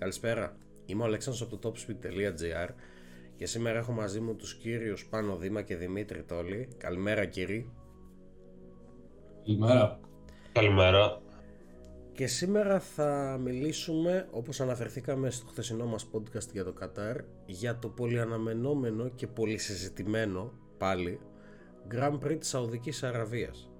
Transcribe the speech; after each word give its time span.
Καλησπέρα. 0.00 0.56
Είμαι 0.86 1.02
ο 1.02 1.04
Αλέξανδρος 1.04 1.46
από 1.46 1.56
το 1.56 1.72
topspeed.gr 1.72 2.68
και 3.36 3.46
σήμερα 3.46 3.78
έχω 3.78 3.92
μαζί 3.92 4.20
μου 4.20 4.34
τους 4.36 4.54
κύριους 4.54 5.06
Πάνο 5.06 5.36
Δήμα 5.36 5.62
και 5.62 5.76
Δημήτρη 5.76 6.22
Τόλη. 6.22 6.68
Καλημέρα 6.76 7.24
κύριοι. 7.24 7.70
Καλημέρα. 9.44 10.00
Καλημέρα. 10.52 11.20
Και 12.12 12.26
σήμερα 12.26 12.80
θα 12.80 13.38
μιλήσουμε, 13.42 14.28
όπως 14.30 14.60
αναφερθήκαμε 14.60 15.30
στο 15.30 15.46
χθεσινό 15.46 15.86
μας 15.86 16.10
podcast 16.12 16.52
για 16.52 16.64
το 16.64 16.72
Κατάρ, 16.72 17.16
για 17.46 17.78
το 17.78 17.88
πολύ 17.88 18.20
αναμενόμενο 18.20 19.08
και 19.08 19.26
πολύ 19.26 19.58
συζητημένο 19.58 20.52
πάλι 20.78 21.20
Grand 21.90 22.18
Prix 22.24 22.36
της 22.38 22.48
Σαουδικής 22.48 23.02
Αραβίας. 23.02 23.70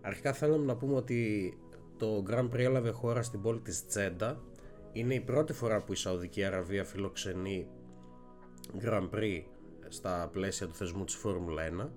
Αρχικά 0.00 0.32
θέλαμε 0.32 0.64
να 0.64 0.76
πούμε 0.76 0.94
ότι 0.94 1.52
το 1.96 2.22
Grand 2.30 2.48
Prix 2.50 2.58
έλαβε 2.58 2.90
χώρα 2.90 3.22
στην 3.22 3.42
πόλη 3.42 3.60
της 3.60 3.86
Τζέντα. 3.86 4.42
Είναι 4.98 5.14
η 5.14 5.20
πρώτη 5.20 5.52
φορά 5.52 5.80
που 5.80 5.92
η 5.92 5.96
Σαουδική 5.96 6.44
Αραβία 6.44 6.84
φιλοξενεί 6.84 7.66
Grand 8.84 9.08
Prix 9.14 9.42
στα 9.88 10.28
πλαίσια 10.32 10.66
του 10.66 10.74
θεσμού 10.74 11.04
της 11.04 11.14
Φόρμουλα 11.14 11.62
1 11.82 11.88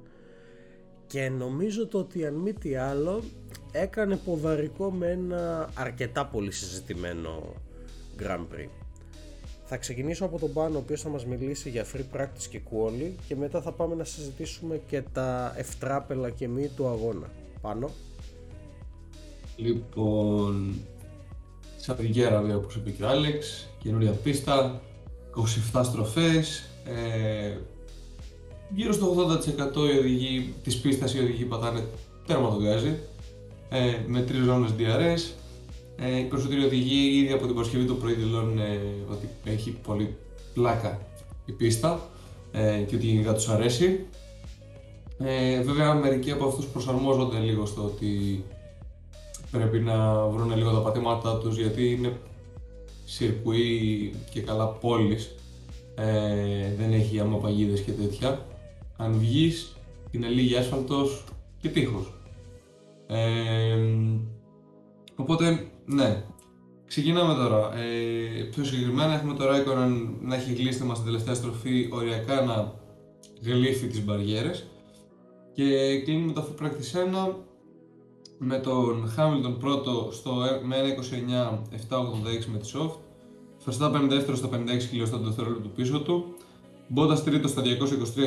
και 1.07 1.29
νομίζω 1.29 1.87
το 1.87 1.97
ότι 1.97 2.25
αν 2.25 2.33
μη 2.33 2.53
τι 2.53 2.75
άλλο 2.75 3.23
έκανε 3.71 4.15
ποδαρικό 4.15 4.91
με 4.91 5.11
ένα 5.11 5.69
αρκετά 5.75 6.25
πολύ 6.25 6.51
συζητημένο 6.51 7.53
Grand 8.19 8.45
Prix. 8.53 8.69
Θα 9.63 9.77
ξεκινήσω 9.77 10.25
από 10.25 10.39
τον 10.39 10.53
Πάνο 10.53 10.77
ο 10.77 10.79
οποίος 10.79 11.01
θα 11.01 11.09
μας 11.09 11.25
μιλήσει 11.25 11.69
για 11.69 11.85
free 11.93 12.17
practice 12.17 12.47
και 12.49 12.61
quali 12.71 13.11
και 13.27 13.35
μετά 13.35 13.61
θα 13.61 13.71
πάμε 13.71 13.95
να 13.95 14.03
συζητήσουμε 14.03 14.81
και 14.87 15.01
τα 15.13 15.53
ευτράπελα 15.57 16.29
και 16.29 16.47
μη 16.47 16.67
του 16.75 16.87
αγώνα. 16.87 17.29
Πάνω. 17.61 17.89
Λοιπόν, 19.55 20.75
Σαουδική 21.83 22.25
Αραβία 22.25 22.55
όπως 22.55 22.75
είπε 22.75 22.89
και 22.89 23.03
ο 23.03 23.07
Άλεξ, 23.07 23.67
καινούρια 23.83 24.11
πίστα, 24.11 24.81
27 25.73 25.81
στροφές, 25.83 26.63
ε, 26.85 27.57
γύρω 28.69 28.93
στο 28.93 29.05
80% 29.05 29.93
οι 29.93 29.97
οδηγοί 29.97 30.53
της 30.63 30.77
πίστας 30.77 31.13
οι 31.13 31.19
οδηγοί 31.19 31.43
πατάνε 31.43 31.83
τέρμα 32.25 32.49
το 32.49 32.61
γκάζι, 32.61 32.99
ε, 33.69 33.95
με 34.07 34.21
τρεις 34.21 34.43
ζώνες 34.43 34.71
DRS. 34.77 35.31
Ε, 35.95 36.17
οι 36.17 36.23
περισσότεροι 36.23 36.63
οδηγοί 36.63 37.17
ήδη 37.17 37.33
από 37.33 37.45
την 37.45 37.55
Παρασκευή 37.55 37.85
το 37.85 37.93
πρωί 37.93 38.13
δηλώνουν 38.13 38.59
ε, 38.59 38.79
ότι 39.11 39.29
έχει 39.43 39.71
πολύ 39.71 40.15
πλάκα 40.53 40.99
η 41.45 41.51
πίστα 41.51 42.09
ε, 42.51 42.77
και 42.87 42.95
ότι 42.95 43.05
γενικά 43.05 43.33
τους 43.33 43.47
αρέσει. 43.47 44.05
Ε, 45.17 45.61
βέβαια 45.61 45.93
μερικοί 45.93 46.31
από 46.31 46.45
αυτούς 46.45 46.65
προσαρμόζονται 46.65 47.37
λίγο 47.37 47.65
στο 47.65 47.83
ότι 47.83 48.43
πρέπει 49.51 49.79
να 49.79 50.25
βρουν 50.25 50.57
λίγο 50.57 50.71
τα 50.71 50.79
πατήματά 50.79 51.37
τους 51.37 51.57
γιατί 51.57 51.91
είναι 51.91 52.19
σιρκουί 53.05 54.13
και 54.31 54.41
καλά 54.41 54.67
πόλης. 54.67 55.35
Ε, 55.95 56.75
δεν 56.77 56.93
έχει 56.93 57.19
αμαπαγίδες 57.19 57.81
και 57.81 57.91
τέτοια. 57.91 58.45
Αν 58.97 59.13
βγεις 59.13 59.75
είναι 60.11 60.27
λίγη 60.27 60.55
άσφαλτος 60.55 61.23
και 61.59 61.69
τείχος. 61.69 62.13
Ε, 63.07 63.77
οπότε 65.15 65.65
ναι. 65.85 66.23
Ξεκινάμε 66.87 67.33
τώρα. 67.33 67.77
Ε, 67.77 68.43
πιο 68.43 68.63
συγκεκριμένα 68.63 69.13
έχουμε 69.13 69.33
το 69.33 69.43
Raikkonen 69.49 70.09
να 70.21 70.35
έχει 70.35 70.53
γλύσει 70.53 70.83
μας 70.83 70.97
την 70.97 71.05
τελευταία 71.05 71.33
στροφή 71.33 71.89
οριακά 71.91 72.41
να 72.41 72.73
γλύφει 73.41 73.87
τις 73.87 74.05
μπαριέρες. 74.05 74.65
Και 75.53 75.99
κλείνουμε 76.01 76.33
το 76.33 76.47
Free 76.47 76.63
Practice 76.63 77.27
1 77.29 77.33
με 78.43 78.57
τον 78.57 79.13
Hamilton 79.17 79.55
πρώτο 79.59 80.09
στο, 80.11 80.31
με 80.63 80.75
1.29.786 81.79 82.45
με 82.51 82.57
τη 82.57 82.71
soft, 82.73 82.95
Verstappen 83.65 84.05
δεύτερο 84.09 84.37
στα 84.37 84.49
56 84.51 84.57
χιλιοστά 84.89 85.17
το 85.17 85.23
δευτερόλεπτο 85.23 85.69
πίσω 85.69 85.99
του, 85.99 86.35
Bottas 86.95 87.19
τρίτο 87.19 87.47
στα 87.47 87.61
223 87.61 87.65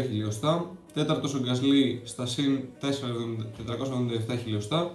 χιλιοστά, 0.09 0.71
τέταρτος 0.93 1.35
ο 1.35 1.41
Gasly 1.45 2.01
στα 2.03 2.27
συν 2.27 2.61
477 2.81 4.39
χιλιοστά. 4.43 4.91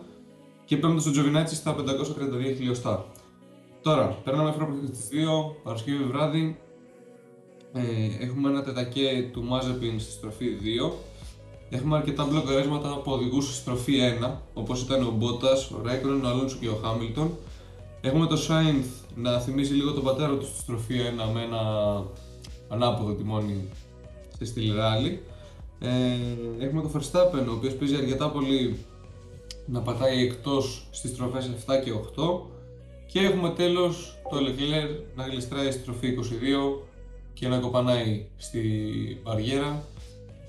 Και 0.66 0.78
πέμπτος 0.78 1.06
ο 1.06 1.12
Giovinazzi 1.16 1.47
στα 1.47 1.75
532 1.75 2.56
χιλιοστά. 2.57 3.06
Τώρα, 3.81 4.07
περνάμε 4.24 4.51
φρόνημα 4.51 4.88
στις 4.88 5.07
2, 5.12 5.56
Παρασκευή 5.63 6.03
βράδυ, 6.03 6.59
ε, 7.74 7.81
έχουμε 8.19 8.50
ένα 8.50 8.63
τετακέ 8.63 9.30
του 9.34 9.47
Mazepin 9.51 9.96
στη 9.97 10.12
στροφή 10.12 10.47
2 10.90 10.91
Έχουμε 11.69 11.97
αρκετά 11.97 12.25
μπλοκαρίσματα 12.25 12.91
από 12.91 13.13
οδηγού 13.13 13.41
στη 13.41 13.53
στροφή 13.53 13.94
1, 14.22 14.30
όπως 14.53 14.81
ήταν 14.81 15.03
ο 15.07 15.12
Μπότας, 15.12 15.72
ο 15.72 15.81
Ράικρον, 15.84 16.25
ο 16.25 16.28
Αλόνσο 16.28 16.57
και 16.59 16.68
ο 16.68 16.80
Χάμιλτον. 16.84 17.31
Έχουμε 18.02 18.28
το 18.28 18.38
Σάινθ 18.38 18.88
να 19.16 19.40
θυμίζει 19.40 19.74
λίγο 19.74 19.91
τον 19.91 20.03
πατέρα 20.03 20.38
του 20.38 20.46
στη 20.46 20.59
στροφή 20.59 20.96
1 21.30 21.34
με 21.34 21.41
ένα 21.41 21.62
ανάποδο 22.69 23.13
τιμόνι 23.13 23.69
στη 24.34 24.46
στήλη 24.46 24.75
ράλι. 24.75 25.22
Ε, 25.80 25.90
έχουμε 26.66 26.81
το 26.81 26.91
Verstappen, 26.94 27.47
ο 27.47 27.52
οποίος 27.52 27.74
παίζει 27.74 27.96
αρκετά 27.96 28.30
πολύ 28.30 28.78
να 29.66 29.81
πατάει 29.81 30.24
εκτός 30.24 30.88
στις 30.91 31.12
στροφές 31.12 31.50
7 31.68 31.84
και 31.84 31.91
8. 31.91 32.41
Και 33.06 33.19
έχουμε 33.19 33.50
τέλος 33.50 34.18
το 34.30 34.38
Leclerc 34.38 35.03
να 35.16 35.24
γλιστράει 35.24 35.72
στη 35.72 35.81
στροφή 35.81 36.07
22 36.07 36.88
και 37.34 37.47
να 37.47 37.57
κοπανάει 37.57 38.25
στη 38.38 38.62
μπαριέρα 39.24 39.84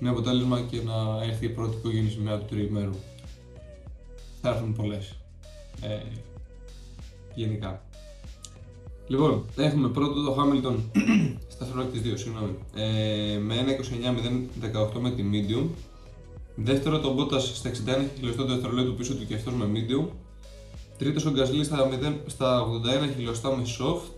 με 0.03 0.09
αποτέλεσμα 0.09 0.61
και 0.61 0.81
να 0.81 1.23
έρθει 1.23 1.45
η 1.45 1.49
πρώτη 1.49 1.75
οικογένεια 1.77 2.11
σημαία 2.11 2.37
του 2.37 2.45
τριημέρου. 2.45 2.95
Θα 4.41 4.49
έρθουν 4.49 4.73
πολλές. 4.73 5.15
Ε, 5.81 5.97
γενικά. 7.35 7.81
Λοιπόν, 9.07 9.45
έχουμε 9.57 9.87
πρώτο 9.87 10.23
το 10.23 10.35
Hamilton 10.39 10.75
στα 11.53 11.65
της 11.91 12.01
2, 12.01 12.17
συγγνώμη, 12.17 12.57
ε, 12.75 13.37
με 13.37 13.55
1.29.018 14.93 14.99
με 14.99 15.11
τη 15.11 15.23
medium. 15.31 15.65
Δεύτερο 16.55 16.99
το 16.99 17.15
Bottas 17.17 17.41
στα 17.41 17.69
61 17.69 17.73
χιλιοστό 18.15 18.45
το 18.45 18.53
δευτερολέπτο 18.53 18.91
πίσω 18.91 19.15
του 19.15 19.25
και 19.25 19.35
αυτός 19.35 19.53
με 19.53 19.65
medium. 19.73 20.07
Τρίτος 20.97 21.25
ο 21.25 21.33
Gasly 21.35 21.63
στα, 21.63 21.89
0, 21.89 22.13
στα 22.25 22.65
81 23.09 23.13
χιλιοστά 23.15 23.55
με 23.55 23.63
soft. 23.79 24.11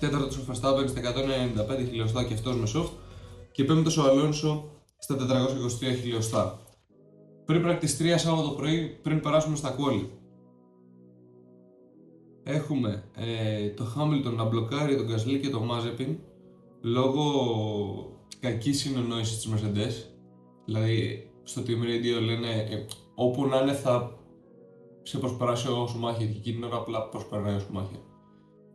Τέταρτος 0.00 0.36
ο 0.36 0.42
Verstappen 0.48 0.88
στα 0.88 1.00
195 1.00 1.86
χιλιοστά 1.88 2.24
και 2.24 2.34
αυτός 2.34 2.56
με 2.56 2.68
soft 2.74 3.05
και 3.56 3.64
πέμπτος 3.64 3.96
ο 3.96 4.02
Αλόνσο 4.02 4.70
στα 4.98 5.16
423 5.16 5.96
χιλιοστά. 6.00 6.58
Πριν 7.44 7.64
practice 7.66 8.14
3 8.14 8.14
Σάββατο 8.16 8.50
πρωί, 8.50 8.98
πριν 9.02 9.20
περάσουμε 9.20 9.56
στα 9.56 9.70
κόλλη. 9.70 10.10
Έχουμε 12.42 13.04
ε, 13.14 13.68
το 13.68 13.84
Hamilton 13.96 14.34
να 14.36 14.44
μπλοκάρει 14.44 14.96
τον 14.96 15.06
Gasly 15.06 15.40
και 15.40 15.48
τον 15.48 15.68
Mazepin 15.70 16.16
λόγω 16.80 17.22
κακής 18.40 18.80
συνεννόησης 18.80 19.36
της 19.36 19.52
Mercedes. 19.52 19.92
Δηλαδή, 20.64 21.30
στο 21.42 21.62
Team 21.66 21.82
Radio 21.82 22.24
λένε 22.24 22.50
ε, 22.70 22.86
όπου 23.14 23.46
να 23.46 23.60
είναι 23.60 23.72
θα 23.72 24.18
σε 25.02 25.18
προσπεράσει 25.18 25.68
ο 25.68 25.86
Σουμάχερ 25.86 26.26
και 26.26 26.36
εκείνη 26.38 26.56
την 26.56 26.64
ώρα 26.64 26.76
απλά 26.76 27.08
προσπερνάει 27.08 27.54
ο 27.54 27.60
Σουμάχερ. 27.60 27.98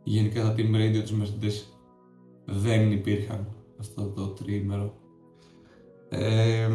Γενικά 0.02 0.42
τα 0.42 0.54
Team 0.56 0.74
Radio 0.74 1.02
της 1.02 1.14
Mercedes 1.20 1.62
δεν 2.44 2.92
υπήρχαν 2.92 3.61
αυτό 3.82 4.02
το 4.02 4.26
τριήμερο. 4.26 4.94
Ε, 6.08 6.68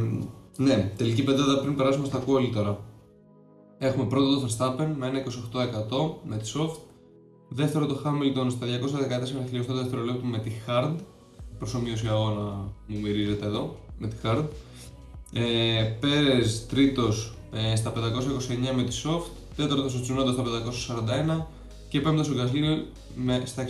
ναι, 0.57 0.93
τελική 0.97 1.23
πεντάδα 1.23 1.59
πριν 1.59 1.75
περάσουμε 1.75 2.05
στα 2.05 2.23
quali 2.27 2.49
τώρα. 2.53 2.79
Έχουμε 3.77 4.05
πρώτο 4.05 4.39
το 4.39 4.47
Verstappen 4.47 4.87
με 4.97 5.11
1.28% 5.11 6.15
με 6.23 6.37
τη 6.37 6.51
soft. 6.55 6.79
Δεύτερο 7.49 7.85
το 7.85 8.01
Hamilton 8.05 8.51
στα 8.51 8.67
214 9.43 9.47
χιλιοστά 9.47 9.73
δευτερολέπτου 9.73 10.25
με 10.25 10.37
τη 10.37 10.51
hard. 10.67 10.95
Προσωμείωση 11.57 12.07
αγώνα 12.07 12.41
μου 12.87 12.99
μυρίζεται 13.01 13.45
εδώ 13.45 13.75
με 13.97 14.07
τη 14.07 14.15
hard. 14.23 14.43
Ε, 15.33 15.83
Πέρες 15.99 16.65
τρίτος 16.65 17.35
ε, 17.51 17.75
στα 17.75 17.93
529 17.93 18.75
με 18.75 18.83
τη 18.83 19.01
soft. 19.03 19.29
Τέταρτος 19.55 19.95
ο 19.95 19.99
Tsunoda 19.99 20.33
στα 20.33 20.43
541 21.39 21.45
και 21.89 22.01
πέμπτος 22.01 22.29
ο 22.29 22.33
Gasly 22.33 22.83
με, 23.15 23.41
στα 23.45 23.65
615 23.65 23.69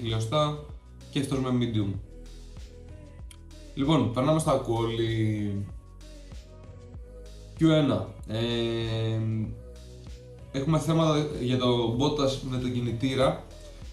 χιλιοστά 0.00 0.64
και 1.10 1.20
αυτός 1.20 1.38
με 1.40 1.50
medium. 1.60 2.11
Λοιπόν, 3.74 4.12
περνάμε 4.12 4.38
στα 4.38 4.52
κόλλη. 4.52 5.66
Q1. 7.58 8.04
Ε, 8.26 9.18
έχουμε 10.52 10.78
θέματα 10.78 11.26
για 11.40 11.58
το 11.58 11.96
Bottas 11.98 12.38
με 12.50 12.58
τον 12.58 12.72
κινητήρα. 12.72 13.44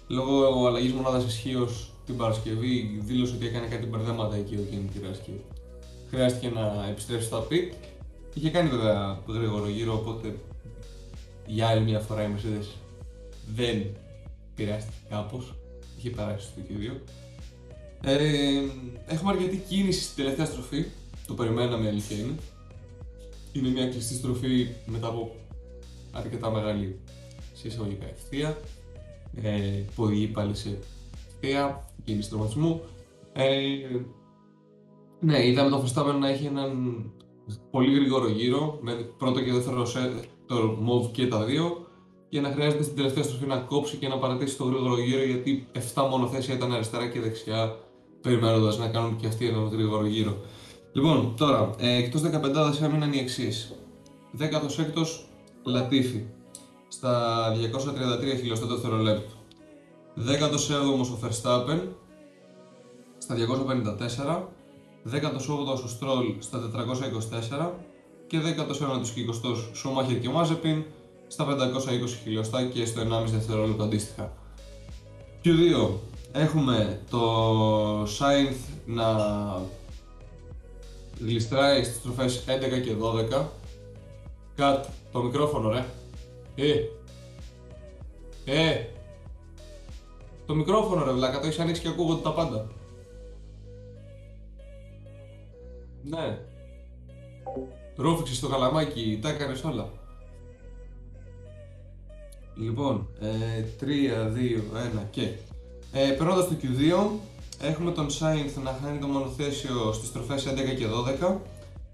Λόγω 0.08 0.68
αλλαγής 0.68 0.94
μονάδας 0.94 1.26
ισχύως 1.26 1.92
την 2.06 2.18
Παρασκευή 2.18 3.00
δήλωσε 3.04 3.36
ότι 3.36 3.46
έκανε 3.46 3.68
κάτι 3.68 3.86
μπερδέματα 3.86 4.36
εκεί 4.36 4.56
ο 4.56 4.66
κινητήρας 4.70 5.20
και 5.20 5.32
χρειάστηκε 6.10 6.50
να 6.50 6.88
επιστρέψει 6.90 7.28
στα 7.28 7.48
pit. 7.50 7.74
Είχε 8.34 8.50
κάνει 8.50 8.70
βέβαια 8.70 9.20
γρήγορο 9.28 9.70
γύρο, 9.70 9.94
οπότε 9.94 10.36
για 11.46 11.68
άλλη 11.68 11.82
μια 11.82 12.00
φορά 12.00 12.24
η 12.24 12.28
Mercedes 12.36 12.66
δεν 13.56 13.86
πειράστηκε 14.56 14.98
κάπως. 15.10 15.54
Είχε 15.98 16.10
περάσει 16.10 16.48
στο 16.48 16.62
Q2. 16.70 16.98
Ε, 18.04 18.18
έχουμε 19.06 19.32
αρκετή 19.32 19.64
κίνηση 19.70 20.02
στην 20.02 20.16
τελευταία 20.16 20.46
στροφή. 20.46 20.86
Το 21.28 21.34
περιμέναμε 21.34 21.88
αλήθεια 21.88 22.18
είναι. 22.18 22.36
Είναι 23.52 23.70
μια 23.70 23.88
κλειστή 23.88 24.14
στροφή 24.14 24.68
μετά 24.86 25.08
από 25.08 25.36
αρκετά 26.12 26.52
μεγάλη 26.52 27.00
σε 27.54 27.68
εισαγωγικά 27.68 28.06
ευθεία. 28.06 28.58
ε, 29.36 29.84
που 29.96 30.04
οδηγεί 30.04 30.28
πάλι 30.28 30.56
σε 30.56 30.80
θεία, 31.40 31.86
κίνηση 32.04 32.30
τροματισμού. 32.30 32.82
Ε, 33.34 33.48
ναι, 35.20 35.48
είδαμε 35.48 35.70
τον 35.70 35.84
Verstappen 35.84 36.20
να 36.20 36.28
έχει 36.28 36.46
έναν 36.46 37.04
πολύ 37.72 37.96
γρήγορο 37.96 38.30
γύρο, 38.30 38.80
με 38.82 38.94
πρώτο 38.94 39.42
και 39.42 39.52
δεύτερο 39.52 39.86
σε 39.86 40.14
το 40.46 40.56
move 40.56 41.12
και 41.12 41.28
τα 41.28 41.44
δύο, 41.46 41.88
και 42.30 42.42
να 42.42 42.52
χρειάζεται 42.52 42.84
στην 42.84 42.96
τελευταία 42.96 43.24
στροφή 43.24 43.46
να 43.46 43.58
κόψει 43.58 43.98
και 43.98 44.08
να 44.08 44.18
παρατήσει 44.18 44.58
το 44.58 44.64
γρήγορο 44.64 45.00
γύρο, 45.00 45.24
γιατί 45.24 45.68
7 45.94 46.08
μονοθέσια 46.10 46.56
ήταν 46.56 46.74
αριστερά 46.74 47.08
και 47.08 47.20
δεξιά, 47.20 47.78
περιμένοντας 48.22 48.78
να 48.78 48.88
κάνουν 48.88 49.16
και 49.16 49.28
αυτοί 49.28 49.48
έναν 49.48 49.68
γρήγορο 49.68 50.06
γύρο. 50.06 50.38
Λοιπόν, 50.92 51.34
τώρα, 51.38 51.70
ε, 51.78 51.96
εκτός 51.96 52.22
15 52.22 52.82
έμειναν 52.82 53.14
οι 53.14 53.20
εξής. 53.20 53.74
16ο 54.38 55.06
Λατίφη 55.64 56.24
στα 56.88 57.54
233 57.56 58.38
χιλιοστά 58.40 58.68
το 58.68 58.74
δευτερολέπτο. 58.74 59.34
17ο 60.16 61.12
ο 61.12 61.20
Verstappen 61.24 61.80
στα 63.18 63.36
254, 63.36 64.48
18ο 65.06 65.84
ο 65.84 65.88
Στρόλ 65.88 66.34
στα 66.40 66.72
424 67.60 67.72
και 68.28 68.40
19ο 68.40 69.08
και 69.14 69.26
20ο 69.30 69.56
Σούμαχερ 69.74 70.20
και 70.20 70.30
Μάζεπιν 70.30 70.84
στα 71.28 71.46
520 71.46 71.50
χιλιοστά 72.24 72.66
και 72.66 72.86
στο 72.86 73.02
1,5 73.02 73.06
δευτερόλεπτο 73.26 73.84
αντίστοιχα. 73.84 74.34
Q2 75.44 75.90
έχουμε 76.32 77.02
το 77.10 78.04
Sainz 78.04 78.56
να 78.86 79.06
γλιστράει 81.20 81.84
στις 81.84 82.02
τροφές 82.02 82.44
11 82.48 82.82
και 82.82 82.96
12 83.40 83.46
Κατ, 84.60 84.86
το 85.12 85.24
μικρόφωνο 85.24 85.70
ρε. 85.70 85.86
Ε. 86.56 86.74
Ε. 88.46 88.86
Το 90.46 90.56
μικρόφωνο 90.56 91.04
ρε 91.06 91.12
βλάκα, 91.12 91.40
το 91.40 91.46
έχεις 91.46 91.60
ανοίξει 91.60 91.82
και 91.82 91.88
ακούγονται 91.88 92.22
τα 92.22 92.34
πάντα. 92.34 92.68
Ναι. 96.04 96.40
Ρούφηξες 97.96 98.40
το 98.40 98.48
καλαμάκι, 98.48 99.20
τα 99.22 99.30
έκανες 99.30 99.64
όλα. 99.64 99.92
Λοιπόν, 102.56 103.08
ε, 103.20 103.64
3, 103.80 104.28
2, 104.28 104.64
1 104.74 105.08
και 105.12 105.32
ε, 105.92 106.12
Περνώντας 106.12 106.48
το 106.48 106.56
Q2 106.62 107.10
Έχουμε 107.62 107.92
τον 107.92 108.08
Sainz 108.08 108.62
να 108.64 108.80
χάνει 108.84 109.00
το 109.00 109.08
μονοθέσιο 109.08 109.94
στις 109.94 110.08
στροφές 110.08 110.48
11 110.48 110.54
και 110.78 110.86
12 111.22 111.36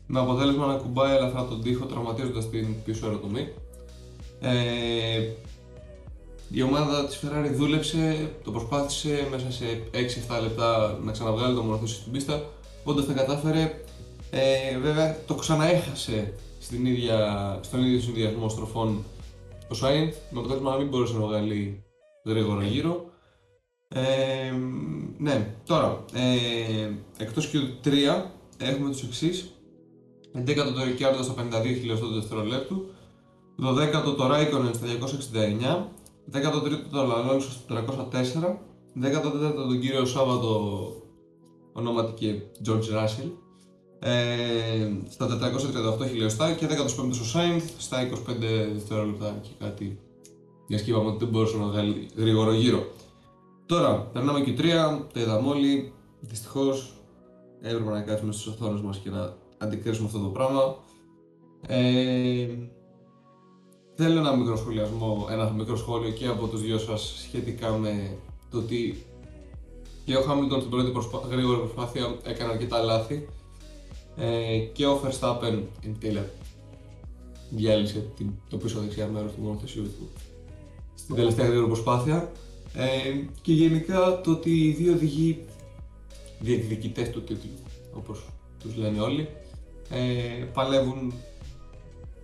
με 0.07 0.19
αποτέλεσμα 0.19 0.65
να 0.65 0.75
κουμπάει 0.75 1.15
ελαφρά 1.15 1.45
τον 1.45 1.61
τοίχο 1.61 1.85
τραυματίζοντας 1.85 2.49
την 2.49 2.83
πίσω 2.83 3.05
αεροτομή. 3.05 3.47
Ε, 4.39 5.29
η 6.49 6.61
ομάδα 6.61 7.05
της 7.05 7.19
Ferrari 7.23 7.51
δούλεψε, 7.55 8.31
το 8.43 8.51
προσπάθησε 8.51 9.27
μέσα 9.31 9.51
σε 9.51 9.65
6-7 10.37 10.41
λεπτά 10.41 10.99
να 11.03 11.11
ξαναβγάλει 11.11 11.55
το 11.55 11.61
μονοθέσιο 11.61 11.95
στην 11.95 12.11
πίστα, 12.11 12.43
όντως 12.83 13.05
τα 13.05 13.13
κατάφερε. 13.13 13.83
Ε, 14.29 14.77
βέβαια 14.77 15.17
το 15.27 15.35
ξαναέχασε 15.35 16.33
στην 16.59 16.85
ίδια, 16.85 17.59
στον 17.63 17.83
ίδιο 17.83 17.99
συνδυασμό 17.99 18.49
στροφών 18.49 19.03
ο 19.63 19.75
Sainz, 19.81 20.13
με 20.29 20.39
αποτέλεσμα 20.39 20.71
να 20.71 20.77
μην 20.77 20.87
μπορούσε 20.87 21.13
να 21.13 21.25
βγάλει 21.25 21.83
γρήγορο 22.25 22.61
γύρο. 22.61 23.05
Ε, 23.87 24.51
ναι, 25.17 25.55
τώρα, 25.65 26.05
ε, 26.13 26.91
εκτός 27.17 27.51
Q3 27.53 27.91
έχουμε 28.57 28.89
τους 28.89 29.03
εξής. 29.03 29.49
11ο 30.33 30.55
το 30.55 30.81
Ricciardo 30.81 31.23
στα 31.23 31.33
52 31.33 31.63
χιλιοστό 31.63 32.07
του 32.07 32.13
δευτερολέπτου, 32.13 32.85
12ο 33.59 34.15
το 34.17 34.29
Raikkonen 34.31 34.73
στα 34.73 34.87
269, 34.87 35.89
13ο 36.31 36.89
το 36.91 37.13
Alonso 37.13 37.41
στα 37.41 37.85
304, 38.11 38.59
14ο 39.01 39.53
τον 39.55 39.79
κύριο 39.79 40.05
Σάββατο 40.05 40.91
ονόματι 41.73 42.43
George 42.65 43.03
Russell 43.03 43.29
ε, 43.99 44.91
στα 45.09 45.53
438 46.01 46.07
χιλιοστά 46.07 46.53
και 46.53 46.67
15ο 46.69 47.11
ο 47.13 47.25
Sainz 47.33 47.61
στα 47.77 48.09
25 48.09 48.15
δευτερόλεπτα 48.73 49.39
και 49.41 49.49
κάτι. 49.59 49.99
Για 50.67 50.79
και 50.79 50.91
είπαμε 50.91 51.07
ότι 51.07 51.17
δεν 51.17 51.27
μπορούσε 51.27 51.57
να 51.57 51.65
βγάλει 51.65 52.07
γρήγορο 52.15 52.53
γύρο. 52.53 52.87
Τώρα, 53.65 54.09
περνάμε 54.13 54.41
και 54.41 54.53
3, 54.57 54.61
το 55.13 55.19
είδαμε 55.19 55.49
όλοι. 55.49 55.93
Δυστυχώς 56.19 56.93
έπρεπε 57.61 57.89
να 57.89 58.01
κάτσουμε 58.01 58.31
στις 58.31 58.45
οθόνες 58.47 58.81
μας 58.81 58.97
και 58.97 59.09
να 59.09 59.33
αντικρίσουμε 59.57 60.07
αυτό 60.07 60.19
το 60.19 60.27
πράγμα. 60.27 60.75
Ε, 61.67 62.47
θέλω 63.95 64.19
ένα 64.19 64.35
μικρό 64.35 64.55
σχολιασμό, 64.55 65.27
ένα 65.31 65.49
μικρό 65.49 65.75
σχόλιο 65.75 66.11
και 66.11 66.27
από 66.27 66.47
τους 66.47 66.61
δυο 66.61 66.77
σας 66.77 67.21
σχετικά 67.27 67.71
με 67.71 68.17
το 68.51 68.57
ότι 68.57 69.05
και 70.05 70.15
ο 70.15 70.21
Χάμιλτον 70.21 70.59
στην 70.59 70.71
πρώτη 70.71 70.91
προσπά... 70.91 71.21
γρήγορη 71.29 71.59
προσπάθεια 71.59 72.15
έκανε 72.23 72.51
αρκετά 72.51 72.83
λάθη 72.83 73.27
ε, 74.15 74.57
και 74.57 74.85
ο 74.85 75.01
Verstappen 75.03 75.61
εν 75.81 75.97
τέλει 75.99 76.29
διάλυσε 77.49 78.09
την, 78.17 78.31
το 78.49 78.57
πίσω 78.57 78.79
δεξιά 78.79 79.07
μέρος 79.07 79.31
του 79.31 79.41
μονοθεσίου 79.41 79.83
του 79.83 80.09
στην 80.95 81.15
τελευταία 81.15 81.45
γρήγορη 81.45 81.67
προσπάθεια 81.67 82.31
ε, 82.75 82.87
και 83.41 83.53
γενικά 83.53 84.21
το 84.21 84.31
ότι 84.31 84.67
οι 84.67 84.71
δύο 84.71 84.93
οδηγοί 84.93 85.45
διεκδικητές 86.39 87.09
του 87.09 87.23
τίτλου 87.23 87.49
όπως 87.93 88.25
τους 88.59 88.75
λένε 88.75 88.99
όλοι 88.99 89.29
ε, 89.89 90.43
παλεύουν 90.53 91.13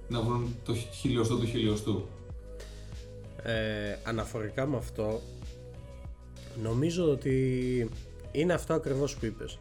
να 0.08 0.22
βρουν 0.22 0.56
το 0.66 0.74
χιλιοστό 0.74 1.38
του 1.38 1.46
χιλιοστού. 1.46 2.06
Ε, 3.44 3.98
αναφορικά 4.04 4.66
με 4.66 4.78
αυτό, 4.78 5.22
νομίζω 6.62 7.12
ότι 7.12 7.90
είναι 8.32 8.54
αυτό 8.54 8.74
ακριβώς 8.74 9.16
που 9.16 9.26
είπες. 9.26 9.60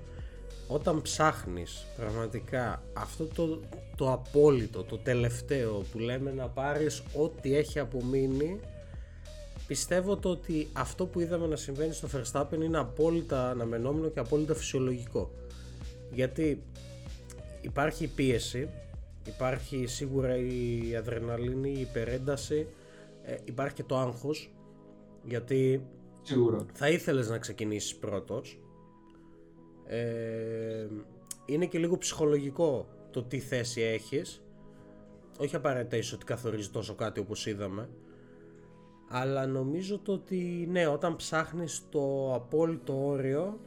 Όταν 0.69 1.03
ψάχνεις 1.03 1.87
πραγματικά 1.97 2.83
αυτό 2.93 3.25
το, 3.25 3.61
το 3.97 4.13
απόλυτο, 4.13 4.83
το 4.83 4.97
τελευταίο 4.97 5.85
που 5.93 5.99
λέμε 5.99 6.31
να 6.31 6.49
πάρεις 6.49 7.03
ό,τι 7.15 7.57
έχει 7.57 7.79
απομείνει 7.79 8.61
πιστεύω 9.71 10.17
το 10.17 10.29
ότι 10.29 10.69
αυτό 10.73 11.07
που 11.07 11.21
είδαμε 11.21 11.47
να 11.47 11.57
συμβαίνει 11.57 11.93
στο 11.93 12.09
Verstappen 12.13 12.63
είναι 12.63 12.79
απόλυτα 12.79 13.51
αναμενόμενο 13.51 14.09
και 14.09 14.21
απόλυτα 14.21 14.55
φυσιολογικό. 14.55 15.31
Γιατί 16.13 16.63
υπάρχει 17.61 18.07
πίεση, 18.07 18.69
υπάρχει 19.27 19.87
σίγουρα 19.87 20.37
η 20.37 20.97
αδρεναλίνη, 20.97 21.71
η 21.71 21.81
υπερένταση, 21.81 22.67
ε, 23.23 23.37
υπάρχει 23.45 23.75
και 23.75 23.83
το 23.83 23.99
άγχος 23.99 24.53
γιατί 25.25 25.83
σίγουρα. 26.23 26.67
θα 26.73 26.89
ήθελες 26.89 27.29
να 27.29 27.39
ξεκινήσεις 27.39 27.97
πρώτος 27.97 28.61
ε, 29.87 30.87
είναι 31.47 31.67
και 31.67 31.79
λίγο 31.79 31.99
ψυχολογικό 31.99 32.89
το 33.11 33.23
τι 33.23 33.39
θέση 33.39 33.81
έχεις 33.81 34.43
όχι 35.39 35.57
απαραίτητα 35.57 35.97
ίσως 35.97 36.13
ότι 36.13 36.25
καθορίζει 36.25 36.71
τόσο 36.71 36.95
κάτι 36.95 37.21
όπως 37.21 37.47
είδαμε 37.47 37.89
αλλά 39.13 39.47
νομίζω 39.47 39.99
το 39.99 40.13
ότι 40.13 40.69
ναι 40.71 40.87
όταν 40.87 41.17
ψάχνεις 41.17 41.83
το 41.91 42.35
απόλυτο 42.35 43.07
όριο 43.07 43.59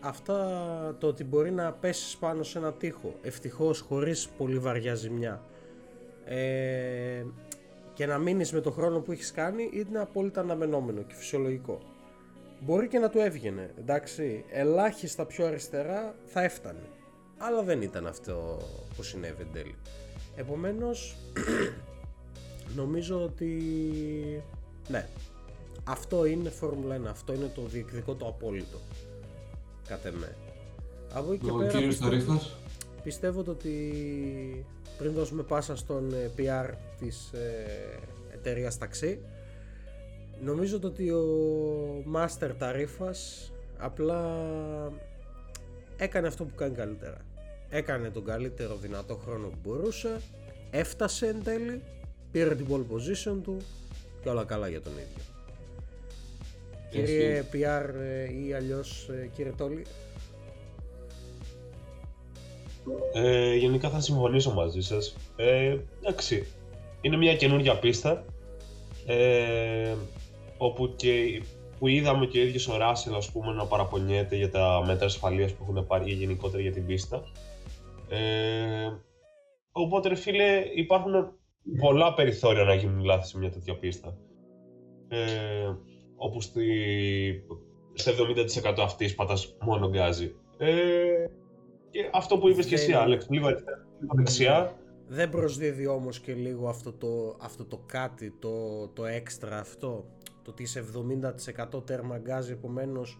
αυτά 0.00 0.96
το 0.98 1.06
ότι 1.06 1.24
μπορεί 1.24 1.50
να 1.50 1.72
πέσεις 1.72 2.16
πάνω 2.16 2.42
σε 2.42 2.58
ένα 2.58 2.72
τοίχο 2.72 3.14
ευτυχώς 3.22 3.80
χωρίς 3.80 4.28
πολύ 4.28 4.58
βαριά 4.58 4.94
ζημιά 4.94 5.42
ε, 6.24 7.24
και 7.92 8.06
να 8.06 8.18
μείνεις 8.18 8.52
με 8.52 8.60
το 8.60 8.70
χρόνο 8.70 9.00
που 9.00 9.12
έχεις 9.12 9.32
κάνει 9.32 9.70
είναι 9.72 9.98
απόλυτα 9.98 10.40
αναμενόμενο 10.40 11.02
και 11.02 11.14
φυσιολογικό. 11.14 11.78
Μπορεί 12.60 12.88
και 12.88 12.98
να 12.98 13.10
του 13.10 13.18
έβγαινε 13.18 13.74
εντάξει 13.78 14.44
ελάχιστα 14.50 15.26
πιο 15.26 15.46
αριστερά 15.46 16.14
θα 16.26 16.42
έφτανε 16.42 16.88
αλλά 17.38 17.62
δεν 17.62 17.82
ήταν 17.82 18.06
αυτό 18.06 18.58
που 18.96 19.02
συνέβη 19.02 19.42
εν 19.42 19.48
τέλει. 19.52 19.74
Επομένως 20.36 21.16
νομίζω 22.80 23.22
ότι 23.22 23.62
ναι. 24.90 25.08
Αυτό 25.84 26.24
είναι 26.24 26.50
Φόρμουλα 26.50 27.00
1 27.00 27.06
αυτό 27.06 27.34
είναι 27.34 27.50
το 27.54 27.62
διεκδικό 27.62 28.14
το 28.14 28.26
απόλυτο. 28.26 28.78
Κατ' 29.88 30.04
εμέ. 30.04 30.36
Από 31.12 31.32
εκεί 31.32 31.44
και 31.44 31.52
πέρα 31.58 31.86
πιστεύω, 31.86 32.40
πιστεύω 33.02 33.44
ότι 33.48 34.66
πριν 34.98 35.12
δώσουμε 35.12 35.42
πάσα 35.42 35.76
στον 35.76 36.12
ε, 36.12 36.30
PR 36.36 36.74
της 36.98 37.32
ε, 37.32 37.98
εταιρείας 38.34 38.78
ταξί 38.78 39.18
νομίζω 40.44 40.78
ότι 40.82 41.10
ο 41.10 41.24
Master 42.14 42.50
Ταρίφας 42.58 43.52
απλά 43.78 44.42
έκανε 45.96 46.26
αυτό 46.26 46.44
που 46.44 46.54
κάνει 46.54 46.74
καλύτερα. 46.74 47.16
Έκανε 47.68 48.10
τον 48.10 48.24
καλύτερο 48.24 48.76
δυνατό 48.76 49.14
χρόνο 49.14 49.48
που 49.48 49.58
μπορούσε 49.62 50.20
έφτασε 50.70 51.26
εν 51.26 51.42
τέλει 51.42 51.82
πήρε 52.30 52.54
την 52.54 52.66
pole 52.70 52.84
position 52.94 53.36
του 53.42 53.56
και 54.22 54.28
όλα 54.28 54.44
καλά 54.44 54.68
για 54.68 54.80
τον 54.82 54.92
ίδιο 54.92 55.24
Κύριε 56.90 57.44
PR 57.52 57.94
ε, 58.00 58.46
ή 58.46 58.52
αλλιώς 58.52 59.08
ε, 59.08 59.30
κύριε 59.36 59.52
Τόλι. 59.56 59.86
Ε, 63.12 63.54
γενικά 63.54 63.90
θα 63.90 64.00
συμφωνήσω 64.00 64.52
μαζί 64.52 64.80
σας. 64.80 65.16
Ε, 65.36 65.76
εντάξει, 66.00 66.46
είναι 67.00 67.16
μια 67.16 67.36
καινούργια 67.36 67.78
πίστα. 67.78 68.24
Ε, 69.06 69.94
όπου 70.56 70.94
και 70.96 71.42
που 71.78 71.86
είδαμε 71.86 72.26
και 72.26 72.38
ο 72.38 72.42
ίδιος 72.42 72.68
ο 72.68 72.76
Ράσελ 72.76 73.14
ας 73.14 73.30
πούμε 73.30 73.52
να 73.52 73.66
παραπονιέται 73.66 74.36
για 74.36 74.50
τα 74.50 74.82
μέτρα 74.86 75.06
ασφαλείας 75.06 75.52
που 75.52 75.66
έχουν 75.68 75.86
πάρει 75.86 76.12
γενικότερα 76.12 76.62
για 76.62 76.72
την 76.72 76.86
πίστα. 76.86 77.22
Ε, 78.08 78.90
οπότε 79.72 80.08
ρε 80.08 80.14
φίλε 80.14 80.62
υπάρχουν 80.74 81.32
πολλά 81.80 82.14
περιθώρια 82.14 82.64
να 82.64 82.74
γίνουν 82.74 83.04
λάθη 83.04 83.26
σε 83.26 83.38
μια 83.38 83.50
τέτοια 83.50 83.78
πίστα. 83.78 84.16
Ε, 85.08 85.74
όπου 86.16 86.40
στη, 86.40 86.64
στο 87.92 88.12
70% 88.62 88.74
αυτής 88.78 89.14
πατάς 89.14 89.56
μόνο 89.60 89.88
γκάζι. 89.88 90.34
Ε, 90.58 91.26
και 91.90 92.10
αυτό 92.12 92.38
που 92.38 92.48
είπες 92.48 92.66
και 92.66 92.74
εσύ, 92.74 92.92
Άλεξ, 92.92 93.26
λίγο 93.30 93.48
δεξιά. 94.14 94.74
Δεν 95.06 95.30
προσδίδει 95.30 95.86
όμως 95.86 96.20
και 96.20 96.32
λίγο 96.32 96.68
αυτό 96.68 96.92
το, 96.92 97.36
αυτό 97.40 97.64
το 97.64 97.82
κάτι, 97.86 98.30
το, 98.38 98.88
το 98.88 99.04
έξτρα 99.04 99.58
αυτό, 99.58 100.04
το 100.42 100.50
ότι 100.50 100.62
είσαι 100.62 100.84
70% 101.74 101.86
τέρμα 101.86 102.18
γκάζι, 102.18 102.52
επομένως 102.52 103.18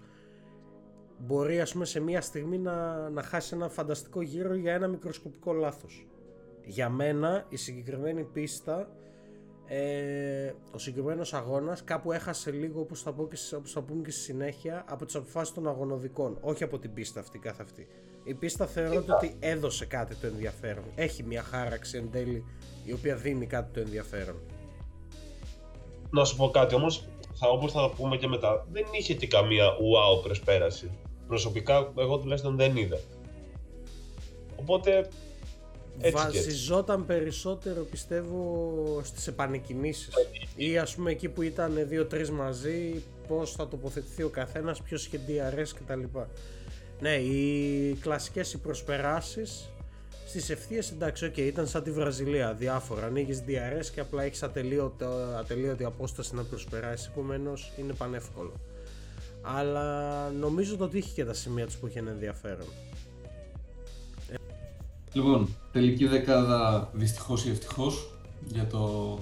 μπορεί 1.19 1.61
ας 1.61 1.73
πούμε 1.73 1.85
σε 1.85 2.01
μια 2.01 2.21
στιγμή 2.21 2.59
να, 2.59 3.09
να 3.11 3.23
χάσεις 3.23 3.53
ένα 3.53 3.69
φανταστικό 3.69 4.23
γύρο 4.23 4.55
για 4.55 4.73
ένα 4.73 4.89
μικροσκοπικό 4.89 5.53
λάθος. 5.53 6.07
Για 6.71 6.89
μένα 6.89 7.47
η 7.49 7.57
συγκεκριμένη 7.57 8.25
πίστα 8.25 8.89
ε, 9.67 10.53
ο 10.73 10.79
συγκεκριμένος 10.79 11.35
αγώνας 11.35 11.85
κάπου 11.85 12.13
έχασε 12.13 12.51
λίγο 12.51 12.81
όπως 12.81 13.03
θα, 13.03 13.15
όπως 13.57 13.73
θα 13.73 13.83
πούμε 13.83 14.03
και 14.03 14.11
στη 14.11 14.21
συνέχεια 14.21 14.85
από 14.89 15.05
τις 15.05 15.15
αποφάσεις 15.15 15.55
των 15.55 15.69
αγωνοδικών. 15.69 16.39
Όχι 16.41 16.63
από 16.63 16.79
την 16.79 16.95
πίστα 16.95 17.21
αυτή 17.21 17.39
καθ' 17.39 17.61
αυτή. 17.61 17.87
Η 18.25 18.35
πίστα 18.35 18.67
θεωρώ 18.67 19.05
ότι 19.09 19.37
έδωσε 19.39 19.87
κάτι 19.87 20.15
το 20.15 20.27
ενδιαφέρον. 20.27 20.85
Έχει 20.95 21.23
μια 21.23 21.43
χάραξη 21.43 21.97
εν 21.99 22.11
τέλει 22.11 22.45
η 22.85 22.93
οποία 22.93 23.17
δίνει 23.17 23.47
κάτι 23.47 23.73
το 23.73 23.81
ενδιαφέρον. 23.81 24.41
Να 26.11 26.25
σου 26.25 26.37
πω 26.37 26.51
κάτι 26.51 26.75
όμως, 26.75 27.09
θα, 27.35 27.49
όπως 27.49 27.73
θα 27.73 27.91
πούμε 27.97 28.17
και 28.17 28.27
μετά, 28.27 28.67
δεν 28.73 28.85
είχε 28.99 29.15
και 29.15 29.27
καμία 29.27 29.67
wow 29.73 30.23
προσπέραση. 30.23 30.91
Προσωπικά, 31.27 31.93
εγώ 31.99 32.19
τουλάχιστον 32.19 32.57
δεν 32.57 32.77
είδα. 32.77 32.99
Οπότε 34.57 35.09
έτσι 36.01 36.13
βασιζόταν 36.13 37.07
περισσότερο 37.07 37.83
πιστεύω 37.83 39.01
στις 39.05 39.27
επανεκκινήσεις 39.27 40.15
ή 40.57 40.79
ας 40.79 40.95
πούμε 40.95 41.11
εκεί 41.11 41.29
που 41.29 41.43
ήταν 41.43 41.87
δύο-τρεις 41.89 42.31
μαζί 42.31 43.03
πώς 43.29 43.53
θα 43.53 43.69
τοποθετηθεί 43.69 44.23
ο 44.23 44.29
καθένας, 44.29 44.83
ποιος 44.83 45.07
είχε 45.07 45.21
DRS 45.29 45.69
κτλ. 45.75 46.19
Ναι, 47.01 47.15
οι 47.15 47.95
κλασικές 48.01 48.53
οι 48.53 48.59
προσπεράσεις 48.59 49.71
στις 50.27 50.51
ευθείες 50.51 50.91
εντάξει, 50.91 51.31
okay, 51.35 51.39
ήταν 51.39 51.67
σαν 51.67 51.83
τη 51.83 51.91
Βραζιλία, 51.91 52.55
διάφορα. 52.55 53.07
Ανοίγεις 53.07 53.43
DRS 53.47 53.87
και 53.95 54.01
απλά 54.01 54.23
έχεις 54.23 54.43
ατελείωτη 54.43 55.85
απόσταση 55.85 56.35
να 56.35 56.43
προσπεράσεις, 56.43 57.07
επομένως 57.07 57.73
είναι 57.79 57.93
πανεύκολο. 57.93 58.53
Αλλά 59.43 60.29
νομίζω 60.31 60.77
ότι 60.79 60.99
είχε 60.99 61.11
και 61.15 61.25
τα 61.25 61.35
σημεία 61.35 61.67
τους 61.67 61.77
που 61.77 61.87
είχε 61.87 61.99
ενδιαφέρον. 61.99 62.67
Λοιπόν, 65.13 65.49
τελική 65.73 66.07
δεκάδα 66.07 66.91
δυστυχώς 66.93 67.45
ή 67.45 67.51
ευτυχώς 67.51 68.11
για 68.49 68.67
το 68.67 69.19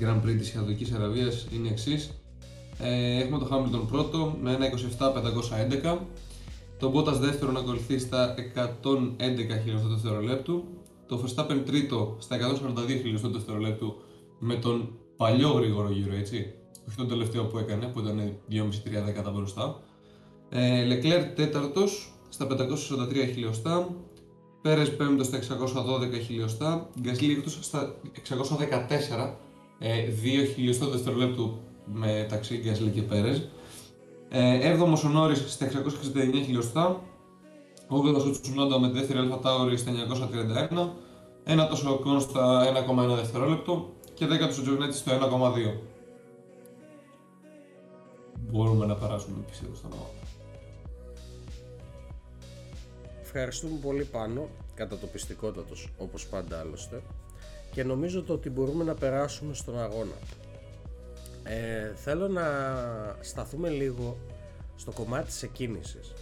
Grand 0.00 0.22
Prix 0.24 0.36
της 0.38 0.48
Σαουδική 0.48 0.92
Αραβίας 0.94 1.46
είναι 1.52 1.68
η 1.68 1.70
εξής. 1.70 2.10
Ε, 2.78 3.20
έχουμε 3.20 3.38
το 3.38 3.48
Hamilton 3.50 3.88
πρώτο 3.88 4.36
με 4.42 4.52
ένα 4.52 4.66
27-511. 4.66 5.98
Το 6.78 6.92
Bottas 6.94 7.18
δεύτερο 7.20 7.52
να 7.52 7.58
ακολουθεί 7.58 7.98
στα 7.98 8.34
111 8.34 9.62
χιλιοστό 9.62 9.88
δευτερολέπτου. 9.88 10.64
Το 11.06 11.24
Verstappen 11.24 11.62
τρίτο 11.66 12.16
στα 12.18 12.36
142 12.36 12.88
χιλιοστό 12.88 13.28
δευτερολέπτου 13.28 13.94
με 14.38 14.54
τον 14.54 14.88
παλιό 15.16 15.48
γρήγορο 15.48 15.90
γύρο, 15.90 16.14
έτσι. 16.14 16.54
Όχι 16.88 16.96
τον 16.96 17.08
τελευταίο 17.08 17.44
που 17.44 17.58
έκανε, 17.58 17.86
που 17.86 18.00
ήταν 18.00 18.36
2,5-3 18.50 19.04
δέκατα 19.04 19.30
μπροστά. 19.30 19.80
Ε, 20.48 20.86
Leclerc 20.88 21.34
τέταρτος 21.34 22.12
στα 22.28 22.46
543 22.46 23.30
χιλιοστά. 23.32 23.88
Πέρες 24.62 24.96
πέμπτος 24.96 25.26
στα 25.26 25.36
612 25.36 26.20
χιλιοστά, 26.26 26.88
Γκασλί 27.00 27.32
εκτός 27.32 27.58
στα 27.60 27.94
614, 28.12 29.36
2 29.78 30.40
ε, 30.40 30.44
χιλιοστό 30.44 30.86
δευτερολέπτου 30.86 31.58
μεταξύ 31.92 32.56
Γκασλί 32.56 32.90
και 32.90 33.02
Πέρες. 33.02 33.48
Ε, 34.28 34.76
7ο 34.76 35.04
ο 35.04 35.08
Νόρι 35.08 35.34
στα 35.34 35.66
669 35.66 36.42
χιλιοστά, 36.44 37.02
8ο 37.88 38.26
ο 38.26 38.40
Τσουνόντα 38.40 38.80
με 38.80 38.88
τη 38.88 38.98
δεύτερη 38.98 39.18
Αλφα 39.18 39.38
Τάουρι 39.38 39.76
στα 39.76 39.92
931, 40.72 40.88
ένα 41.44 41.68
τόσο 41.68 42.00
ο 42.04 42.18
στα 42.18 42.64
1,1 43.12 43.14
δευτερόλεπτο 43.16 43.92
και 44.14 44.26
10ο 44.26 44.58
ο 44.58 44.62
Τζορνέτη 44.62 44.96
στο 44.96 45.12
1,2. 45.12 45.78
Μπορούμε 48.50 48.86
να 48.86 48.94
περάσουμε 48.94 49.36
πιστεύω 49.50 49.74
στον 49.74 49.90
αγώνα. 49.92 50.19
Ευχαριστούμε 53.32 53.78
πολύ 53.82 54.04
πάνω, 54.04 54.48
κατά 54.74 54.98
το 54.98 55.06
πιστικότατος 55.06 55.88
όπως 55.98 56.26
πάντα 56.26 56.58
άλλωστε 56.58 57.02
και 57.72 57.84
νομίζω 57.84 58.22
το 58.22 58.32
ότι 58.32 58.50
μπορούμε 58.50 58.84
να 58.84 58.94
περάσουμε 58.94 59.54
στον 59.54 59.80
αγώνα. 59.80 60.14
Ε, 61.44 61.94
θέλω 61.94 62.28
να 62.28 62.44
σταθούμε 63.20 63.68
λίγο 63.68 64.16
στο 64.76 64.92
κομμάτι 64.92 65.26
της 65.26 65.42
εκκίνησης. 65.42 66.12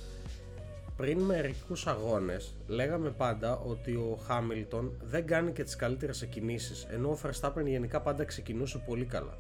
Πριν 0.97 1.19
μερικούς 1.19 1.87
αγώνες 1.87 2.55
λέγαμε 2.67 3.11
πάντα 3.11 3.57
ότι 3.59 3.95
ο 3.95 4.19
Χάμιλτον 4.27 4.93
δεν 5.05 5.27
κάνει 5.27 5.53
και 5.53 5.65
τις 5.65 5.77
καλύτερες 5.77 6.23
εκκινήσεις 6.23 6.87
ενώ 6.91 7.09
ο 7.09 7.19
Verstappen 7.23 7.67
γενικά 7.67 8.01
πάντα 8.01 8.25
ξεκινούσε 8.25 8.83
πολύ 8.87 9.05
καλά. 9.05 9.37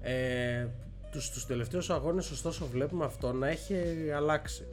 Ε, 0.00 0.66
τους, 1.10 1.30
τους 1.30 1.46
τελευταίους 1.46 1.90
αγώνες 1.90 2.30
ωστόσο 2.30 2.66
βλέπουμε 2.66 3.04
αυτό 3.04 3.32
να 3.32 3.48
έχει 3.48 3.74
αλλάξει. 4.16 4.66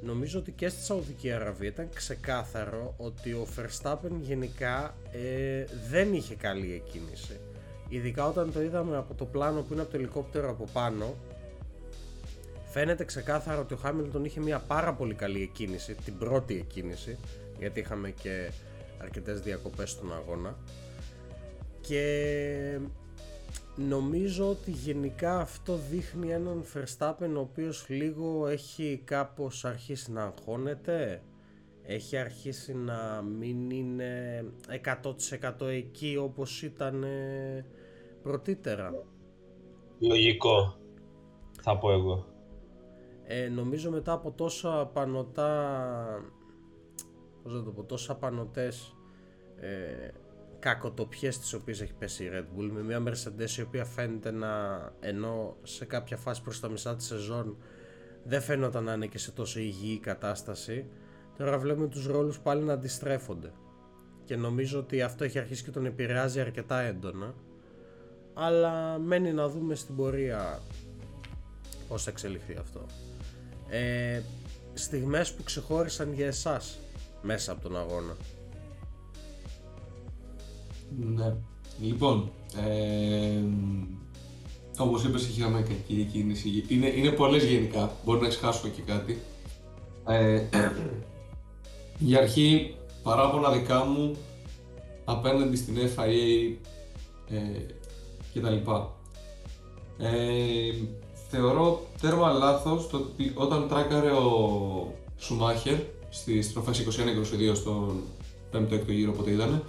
Νομίζω 0.00 0.38
ότι 0.38 0.52
και 0.52 0.68
στη 0.68 0.82
Σαουδική 0.82 1.30
Αραβία 1.32 1.68
ήταν 1.68 1.88
ξεκάθαρο 1.94 2.94
ότι 2.96 3.32
ο 3.32 3.46
Verstappen 3.56 4.10
γενικά 4.20 4.94
ε, 5.12 5.64
δεν 5.88 6.14
είχε 6.14 6.34
καλή 6.34 6.74
εκκίνηση. 6.74 7.40
Ειδικά 7.88 8.26
όταν 8.26 8.52
το 8.52 8.62
είδαμε 8.62 8.96
από 8.96 9.14
το 9.14 9.24
πλάνο 9.24 9.60
που 9.60 9.72
είναι 9.72 9.82
από 9.82 9.90
το 9.90 9.96
ελικόπτερο 9.96 10.50
από 10.50 10.68
πάνω, 10.72 11.14
φαίνεται 12.70 13.04
ξεκάθαρο 13.04 13.60
ότι 13.60 13.74
ο 13.74 13.76
Χάμιλτον 13.76 14.24
είχε 14.24 14.40
μια 14.40 14.58
πάρα 14.58 14.94
πολύ 14.94 15.14
καλή 15.14 15.42
εκκίνηση, 15.42 15.94
την 15.94 16.18
πρώτη 16.18 16.54
εκκίνηση, 16.54 17.18
γιατί 17.58 17.80
είχαμε 17.80 18.10
και 18.10 18.50
αρκετές 18.98 19.40
διακοπές 19.40 19.90
στον 19.90 20.12
αγώνα. 20.12 20.56
Και 21.80 22.78
Νομίζω 23.76 24.48
ότι 24.48 24.70
γενικά 24.70 25.40
αυτό 25.40 25.76
δείχνει 25.90 26.32
έναν 26.32 26.64
Verstappen 26.74 27.30
ο 27.36 27.40
οποίος 27.40 27.88
λίγο 27.88 28.46
έχει 28.46 29.02
κάπως 29.04 29.64
αρχίσει 29.64 30.12
να 30.12 30.22
αγχώνεται 30.22 31.22
έχει 31.86 32.16
αρχίσει 32.16 32.74
να 32.74 33.22
μην 33.22 33.70
είναι 33.70 34.44
100% 35.02 35.66
εκεί 35.66 36.16
όπως 36.16 36.62
ήταν 36.62 37.04
πρωτήτερα. 38.22 38.94
Λογικό, 39.98 40.76
θα 41.62 41.78
πω 41.78 41.92
εγώ. 41.92 42.26
Ε, 43.24 43.48
νομίζω 43.48 43.90
μετά 43.90 44.12
από 44.12 44.30
τόσα 44.30 44.86
πανωτά, 44.86 45.50
πώς 47.42 47.52
να 47.52 47.62
το 47.62 47.70
πω, 47.70 47.82
τόσα 47.82 48.16
πανωτές 48.16 48.96
ε, 49.56 50.08
κακοτοπιές 50.66 51.38
τις 51.38 51.52
οποίες 51.52 51.80
έχει 51.80 51.92
πέσει 51.92 52.24
η 52.24 52.30
Red 52.32 52.42
Bull 52.58 52.70
με 52.72 52.82
μια 52.82 53.02
Mercedes 53.06 53.50
η 53.58 53.60
οποία 53.60 53.84
φαίνεται 53.84 54.30
να 54.30 54.48
ενώ 55.00 55.56
σε 55.62 55.84
κάποια 55.84 56.16
φάση 56.16 56.42
προς 56.42 56.60
τα 56.60 56.68
μισά 56.68 56.96
της 56.96 57.06
σεζόν 57.06 57.56
δεν 58.24 58.40
φαίνονταν 58.40 58.84
να 58.84 58.92
είναι 58.92 59.06
και 59.06 59.18
σε 59.18 59.30
τόσο 59.30 59.60
υγιή 59.60 59.98
κατάσταση 59.98 60.86
τώρα 61.36 61.58
βλέπουμε 61.58 61.88
τους 61.88 62.06
ρόλους 62.06 62.38
πάλι 62.38 62.62
να 62.62 62.72
αντιστρέφονται. 62.72 63.52
Και 64.24 64.36
νομίζω 64.36 64.78
ότι 64.78 65.02
αυτό 65.02 65.24
έχει 65.24 65.38
αρχίσει 65.38 65.64
και 65.64 65.70
τον 65.70 65.86
επηρεάζει 65.86 66.40
αρκετά 66.40 66.80
έντονα 66.80 67.34
αλλά 68.34 68.98
μένει 68.98 69.32
να 69.32 69.48
δούμε 69.48 69.74
στην 69.74 69.96
πορεία 69.96 70.60
πώς 71.88 72.02
θα 72.02 72.10
εξελιχθεί 72.10 72.56
αυτό. 72.60 72.86
Ε, 73.68 74.20
στιγμές 74.74 75.32
που 75.32 75.42
ξεχώρισαν 75.42 76.12
για 76.12 76.26
εσάς 76.26 76.78
μέσα 77.22 77.52
από 77.52 77.62
τον 77.62 77.76
αγώνα 77.76 78.16
ναι. 80.88 81.34
Λοιπόν, 81.80 82.30
ε, 82.56 83.42
όπως 84.78 85.04
είπες 85.04 85.28
είχαμε 85.28 85.60
κακή 85.60 86.08
κίνηση. 86.12 86.64
Είναι, 86.68 86.86
είναι 86.86 87.10
πολλές 87.10 87.44
γενικά, 87.44 87.92
μπορεί 88.04 88.20
να 88.20 88.26
εξχάσω 88.26 88.68
και 88.68 88.82
κάτι. 88.86 89.18
Ε, 90.06 90.42
για 91.98 92.18
αρχή, 92.18 92.74
παράπονα 93.02 93.50
δικά 93.50 93.84
μου 93.84 94.16
απέναντι 95.04 95.56
στην 95.56 95.76
FIA 95.76 96.56
ε, 97.28 97.60
και 98.32 98.40
τα 98.40 98.50
λοιπά. 98.50 98.94
Ε, 99.98 100.72
θεωρώ 101.28 101.86
τέρμα 102.00 102.32
λάθος 102.32 102.88
το 102.88 102.96
ότι 102.96 103.32
όταν 103.34 103.68
τράκαρε 103.68 104.10
ο 104.10 104.92
Σουμάχερ 105.18 105.76
στις 106.08 106.52
τροφές 106.52 106.86
21-22 107.52 107.56
στον 107.56 108.02
5ο-6ο 108.52 108.88
γύρο 108.88 109.12
όποτε 109.12 109.30
ήταν 109.30 109.62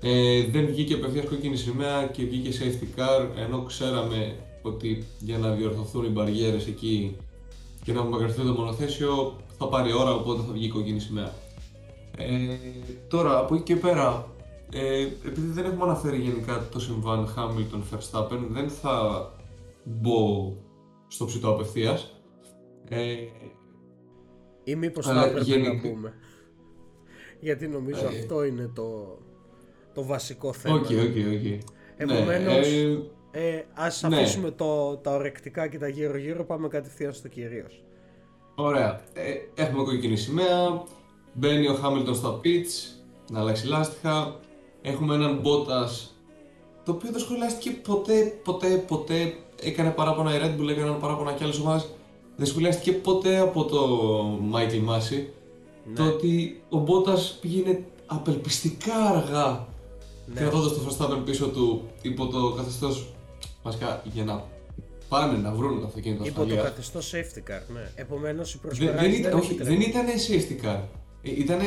ε, 0.00 0.44
δεν 0.50 0.66
βγήκε 0.66 0.94
απευθεία 0.94 1.22
κόκκινης 1.22 1.60
σημαία 1.60 2.06
και 2.06 2.24
βγήκε 2.24 2.58
safety 2.58 3.00
car 3.00 3.26
ενώ 3.36 3.62
ξέραμε 3.62 4.36
ότι 4.62 5.04
για 5.18 5.38
να 5.38 5.50
διορθωθούν 5.50 6.04
οι 6.04 6.08
μπαριέρες 6.08 6.66
εκεί 6.66 7.16
και 7.84 7.92
να 7.92 8.00
απομακρυνθεί 8.00 8.42
το 8.42 8.52
μονοθέσιο 8.52 9.36
θα 9.58 9.68
πάρει 9.68 9.92
ώρα 9.92 10.14
οπότε 10.14 10.42
θα 10.46 10.52
βγει 10.52 10.66
η 10.66 10.68
κόκκινη 10.68 11.00
σημαία. 11.00 11.32
Ε, 12.16 12.56
τώρα 13.08 13.38
από 13.38 13.54
εκεί 13.54 13.64
και 13.64 13.76
πέρα, 13.76 14.28
ε, 14.72 15.02
επειδή 15.02 15.46
δεν 15.46 15.64
έχουμε 15.64 15.82
αναφέρει 15.82 16.16
γενικά 16.16 16.68
το 16.72 16.80
συμβάν 16.80 17.34
Hamilton 17.36 17.94
Verstappen, 17.94 18.38
δεν 18.50 18.68
θα 18.68 19.26
μπω 19.84 20.52
στο 21.08 21.24
ψητό 21.24 21.50
απευθείας. 21.50 22.14
Ε, 22.88 23.14
ή 24.64 24.74
μήπως 24.74 25.06
θα 25.06 25.24
έπρεπε 25.24 25.44
γενικά... 25.44 25.72
να 25.72 25.80
πούμε. 25.80 26.14
Γιατί 27.40 27.68
νομίζω 27.68 28.04
ε, 28.04 28.18
αυτό 28.18 28.44
είναι 28.44 28.70
το, 28.74 29.18
το 29.98 30.04
βασικό 30.04 30.52
θέμα. 30.52 30.74
OK, 30.74 30.84
OK, 30.84 31.16
OK. 31.34 31.64
Επομένως, 31.96 32.68
ναι, 32.68 33.40
ε, 33.40 33.48
ε, 33.48 33.64
ας 33.74 34.02
ναι. 34.02 34.16
αφήσουμε 34.16 34.50
το, 34.50 34.96
τα 34.96 35.14
ορεκτικά 35.14 35.68
και 35.68 35.78
τα 35.78 35.88
γύρω-γύρω, 35.88 36.44
πάμε 36.44 36.68
κατευθείαν 36.68 37.12
στο 37.12 37.28
κυρίως. 37.28 37.82
Ωραία. 38.54 39.00
Ε, 39.12 39.62
έχουμε 39.62 39.82
κόκκινη 39.82 40.16
σημαία, 40.16 40.82
μπαίνει 41.32 41.68
ο 41.68 41.74
Χάμιλτον 41.74 42.14
στα 42.14 42.40
pitch, 42.44 43.00
να 43.30 43.40
αλλάξει 43.40 43.66
λάστιχα. 43.66 44.36
Έχουμε 44.82 45.14
έναν 45.14 45.42
Bottas, 45.44 46.08
το 46.84 46.92
οποίο 46.92 47.10
δεν 47.10 47.20
σχολιάστηκε 47.20 47.70
ποτέ, 47.70 48.40
ποτέ, 48.44 48.68
ποτέ. 48.68 49.34
Έκανε 49.62 49.90
παράπονα 49.90 50.34
η 50.34 50.38
Red 50.42 50.60
Bull, 50.60 50.68
έκανε 50.68 50.96
παράπονα 51.00 51.32
και 51.32 51.44
άλλες 51.44 51.58
ομάδες. 51.58 51.88
Δεν 52.36 52.46
σχολιάστηκε 52.46 52.92
ποτέ 52.92 53.38
από 53.38 53.64
το 53.64 53.78
Michael 54.52 54.90
Masi 54.90 55.24
ναι. 55.84 55.94
το 55.94 56.04
ότι 56.04 56.62
ο 56.68 56.84
Bottas 56.86 57.38
πήγαινε 57.40 57.84
απελπιστικά 58.06 58.94
αργά 58.94 59.76
ναι. 60.34 60.40
κρατώντας 60.40 60.72
το 60.72 60.80
Verstappen 60.88 61.22
πίσω 61.24 61.48
του 61.48 61.88
υπό 62.02 62.26
το 62.26 62.52
καθεστώς 62.52 63.06
βασικά 63.62 64.02
για 64.04 64.24
να 64.24 64.44
πάνε 65.08 65.38
να 65.38 65.52
βρουν 65.52 65.80
το 65.80 65.86
αυτοκίνητο 65.86 66.24
Υπό 66.24 66.44
το 66.44 66.56
καθεστώς 66.56 67.14
safety 67.14 67.50
car, 67.50 67.60
ναι. 67.74 67.90
Επομένως 67.94 68.54
η 68.54 68.58
προσφορά 68.58 68.92
δεν, 68.92 69.00
δεν, 69.00 69.12
ήταν, 69.12 69.32
όχι, 69.38 69.54
δεν 69.54 69.80
ήταν 69.80 70.06
safety 70.06 70.64
car. 70.66 70.80
Ε, 71.22 71.30
ήταν 71.30 71.58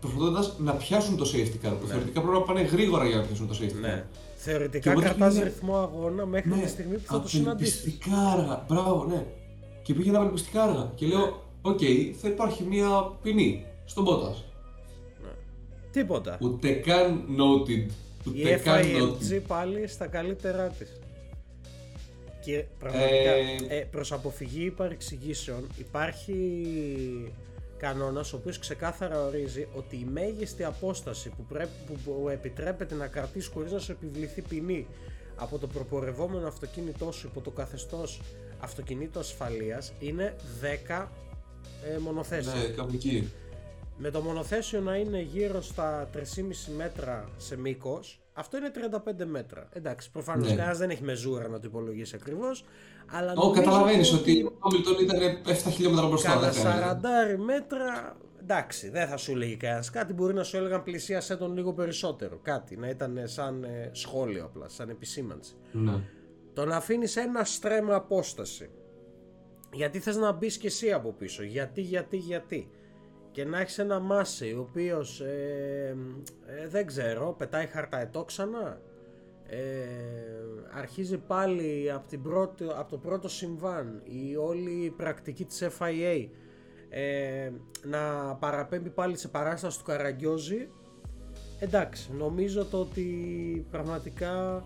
προσπαθώντας 0.00 0.54
να 0.58 0.72
πιάσουν 0.72 1.16
το 1.16 1.30
safety 1.32 1.66
car. 1.66 1.72
Που 1.80 1.86
ναι. 1.86 1.92
θεωρητικά 1.92 2.20
πρέπει 2.20 2.36
να 2.36 2.42
πάνε 2.42 2.60
γρήγορα 2.60 3.06
για 3.06 3.16
να 3.16 3.22
πιάσουν 3.22 3.48
το 3.48 3.56
safety 3.60 3.80
ναι. 3.80 4.04
car. 4.04 4.16
Θεωρητικά 4.36 4.94
κρατάς 4.94 5.28
πήγαινε... 5.28 5.44
ρυθμό 5.44 5.76
αγώνα 5.76 6.26
μέχρι 6.26 6.50
ναι, 6.50 6.62
τη 6.62 6.68
στιγμή 6.68 6.96
που 6.96 7.12
θα 7.12 7.20
το 7.20 7.28
συναντήσεις. 7.28 7.80
Απελπιστικά 7.80 8.16
αργά. 8.16 8.64
Μπράβο, 8.68 9.04
ναι. 9.04 9.26
Και 9.82 9.94
πήγαινε 9.94 10.16
απελπιστικά 10.16 10.62
αργά. 10.62 10.92
Και 10.94 11.06
λέω, 11.06 11.42
OK, 11.62 11.78
okay, 11.80 12.12
θα 12.20 12.28
υπάρχει 12.28 12.62
μια 12.62 13.12
ποινή 13.22 13.64
στον 13.84 14.04
Bottas. 14.08 14.36
Ναι. 15.22 15.30
Τίποτα. 15.92 16.38
Ούτε 16.40 16.72
καν 16.72 17.24
noted 17.38 17.90
η 18.32 18.44
FILG 18.64 19.40
πάλι 19.46 19.86
στα 19.86 20.06
καλύτερά 20.06 20.68
της. 20.68 21.00
Και 22.44 22.64
πραγματικά, 22.78 23.30
ε... 23.30 23.78
ε, 23.78 23.84
προς 23.90 24.12
αποφυγή 24.12 24.64
υπαρξηγήσεων 24.64 25.66
υπάρχει 25.78 26.34
κανόνας 27.76 28.32
ο 28.32 28.36
οποίος 28.36 28.58
ξεκάθαρα 28.58 29.24
ορίζει 29.24 29.68
ότι 29.74 29.96
η 29.96 30.08
μέγιστη 30.12 30.64
απόσταση 30.64 31.28
που, 31.28 31.44
πρέπει, 31.48 31.70
που 32.04 32.28
επιτρέπεται 32.28 32.94
να 32.94 33.06
κρατήσει 33.06 33.50
χωρίς 33.50 33.72
να 33.72 33.78
σου 33.78 33.92
επιβληθεί 33.92 34.42
ποινή 34.42 34.86
από 35.36 35.58
το 35.58 35.66
προπορευόμενο 35.66 36.46
αυτοκίνητό 36.46 37.12
σου 37.12 37.26
υπό 37.26 37.40
το 37.40 37.50
καθεστώς 37.50 38.20
αυτοκινήτου 38.60 39.18
ασφαλείας 39.18 39.92
είναι 39.98 40.36
10 40.88 41.06
ε, 41.94 41.98
μονοθέσια. 41.98 42.54
Ναι, 42.54 42.64
κάπου 42.64 42.90
εκεί 42.94 43.30
με 43.98 44.10
το 44.10 44.20
μονοθέσιο 44.20 44.80
να 44.80 44.96
είναι 44.96 45.20
γύρω 45.20 45.62
στα 45.62 46.08
3,5 46.14 46.20
μέτρα 46.76 47.28
σε 47.36 47.58
μήκος, 47.58 48.20
αυτό 48.32 48.56
είναι 48.56 48.70
35 49.20 49.24
μέτρα. 49.24 49.68
Εντάξει, 49.72 50.10
προφανώς 50.10 50.48
ναι. 50.48 50.54
κανένας 50.54 50.78
δεν 50.78 50.90
έχει 50.90 51.02
μεζούρα 51.02 51.48
να 51.48 51.58
το 51.58 51.66
υπολογίσει 51.66 52.16
ακριβώς. 52.16 52.64
Αλλά 53.06 53.32
oh, 53.36 53.52
καταλαβαίνεις 53.54 54.12
ότι 54.12 54.42
ο 54.42 54.58
Χάμιλτον 54.62 54.96
ήταν 55.00 55.18
7 55.66 55.70
χιλιόμετρα 55.72 56.06
μπροστά. 56.06 56.28
Κάνα 56.28 57.00
40 57.36 57.38
μέτρα. 57.44 58.16
Εντάξει, 58.40 58.90
δεν 58.90 59.08
θα 59.08 59.16
σου 59.16 59.32
έλεγε 59.32 59.54
κανένας 59.54 59.90
κάτι. 59.90 60.12
Μπορεί 60.12 60.34
να 60.34 60.42
σου 60.42 60.56
έλεγαν 60.56 60.82
πλησίασέ 60.82 61.36
τον 61.36 61.54
λίγο 61.54 61.72
περισσότερο. 61.72 62.38
Κάτι 62.42 62.76
να 62.76 62.88
ήταν 62.88 63.20
σαν 63.24 63.64
ε, 63.64 63.90
σχόλιο 63.92 64.44
απλά, 64.44 64.68
σαν 64.68 64.88
επισήμανση. 64.88 65.54
Ναι. 65.72 66.00
Το 66.52 66.64
να 66.64 66.76
αφήνεις 66.76 67.16
ένα 67.16 67.44
στρέμμα 67.44 67.94
απόσταση. 67.94 68.70
Γιατί 69.72 69.98
θες 69.98 70.16
να 70.16 70.32
μπεις 70.32 70.56
και 70.56 70.66
εσύ 70.66 70.92
από 70.92 71.12
πίσω. 71.12 71.42
Γιατί, 71.42 71.80
γιατί, 71.80 72.16
γιατί 72.16 72.70
και 73.36 73.44
να 73.44 73.60
έχεις 73.60 73.78
ένα 73.78 74.00
Μάση 74.00 74.52
ο 74.52 74.60
οποίος 74.60 75.20
ε, 75.20 75.96
ε, 76.46 76.68
δεν 76.68 76.86
ξέρω 76.86 77.34
πετάει 77.38 77.66
χαρταετό 77.66 78.24
ξανά. 78.24 78.80
Ε, 79.46 79.58
αρχίζει 80.72 81.18
πάλι 81.18 81.92
από, 81.92 82.08
την 82.08 82.22
πρώτη, 82.22 82.64
από 82.76 82.90
το 82.90 82.96
πρώτο 82.98 83.28
συμβάν 83.28 84.02
η 84.04 84.36
όλη 84.36 84.94
πρακτική 84.96 85.44
της 85.44 85.62
FIA 85.78 86.28
ε, 86.88 87.50
να 87.84 88.34
παραπέμπει 88.34 88.90
πάλι 88.90 89.16
σε 89.16 89.28
παράσταση 89.28 89.78
του 89.78 89.84
Καραγκιόζη. 89.84 90.68
Εντάξει 91.58 92.12
νομίζω 92.12 92.64
το 92.64 92.80
ότι 92.80 93.66
πραγματικά 93.70 94.64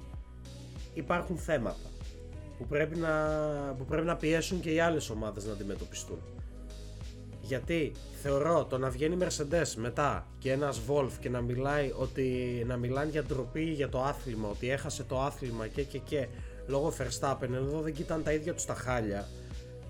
υπάρχουν 0.94 1.36
θέματα 1.36 1.90
που 2.58 2.66
πρέπει 2.66 2.96
να, 2.96 3.10
που 3.78 3.84
πρέπει 3.84 4.06
να 4.06 4.16
πιέσουν 4.16 4.60
και 4.60 4.70
οι 4.72 4.80
άλλες 4.80 5.10
ομάδες 5.10 5.44
να 5.44 5.52
αντιμετωπιστούν 5.52 6.18
γιατί 7.50 7.92
θεωρώ 8.22 8.64
το 8.64 8.78
να 8.78 8.90
βγαίνει 8.90 9.16
Mercedes 9.20 9.74
μετά 9.76 10.26
και 10.38 10.52
ένας 10.52 10.80
Wolf 10.88 11.10
και 11.20 11.28
να 11.28 11.40
μιλάει 11.40 11.92
ότι 11.96 12.24
να 12.66 12.76
μιλάνε 12.76 13.10
για 13.10 13.22
ντροπή 13.22 13.62
για 13.62 13.88
το 13.88 14.02
άθλημα, 14.02 14.48
ότι 14.48 14.70
έχασε 14.70 15.02
το 15.02 15.20
άθλημα 15.20 15.66
και 15.66 15.82
και 15.82 15.98
και 15.98 16.26
λόγω 16.66 16.92
Verstappen, 16.98 17.52
εδώ 17.54 17.80
δεν 17.80 17.92
κοίταν 17.92 18.22
τα 18.22 18.32
ίδια 18.32 18.54
τους 18.54 18.64
τα 18.64 18.74
χάλια, 18.74 19.28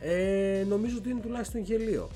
ε, 0.01 0.65
νομίζω 0.69 0.97
ότι 0.99 1.11
είναι 1.11 1.21
τουλάχιστον 1.21 1.61
γελίο. 1.61 2.11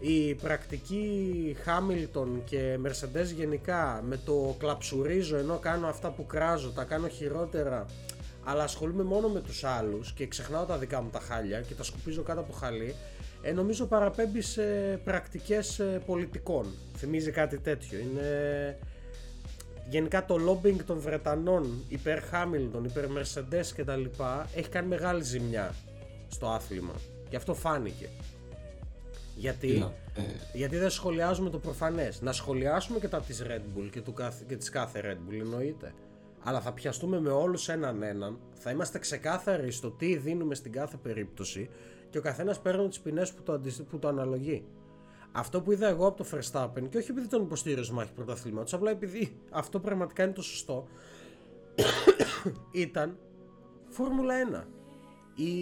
Η 0.00 0.34
πρακτική 0.34 1.56
Hamilton 1.64 2.28
και 2.44 2.78
Mercedes 2.84 3.34
γενικά 3.36 4.02
με 4.08 4.20
το 4.24 4.56
κλαψουρίζω 4.58 5.36
ενώ 5.36 5.58
κάνω 5.58 5.86
αυτά 5.86 6.10
που 6.10 6.26
κράζω, 6.26 6.70
τα 6.70 6.84
κάνω 6.84 7.08
χειρότερα 7.08 7.86
αλλά 8.44 8.62
ασχολούμαι 8.62 9.02
μόνο 9.02 9.28
με 9.28 9.40
τους 9.40 9.64
άλλους 9.64 10.12
και 10.12 10.26
ξεχνάω 10.26 10.64
τα 10.64 10.78
δικά 10.78 11.02
μου 11.02 11.10
τα 11.10 11.20
χάλια 11.20 11.60
και 11.60 11.74
τα 11.74 11.82
σκουπίζω 11.82 12.22
κάτω 12.22 12.40
από 12.40 12.52
χαλί 12.52 12.94
ε, 13.44 13.52
νομίζω 13.52 13.86
παραπέμπεις 13.86 14.46
σε 14.46 14.62
πρακτικές 15.04 15.78
ε, 15.78 16.02
πολιτικών. 16.06 16.66
Θυμίζει 16.96 17.30
κάτι 17.30 17.58
τέτοιο. 17.58 17.98
Είναι... 17.98 18.78
Γενικά 19.88 20.24
το 20.24 20.36
lobbying 20.48 20.82
των 20.86 20.98
Βρετανών 20.98 21.84
υπέρ 21.88 22.22
Χάμιλτον, 22.22 22.84
υπέρ 22.84 23.04
Mercedes 23.06 23.66
και 23.74 23.84
τα 23.84 23.96
λοιπά 23.96 24.48
έχει 24.54 24.68
κάνει 24.68 24.88
μεγάλη 24.88 25.22
ζημιά 25.22 25.74
στο 26.28 26.46
άθλημα 26.46 26.92
και 27.28 27.36
αυτό 27.36 27.54
φάνηκε. 27.54 28.08
Γιατί, 29.36 29.90
ε. 30.14 30.22
γιατί 30.52 30.76
δεν 30.76 30.90
σχολιάζουμε 30.90 31.50
το 31.50 31.58
προφανές. 31.58 32.20
Να 32.20 32.32
σχολιάσουμε 32.32 32.98
και 32.98 33.08
τα 33.08 33.20
της 33.20 33.42
Red 33.46 33.78
Bull 33.78 33.88
και, 33.90 34.00
του, 34.00 34.14
και 34.46 34.56
της 34.56 34.68
κάθε 34.68 35.00
Red 35.04 35.30
Bull 35.30 35.38
εννοείται. 35.40 35.92
Αλλά 36.42 36.60
θα 36.60 36.72
πιαστούμε 36.72 37.20
με 37.20 37.30
όλους 37.30 37.68
έναν 37.68 38.02
έναν, 38.02 38.38
θα 38.54 38.70
είμαστε 38.70 38.98
ξεκάθαροι 38.98 39.70
στο 39.70 39.90
τι 39.90 40.16
δίνουμε 40.16 40.54
στην 40.54 40.72
κάθε 40.72 40.96
περίπτωση 40.96 41.68
και 42.14 42.20
ο 42.20 42.22
καθένας 42.22 42.60
παίρνει 42.60 42.88
τις 42.88 43.00
ποινές 43.00 43.32
που, 43.32 43.42
το 43.42 43.60
που 43.90 43.98
το 43.98 44.08
αναλογεί. 44.08 44.64
Αυτό 45.32 45.60
που 45.60 45.72
είδα 45.72 45.88
εγώ 45.88 46.06
από 46.06 46.24
το 46.24 46.28
Verstappen 46.32 46.88
και 46.88 46.98
όχι 46.98 47.10
επειδή 47.10 47.26
τον 47.26 47.42
υποστήριζω 47.42 47.92
μάχη 47.92 48.12
πρωταθλήματο, 48.12 48.76
απλά 48.76 48.90
επειδή 48.90 49.36
αυτό 49.50 49.80
πραγματικά 49.80 50.22
είναι 50.22 50.32
το 50.32 50.42
σωστό, 50.42 50.86
ήταν 52.84 53.18
Φόρμουλα 53.88 54.34
1. 55.36 55.42
Η, 55.42 55.54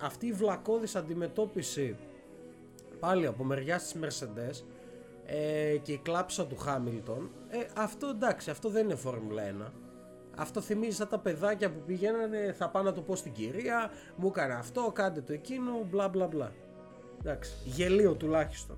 αυτή 0.00 0.26
η 0.26 0.32
βλακώδης 0.32 0.96
αντιμετώπιση 0.96 1.96
πάλι 3.00 3.26
από 3.26 3.44
μεριά 3.44 3.76
της 3.76 3.94
Mercedes 4.00 4.64
ε, 5.26 5.76
και 5.82 5.92
η 5.92 5.98
κλάψα 6.02 6.46
του 6.46 6.56
Χάμιλτον 6.56 7.30
ε, 7.48 7.58
αυτό 7.76 8.06
εντάξει, 8.06 8.50
αυτό 8.50 8.68
δεν 8.68 8.84
είναι 8.84 8.94
Φόρμουλα 8.94 9.42
1 9.68 9.70
αυτό 10.36 10.60
θυμίζει 10.60 10.96
σαν 10.96 11.08
τα 11.08 11.18
παιδάκια 11.18 11.72
που 11.72 11.80
πηγαίνανε, 11.86 12.54
θα 12.58 12.68
πάω 12.68 12.82
να 12.82 12.92
το 12.92 13.00
πω 13.00 13.16
στην 13.16 13.32
κυρία, 13.32 13.90
μου 14.16 14.26
έκανε 14.26 14.54
αυτό, 14.54 14.92
κάντε 14.94 15.20
το 15.20 15.32
εκείνο, 15.32 15.70
μπλα 15.90 16.08
μπλα 16.08 16.26
μπλα. 16.26 16.52
Εντάξει, 17.20 17.52
γελίο 17.64 18.14
τουλάχιστον. 18.14 18.76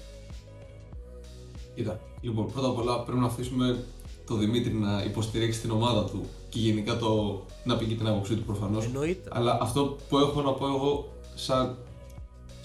Κοίτα, 1.74 2.00
λοιπόν, 2.20 2.52
πρώτα 2.52 2.68
απ' 2.68 2.78
όλα 2.78 3.02
πρέπει 3.02 3.18
να 3.18 3.26
αφήσουμε 3.26 3.84
το 4.26 4.36
Δημήτρη 4.36 4.72
να 4.72 5.02
υποστηρίξει 5.02 5.60
την 5.60 5.70
ομάδα 5.70 6.04
του 6.04 6.24
και 6.48 6.58
γενικά 6.58 6.96
το 6.96 7.42
να 7.64 7.76
πει 7.76 7.84
και 7.84 7.94
την 7.94 8.06
άποψή 8.06 8.34
του 8.34 8.42
προφανώς. 8.42 8.84
Εννοείται. 8.84 9.28
Αλλά 9.32 9.58
αυτό 9.60 9.96
που 10.08 10.18
έχω 10.18 10.42
να 10.42 10.52
πω 10.52 10.66
εγώ 10.66 11.12
σαν 11.34 11.76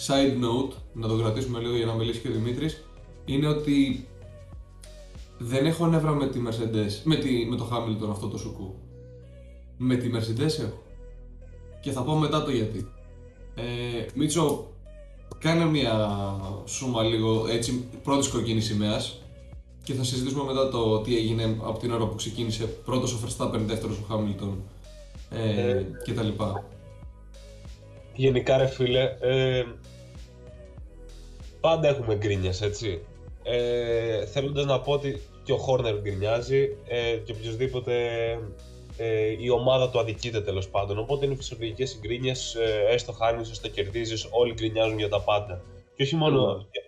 side 0.07 0.43
note, 0.43 0.73
να 0.93 1.07
το 1.07 1.17
κρατήσουμε 1.17 1.59
λίγο 1.59 1.75
για 1.75 1.85
να 1.85 1.93
μιλήσει 1.93 2.19
και 2.19 2.27
ο 2.27 2.31
Δημήτρης, 2.31 2.83
είναι 3.25 3.47
ότι 3.47 4.07
δεν 5.39 5.65
έχω 5.65 5.87
νεύρα 5.87 6.11
με 6.11 6.27
τη 6.27 6.41
Mercedes, 6.47 6.91
με, 7.03 7.15
τη, 7.15 7.45
με 7.45 7.55
το 7.55 7.69
Hamilton 7.71 8.09
αυτό 8.09 8.27
το 8.27 8.37
σουκού. 8.37 8.75
Με 9.77 9.95
τη 9.95 10.09
Mercedes 10.13 10.59
έχω. 10.59 10.83
Και 11.81 11.91
θα 11.91 12.01
πω 12.01 12.15
μετά 12.15 12.43
το 12.43 12.51
γιατί. 12.51 12.87
Ε, 13.55 14.05
Μίτσο, 14.13 14.67
κάνε 15.39 15.65
μια 15.65 16.09
σούμα 16.65 17.03
λίγο 17.03 17.47
έτσι 17.47 17.83
πρώτης 18.03 18.27
κοκκίνης 18.27 18.65
σημαίας 18.65 19.21
και 19.83 19.93
θα 19.93 20.03
συζητήσουμε 20.03 20.43
μετά 20.43 20.69
το 20.69 21.01
τι 21.01 21.17
έγινε 21.17 21.57
από 21.63 21.79
την 21.79 21.91
ώρα 21.91 22.07
που 22.07 22.15
ξεκίνησε 22.15 22.65
πρώτος 22.65 23.13
ο 23.13 23.17
Verstappen, 23.25 23.59
δεύτερος 23.65 23.97
ο 23.97 24.05
Hamilton 24.09 24.53
ε, 25.29 25.69
ε. 25.69 25.85
κτλ. 26.05 26.43
γενικά 28.15 28.57
ρε 28.57 28.67
φίλε, 28.67 29.03
ε, 29.19 29.63
πάντα 31.59 31.87
έχουμε 31.87 32.15
γκρίνιες, 32.15 32.61
έτσι. 32.61 33.01
Ε, 33.43 34.25
θέλοντας 34.25 34.65
να 34.65 34.79
πω 34.79 34.91
ότι 34.91 35.21
και 35.49 35.55
ο 35.55 35.57
Χόρνερ 35.57 36.01
γκρινιάζει 36.01 36.77
ε, 36.87 37.15
και 37.23 37.31
οποιοδήποτε 37.31 37.93
ε, 38.97 39.35
η 39.39 39.49
ομάδα 39.49 39.89
του 39.89 39.99
αδικείται 39.99 40.41
τέλος 40.41 40.69
πάντων. 40.69 40.99
Οπότε 40.99 41.25
είναι 41.25 41.35
φυσιολογικές 41.35 41.89
συγκρίνειες, 41.89 42.55
ε, 42.55 42.93
έστω 42.93 43.11
χάνεις, 43.11 43.49
έστω 43.51 43.69
κερδίζεις, 43.69 44.27
όλοι 44.31 44.53
γκρινιάζουν 44.53 44.97
για 44.97 45.09
τα 45.09 45.21
πάντα. 45.21 45.61
Και 45.95 46.03
όχι 46.03 46.15
μόνο. 46.15 46.55
Mm. 46.55 46.67
Και, 46.71 46.79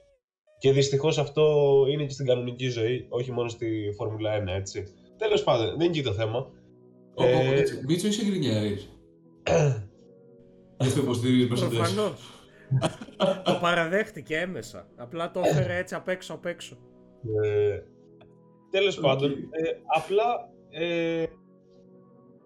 και 0.59 0.71
δυστυχώς 0.71 1.17
αυτό 1.17 1.45
είναι 1.89 2.03
και 2.03 2.13
στην 2.13 2.25
κανονική 2.25 2.67
ζωή, 2.67 3.05
όχι 3.09 3.31
μόνο 3.31 3.49
στη 3.49 3.93
Φόρμουλα 3.97 4.43
1, 4.43 4.47
έτσι. 4.47 4.83
Τέλος 5.17 5.43
πάντων, 5.43 5.65
δεν 5.65 5.75
είναι 5.75 5.85
εκεί 5.85 6.03
το 6.03 6.13
θέμα. 6.13 6.51
Ε, 7.17 7.63
Μίτσο, 7.87 8.07
είσαι 8.07 8.25
γκρινιάρης. 8.25 8.89
Δεν 10.77 10.93
το 10.93 11.01
υποστηρίζει 11.01 11.47
Προφανώς. 11.47 12.31
το 13.43 13.57
παραδέχτηκε 13.61 14.37
έμεσα. 14.37 14.87
Απλά 14.95 15.31
το 15.31 15.41
έφερε 15.43 15.77
έτσι 15.77 15.95
απ' 15.95 16.07
έξω 16.07 16.33
απ' 16.33 16.45
έξω. 16.45 16.77
Ε, 18.71 18.77
τέλος 18.77 18.99
πάντων, 18.99 19.31
ε, 19.31 19.77
απλά 19.85 20.49
ε, 20.69 21.25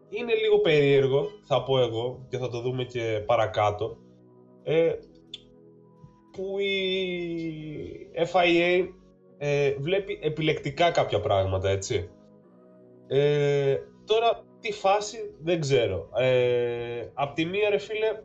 είναι 0.09 0.33
λίγο 0.33 0.59
περίεργο, 0.59 1.27
θα 1.43 1.63
πω 1.63 1.79
εγώ, 1.79 2.25
και 2.29 2.37
θα 2.37 2.49
το 2.49 2.61
δούμε 2.61 2.83
και 2.83 3.23
παρακάτω, 3.25 3.97
ε, 4.63 4.93
που 6.31 6.59
η 6.59 8.27
FIA 8.33 8.87
ε, 9.37 9.73
βλέπει 9.79 10.19
επιλεκτικά 10.21 10.91
κάποια 10.91 11.19
πράγματα, 11.19 11.69
έτσι. 11.69 12.09
Ε, 13.07 13.77
τώρα, 14.05 14.43
τι 14.59 14.71
φάση, 14.71 15.17
δεν 15.43 15.59
ξέρω. 15.59 16.09
Ε, 16.17 17.09
απ' 17.13 17.35
τη 17.35 17.45
μία, 17.45 17.69
ρε 17.69 17.77
φίλε, 17.77 18.21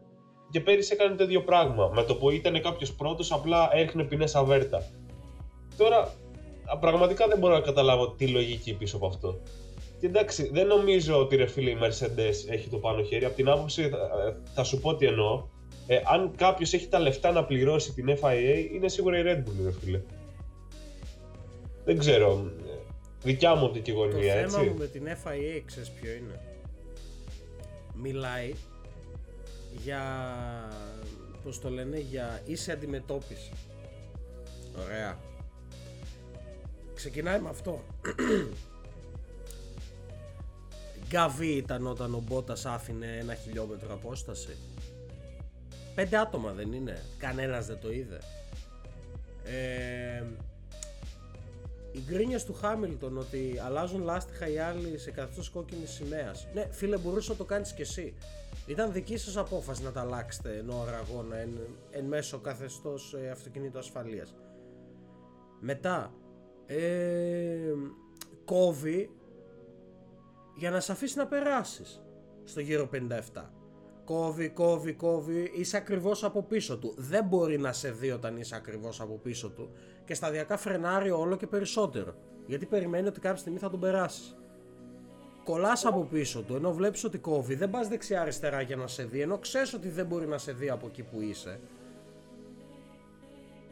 και 0.51 0.61
πέρυσι 0.61 0.93
έκανε 0.93 1.17
το 1.17 1.25
ίδιο 1.25 1.43
πράγμα. 1.43 1.91
Με 1.95 2.03
το 2.03 2.17
που 2.17 2.31
ήταν 2.31 2.63
κάποιος 2.63 2.95
πρώτος, 2.95 3.33
απλά 3.33 3.69
έριχνε 3.73 4.05
ποινέ 4.05 4.27
αβέρτα. 4.35 4.83
Τώρα, 5.77 6.13
πραγματικά 6.81 7.27
δεν 7.27 7.39
μπορώ 7.39 7.55
να 7.55 7.61
καταλάβω 7.61 8.11
τη 8.11 8.29
λογική 8.29 8.75
πίσω 8.75 8.97
από 8.97 9.07
αυτό. 9.07 9.41
Και 10.01 10.07
εντάξει, 10.07 10.51
δεν 10.53 10.67
νομίζω 10.67 11.19
ότι 11.19 11.37
ρε 11.37 11.47
φίλε 11.47 11.71
η 11.71 11.79
Mercedes 11.81 12.51
έχει 12.51 12.69
το 12.69 12.77
πάνω 12.77 13.03
χέρι. 13.03 13.25
Από 13.25 13.35
την 13.35 13.49
άποψη 13.49 13.89
θα, 13.89 13.99
θα 14.55 14.65
σου 14.65 14.81
πω 14.81 14.97
τι 14.97 15.07
εννοώ. 15.07 15.47
Ε, 15.87 16.01
αν 16.13 16.35
κάποιος 16.37 16.73
έχει 16.73 16.89
τα 16.89 16.99
λεφτά 16.99 17.33
να 17.33 17.45
πληρώσει 17.45 17.93
την 17.93 18.19
FIA, 18.21 18.71
είναι 18.73 18.89
σίγουρα 18.89 19.19
η 19.19 19.23
Red 19.27 19.39
Bull, 19.39 19.65
ρε 19.65 19.73
φίλε. 19.73 20.03
Δεν 21.85 21.99
ξέρω. 21.99 22.51
Δικιά 23.23 23.55
μου 23.55 23.65
οπτική 23.65 23.91
γωνία, 23.91 24.35
έτσι. 24.35 24.57
Το 24.57 24.61
θέμα 24.61 24.73
μου 24.73 24.79
με 24.79 24.87
την 24.87 25.07
FIA, 25.07 25.63
ξέρεις 25.65 25.91
ποιο 25.91 26.13
είναι; 26.13 26.41
Μιλάει 27.95 28.55
για, 29.85 30.03
πώς 31.45 31.61
το 31.61 31.71
λένε, 31.71 31.99
για 31.99 32.41
ίση 32.47 32.71
αντιμετώπιση. 32.71 33.53
Ωραία. 34.85 35.19
Ξεκινάει 37.01 37.41
με 37.41 37.49
αυτό. 37.49 37.85
Γκαβί 41.09 41.47
ήταν 41.47 41.87
όταν 41.87 42.15
ο 42.15 42.23
Μπότας 42.27 42.67
άφηνε 42.67 43.17
ένα 43.21 43.35
χιλιόμετρο 43.35 43.93
απόσταση. 43.93 44.57
Πέντε 45.95 46.17
άτομα 46.17 46.53
δεν 46.53 46.73
είναι; 46.73 47.03
Κανένας 47.19 47.67
δεν 47.67 47.79
το 47.81 47.93
είδε. 47.93 48.21
Ε, 49.45 50.23
οι 51.93 52.01
γκρίνιες 52.07 52.45
του 52.45 52.55
Χάμιλτον 52.55 53.19
ότι 53.19 53.61
αλλάζουν 53.65 54.03
λάστιχα 54.03 54.49
οι 54.49 54.59
άλλοι 54.59 54.99
σε 54.99 55.11
καθεστώ 55.11 55.59
κόκκινη 55.59 55.87
σημαίας. 55.87 56.47
Ναι, 56.55 56.69
φίλε, 56.71 56.99
μπορούσες 56.99 57.29
να 57.29 57.37
το 57.37 57.45
κάνεις 57.45 57.73
κι 57.73 57.83
εσύ. 57.83 58.15
Ήταν 58.67 58.93
δική 58.93 59.17
σας 59.17 59.37
απόφαση 59.37 59.83
να 59.83 59.93
τα 59.93 60.01
αλλάξετε 60.01 60.57
εν 60.57 60.71
ώρα 60.71 60.99
αγώνα, 60.99 61.37
εν, 61.37 61.51
εν 61.91 62.05
μέσω 62.05 62.39
καθεστώς 62.39 63.15
ε, 63.15 63.31
αυτοκινήτου 63.31 63.79
ασφαλείας. 63.79 64.35
Μετά, 65.61 66.13
ε, 66.73 67.75
κόβει 68.45 69.11
για 70.57 70.71
να 70.71 70.81
σε 70.81 70.93
αφήσει 70.93 71.19
να 71.19 71.27
περάσεις 71.27 72.03
στο 72.45 72.61
γύρο 72.61 72.89
57. 73.35 73.43
Κόβει, 74.05 74.49
κόβει, 74.49 74.93
κόβει, 74.93 75.53
είσαι 75.55 75.77
ακριβώς 75.77 76.25
από 76.25 76.43
πίσω 76.43 76.79
του. 76.79 76.95
Δεν 76.97 77.25
μπορεί 77.25 77.59
να 77.59 77.73
σε 77.73 77.91
δει 77.91 78.11
όταν 78.11 78.37
είσαι 78.37 78.57
ακριβώς 78.57 79.01
από 79.01 79.15
πίσω 79.23 79.49
του 79.51 79.71
και 80.05 80.15
σταδιακά 80.15 80.57
φρενάρει 80.57 81.11
όλο 81.11 81.37
και 81.37 81.47
περισσότερο. 81.47 82.15
Γιατί 82.47 82.67
περιμένει 82.67 83.09
ότι 83.09 83.21
κάποια 83.21 83.39
στιγμή 83.39 83.59
θα 83.59 83.71
τον 83.71 83.81
περάσεις. 83.81 84.37
Κολλάς 85.45 85.85
από 85.85 86.05
πίσω 86.05 86.43
του, 86.43 86.55
ενώ 86.55 86.73
βλέπεις 86.73 87.05
ότι 87.05 87.19
κόβει, 87.19 87.55
δεν 87.55 87.71
πας 87.71 87.89
δεξιά-αριστερά 87.89 88.61
για 88.61 88.77
να 88.77 88.87
σε 88.87 89.05
δει, 89.05 89.21
ενώ 89.21 89.39
ξέρεις 89.39 89.75
ότι 89.75 89.89
δεν 89.89 90.07
μπορεί 90.07 90.27
να 90.27 90.39
σε 90.39 90.53
δει 90.53 90.71
από 90.71 90.87
εκεί 90.87 91.03
που 91.03 91.21
είσαι. 91.21 91.61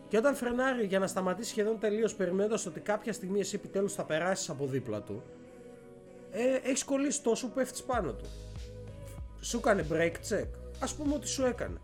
Και 0.08 0.16
όταν 0.16 0.34
φρενάρει 0.34 0.86
για 0.86 0.98
να 0.98 1.06
σταματήσει 1.06 1.50
σχεδόν 1.50 1.78
τελείως, 1.78 2.14
περιμένοντας 2.14 2.66
ότι 2.66 2.80
κάποια 2.80 3.12
στιγμή 3.12 3.40
εσύ 3.40 3.56
επιτέλους 3.56 3.92
θα 3.92 4.04
περάσεις 4.04 4.48
από 4.48 4.66
δίπλα 4.66 5.00
του, 5.00 5.22
ε, 6.30 6.68
έχεις 6.68 6.84
κολλήσει 6.84 7.22
τόσο 7.22 7.46
που 7.46 7.52
πέφτεις 7.52 7.82
πάνω 7.82 8.12
του. 8.12 8.24
Σου 9.40 9.56
έκανε 9.56 9.86
break 9.92 10.12
check. 10.28 10.48
Α 10.78 10.94
πούμε 10.96 11.14
ότι 11.14 11.28
σου 11.28 11.44
έκανε. 11.44 11.76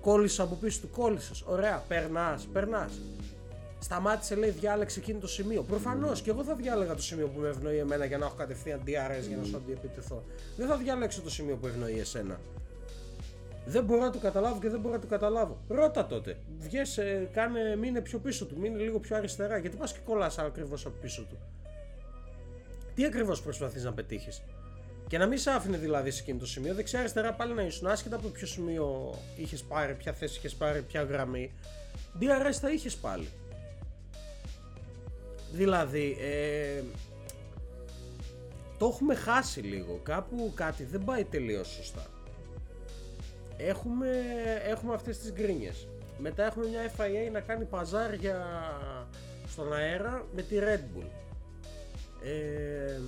Κόλλησε 0.00 0.42
από 0.42 0.54
πίσω 0.54 0.80
του, 0.80 0.90
κόλλησες. 0.90 1.42
Ωραία, 1.46 1.84
περνάς, 1.88 2.48
περνάς. 2.52 2.92
Σταμάτησε, 3.78 4.34
λέει, 4.34 4.50
διάλεξε 4.50 5.00
εκείνο 5.00 5.18
το 5.18 5.28
σημείο. 5.28 5.62
Προφανώς 5.62 6.22
και 6.22 6.30
εγώ 6.30 6.44
θα 6.44 6.54
διάλεγα 6.54 6.94
το 6.94 7.02
σημείο 7.02 7.28
που 7.28 7.40
με 7.40 7.48
ευνοεί 7.48 7.78
εμένα 7.78 8.04
για 8.04 8.18
να 8.18 8.26
έχω 8.26 8.34
κατευθείαν 8.34 8.80
DRS 8.86 9.26
για 9.28 9.36
να 9.36 9.44
σου 9.44 9.56
αντιεπιτεθώ. 9.56 10.24
Δεν 10.56 10.66
θα 10.66 10.76
διαλέξω 10.76 11.22
το 11.22 11.30
σημείο 11.30 11.56
που 11.56 11.66
ευνοεί 11.66 11.98
εσένα. 11.98 12.40
Δεν 13.64 13.84
μπορώ 13.84 14.00
να 14.00 14.10
το 14.10 14.18
καταλάβω 14.18 14.60
και 14.60 14.68
δεν 14.68 14.80
μπορώ 14.80 14.94
να 14.94 15.00
το 15.00 15.06
καταλάβω. 15.06 15.60
Ρώτα 15.68 16.06
τότε. 16.06 16.38
Βγες, 16.58 16.98
ε, 16.98 17.28
κάνε, 17.32 17.76
μείνε 17.76 18.00
πιο 18.00 18.18
πίσω 18.18 18.46
του, 18.46 18.58
μείνε 18.58 18.78
λίγο 18.78 18.98
πιο 18.98 19.16
αριστερά. 19.16 19.58
Γιατί 19.58 19.76
πας 19.76 19.92
και 19.92 19.98
κολλάς 20.04 20.38
ακριβώς 20.38 20.86
από 20.86 20.96
πίσω 21.00 21.22
του. 21.22 21.38
Τι 22.94 23.04
ακριβώς 23.04 23.42
προσπαθείς 23.42 23.84
να 23.84 23.92
πετύχεις; 23.92 24.42
Και 25.06 25.18
να 25.18 25.26
μην 25.26 25.38
σε 25.38 25.50
άφηνε 25.50 25.76
δηλαδή 25.76 26.10
σε 26.10 26.20
εκείνο 26.20 26.38
το 26.38 26.46
σημείο, 26.46 26.74
δεξιά-αριστερά 26.74 27.32
πάλι 27.32 27.54
να 27.54 27.62
ήσουν 27.62 27.86
άσχετα 27.86 28.16
από 28.16 28.28
ποιο 28.28 28.46
σημείο 28.46 29.14
είχες 29.36 29.62
πάρει, 29.62 29.94
ποια 29.94 30.12
θέση 30.12 30.38
είχες 30.38 30.54
πάρει, 30.54 30.82
ποια 30.82 31.02
γραμμή. 31.02 31.52
DRS 32.20 32.52
θα 32.60 32.70
είχες 32.70 32.96
πάλι. 32.96 33.28
Δηλαδή, 35.52 36.16
ε, 36.20 36.82
το 38.78 38.86
έχουμε 38.86 39.14
χάσει 39.14 39.60
λίγο. 39.60 40.00
Κάπου 40.02 40.52
κάτι 40.54 40.84
δεν 40.84 41.04
πάει 41.04 41.24
τελείως 41.24 41.68
σωστά. 41.68 42.06
Έχουμε, 43.66 44.08
έχουμε 44.66 44.94
αυτές 44.94 45.18
τις 45.18 45.32
γκρίνιες. 45.32 45.88
Μετά 46.18 46.44
έχουμε 46.46 46.66
μια 46.66 46.90
FIA 46.96 47.32
να 47.32 47.40
κάνει 47.40 47.64
παζάρια 47.64 48.46
στον 49.46 49.72
αέρα 49.72 50.26
με 50.34 50.42
τη 50.42 50.56
Red 50.58 50.98
Bull. 50.98 51.06
Ε, 52.24 53.00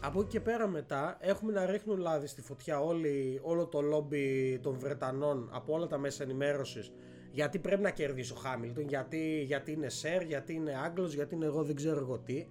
από 0.00 0.20
εκεί 0.20 0.28
και 0.28 0.40
πέρα 0.40 0.66
μετά 0.66 1.16
έχουμε 1.20 1.52
να 1.52 1.66
ρίχνουν 1.66 1.98
λάδι 1.98 2.26
στη 2.26 2.40
φωτιά 2.40 2.80
όλοι, 2.80 3.40
όλο 3.42 3.66
το 3.66 3.80
λόμπι 3.80 4.58
των 4.62 4.78
Βρετανών 4.78 5.48
από 5.52 5.72
όλα 5.72 5.86
τα 5.86 5.98
μέσα 5.98 6.22
ενημέρωσης 6.22 6.92
γιατί 7.32 7.58
πρέπει 7.58 7.82
να 7.82 7.90
κερδίσει 7.90 8.32
ο 8.32 8.36
Χάμιλτον, 8.36 8.84
γιατί, 8.88 9.42
γιατί 9.46 9.72
είναι 9.72 9.88
Σερ, 9.88 10.22
γιατί 10.22 10.54
είναι 10.54 10.78
Άγγλος, 10.84 11.14
γιατί 11.14 11.34
είναι 11.34 11.44
εγώ 11.44 11.62
δεν 11.62 11.74
ξέρω 11.74 11.98
εγώ 11.98 12.18
τι. 12.18 12.46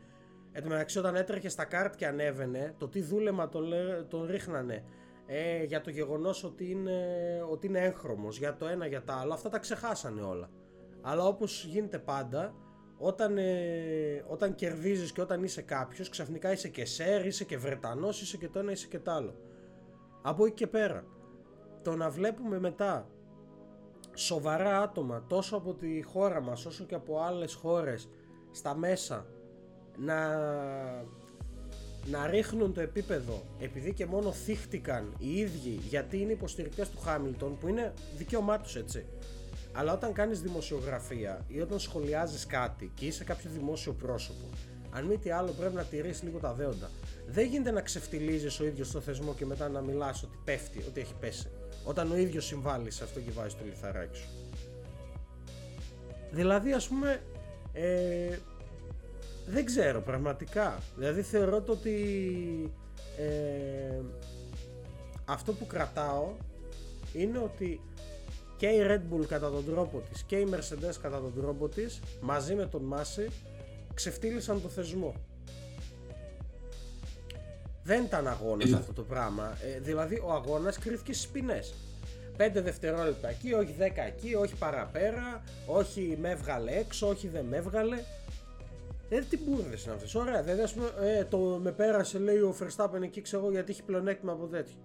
Εν 0.52 0.64
τω 0.64 0.70
μεταξύ 0.70 1.00
όταν 1.00 1.16
έτρεχε 1.16 1.50
στα 1.50 1.66
κάρτ 1.66 1.96
και 1.96 2.06
ανέβαινε, 2.06 2.74
το 2.78 2.88
τι 2.88 3.02
δούλεμα 3.02 3.50
τον, 3.50 3.70
τον 4.10 4.26
ρίχνανε 4.26 4.84
ε, 5.32 5.64
για 5.64 5.82
το 5.82 5.90
γεγονός 5.90 6.44
ότι 6.44 6.70
είναι, 6.70 6.98
ότι 7.50 7.68
είναι 7.68 7.80
έγχρωμος, 7.80 8.38
για 8.38 8.56
το 8.56 8.68
ένα 8.68 8.86
για 8.88 9.04
το 9.04 9.14
άλλο, 9.14 9.34
αυτά 9.34 9.50
τα 9.50 9.60
ξεχάσανε 9.60 10.22
όλα. 10.22 10.50
Αλλά 11.02 11.26
όπως 11.26 11.66
γίνεται 11.66 12.00
πάντα, 12.00 12.56
όταν, 12.98 13.38
ε, 13.38 14.24
όταν 14.28 14.56
κερδίζεις 14.56 15.12
και 15.12 15.22
όταν 15.22 15.44
είσαι 15.44 15.62
κάποιος, 15.62 16.10
ξαφνικά 16.10 16.52
είσαι 16.52 16.70
και 16.70 16.86
Σερ, 16.86 17.26
είσαι 17.26 17.44
και 17.44 17.58
Βρετανός, 17.58 18.22
είσαι 18.22 18.38
και 18.38 18.50
το 18.50 18.60
ένα, 18.60 18.72
είσαι 18.72 18.88
και 18.88 19.00
το 19.00 19.12
άλλο. 19.12 19.36
Από 20.22 20.46
εκεί 20.46 20.54
και 20.54 20.68
πέρα, 20.68 21.06
το 21.82 21.96
να 21.96 22.10
βλέπουμε 22.10 22.60
μετά 22.60 23.10
σοβαρά 24.14 24.82
άτομα 24.82 25.26
τόσο 25.28 25.56
από 25.56 25.74
τη 25.74 26.02
χώρα 26.02 26.42
μας 26.42 26.66
όσο 26.66 26.84
και 26.84 26.96
από 26.96 27.22
άλλες 27.22 27.54
χώρες 27.54 28.10
στα 28.52 28.76
μέσα 28.76 29.26
να, 29.98 30.16
να 32.12 32.28
ρίχνουν 32.28 32.74
το 32.74 32.82
επίπεδο 32.82 33.44
επειδή 33.60 33.94
και 33.94 34.06
μόνο 34.06 34.32
θύχτηκαν 34.32 35.14
οι 35.18 35.36
ίδιοι 35.36 35.80
γιατί 35.90 36.22
είναι 36.22 36.32
υποστηρικτές 36.32 36.90
του 36.90 37.00
Χάμιλτον 37.00 37.58
που 37.58 37.68
είναι 37.68 37.94
δικαίωμά 38.18 38.60
τους 38.60 38.76
έτσι 38.76 39.06
αλλά 39.72 39.94
όταν 39.94 40.14
κάνεις 40.14 40.42
δημοσιογραφία 40.42 41.46
ή 41.48 41.62
όταν 41.62 41.80
σχολιάζεις 41.80 42.46
κάτι 42.46 42.92
και 42.94 43.06
είσαι 43.06 43.24
κάποιο 43.24 43.50
δημόσιο 43.54 43.94
πρόσωπο 43.94 44.46
αν 44.92 45.06
μη 45.06 45.18
τι 45.18 45.32
άλλο 45.32 45.52
πρέπει 45.52 45.76
να 45.76 45.84
τηρείς 45.84 46.24
λίγο 46.24 46.40
τα 46.40 46.54
δέοντα 46.54 46.90
δεν 47.28 47.48
γίνεται 47.48 47.72
να 47.72 47.82
ξεφτιλίζεις 47.82 48.60
ο 48.60 48.66
ίδιος 48.66 48.92
το 48.92 49.00
θεσμό 49.00 49.34
και 49.34 49.46
μετά 49.46 49.70
να 49.70 49.82
μιλάς 49.82 50.24
ότι 50.24 50.38
πέφτει, 50.44 50.84
ότι 50.88 51.00
έχει 51.00 51.14
πέσει 51.20 51.50
όταν 51.84 52.12
ο 52.12 52.18
ίδιος 52.18 52.46
συμβάλλει 52.46 52.92
σε 52.92 53.04
αυτό 53.04 53.20
και 53.20 53.32
βάζει 53.32 53.56
το 53.56 53.66
λιθαράκι 53.66 54.18
σου. 54.18 54.30
Δηλαδή 56.32 56.72
ας 56.72 56.88
πούμε 56.88 57.22
ε, 57.74 58.38
δεν 59.50 59.66
ξέρω 59.66 60.02
πραγματικά. 60.02 60.78
Δηλαδή 60.96 61.22
θεωρώ 61.22 61.62
το 61.62 61.72
ότι 61.72 61.94
ε, 63.18 64.02
αυτό 65.26 65.54
που 65.54 65.68
κρατάω 65.68 66.36
είναι 67.14 67.38
ότι 67.38 67.82
και 68.58 68.68
η 68.68 68.80
Red 68.88 69.02
Bull 69.14 69.26
κατά 69.28 69.52
τον 69.52 69.66
τρόπο 69.66 70.04
της 70.12 70.24
και 70.24 70.36
η 70.36 70.48
Mercedes 70.52 70.96
κατά 71.02 71.22
τον 71.22 71.34
τρόπο 71.36 71.68
της 71.68 72.00
μαζί 72.22 72.56
με 72.56 72.66
τον 72.66 72.84
Μάση 72.84 73.28
ξεφτύλισαν 73.94 74.62
το 74.62 74.70
θεσμό. 74.70 75.14
Δεν 77.84 78.04
ήταν 78.04 78.28
αγώνας 78.28 78.74
αυτό 78.74 78.94
το 78.94 79.02
πράγμα. 79.02 79.58
Ε, 79.76 79.80
δηλαδή 79.80 80.22
ο 80.26 80.32
αγώνας 80.32 80.78
κρύφτηκε 80.78 81.14
στις 81.14 81.28
ποινέ. 81.28 81.60
5 82.38 82.50
δευτερόλεπτα 82.54 83.30
εκεί, 83.30 83.54
όχι 83.54 83.76
10 83.80 83.82
εκεί, 84.08 84.36
όχι 84.36 84.56
παραπέρα, 84.56 85.44
όχι 85.66 86.18
με 86.22 86.30
έβγαλε 86.30 86.72
έξω, 86.72 87.08
όχι 87.08 87.28
δεν 87.28 87.46
με 87.46 87.58
έβγαλε. 87.58 87.98
Ε, 89.10 89.20
τι 89.22 89.38
μπουρδε 89.38 89.78
είναι 89.86 89.94
αυτέ. 89.94 90.18
Ωραία, 90.18 90.42
δηλαδή 90.42 90.62
ας 90.62 90.74
πούμε, 90.74 90.92
ε, 91.02 91.24
το 91.26 91.38
με 91.38 91.72
πέρασε 91.72 92.20
λέει 92.20 92.38
ο 92.38 92.56
Verstappen 92.60 93.02
εκεί, 93.02 93.22
ξέρω 93.22 93.52
γιατί 93.52 93.72
έχει 93.72 93.84
πλεονέκτημα 93.84 94.32
από 94.32 94.48
τέτοιο. 94.48 94.76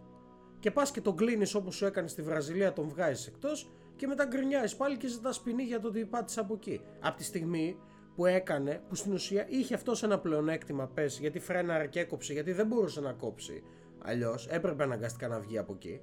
Και 0.58 0.70
πας 0.70 0.90
και 0.90 1.00
τον 1.00 1.16
κλείνεις 1.16 1.54
όπως 1.54 1.74
σου 1.74 1.87
έκανε 1.87 2.08
στη 2.08 2.22
Βραζιλία, 2.22 2.72
τον 2.72 2.88
βγάζεις 2.88 3.26
εκτός 3.26 3.70
και 3.96 4.06
μετά 4.06 4.24
γκρινιάζεις 4.24 4.76
πάλι 4.76 4.96
και 4.96 5.08
ζητάς 5.08 5.40
ποινή 5.40 5.62
για 5.62 5.80
το 5.80 5.88
ότι 5.88 6.04
πάτησες 6.04 6.42
από 6.42 6.54
εκεί. 6.54 6.80
Από 7.00 7.16
τη 7.16 7.24
στιγμή 7.24 7.76
που 8.16 8.26
έκανε, 8.26 8.80
που 8.88 8.94
στην 8.94 9.12
ουσία 9.12 9.46
είχε 9.48 9.74
αυτός 9.74 10.02
ένα 10.02 10.18
πλεονέκτημα, 10.18 10.87
πες, 10.87 11.18
γιατί 11.18 11.38
φρέναρε 11.38 11.87
και 11.87 12.00
έκοψε, 12.00 12.32
γιατί 12.32 12.52
δεν 12.52 12.66
μπορούσε 12.66 13.00
να 13.00 13.12
κόψει. 13.12 13.62
Αλλιώς 14.02 14.46
έπρεπε 14.46 14.82
αναγκαστικά 14.82 15.28
να 15.28 15.40
βγει 15.40 15.58
από 15.58 15.72
εκεί. 15.72 16.00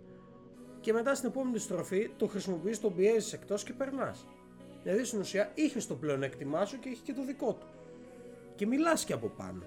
Και 0.80 0.94
μετά 0.94 1.16
στην 1.16 1.30
επόμενη 1.30 1.58
στροφή 1.58 2.10
το 2.18 2.28
χρησιμοποιείς, 2.28 2.80
τον 2.80 2.96
πιέζεις 2.96 3.34
εκτός 3.34 3.64
και 3.64 3.74
περνάς. 3.74 4.26
Δηλαδή 4.84 5.04
στην 5.04 5.20
ουσία 5.20 5.52
είχε 5.54 5.80
το 5.88 5.96
πλεονέκτημά 5.96 6.66
σου 6.66 6.80
και 6.80 6.90
είχε 6.90 7.02
και 7.04 7.14
το 7.14 7.26
δικό 7.26 7.54
του. 7.54 7.66
Και 8.62 8.68
μιλάς 8.68 9.04
και 9.04 9.14
από 9.14 9.32
πάνω. 9.38 9.62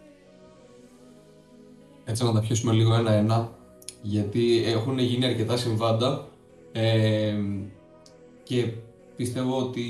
Έτσι 2.04 2.24
να 2.24 2.32
τα 2.32 2.40
πιέσουμε 2.40 2.72
λίγο 2.72 2.94
ένα-ένα, 2.94 3.52
γιατί 4.02 4.64
έχουν 4.66 4.98
γίνει 4.98 5.24
αρκετά 5.24 5.56
συμβάντα 5.56 6.28
ε, 6.72 7.34
και 8.42 8.72
πιστεύω 9.16 9.58
ότι 9.58 9.84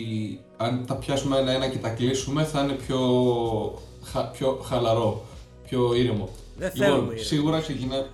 αν 0.57 0.87
τα 0.87 0.97
πιάσουμε 0.97 1.39
ένα-ένα 1.39 1.69
και 1.69 1.79
τα 1.79 1.89
κλείσουμε 1.89 2.45
θα 2.45 2.63
είναι 2.63 2.73
πιο, 2.73 2.99
πιο 4.33 4.61
χαλαρό, 4.65 5.23
πιο 5.69 5.95
ήρεμο. 5.95 6.29
Δεν 6.59 6.73
λοιπόν, 6.75 7.05
ήρεμο. 7.05 7.17
σίγουρα 7.17 7.61
ξεκινά... 7.61 8.07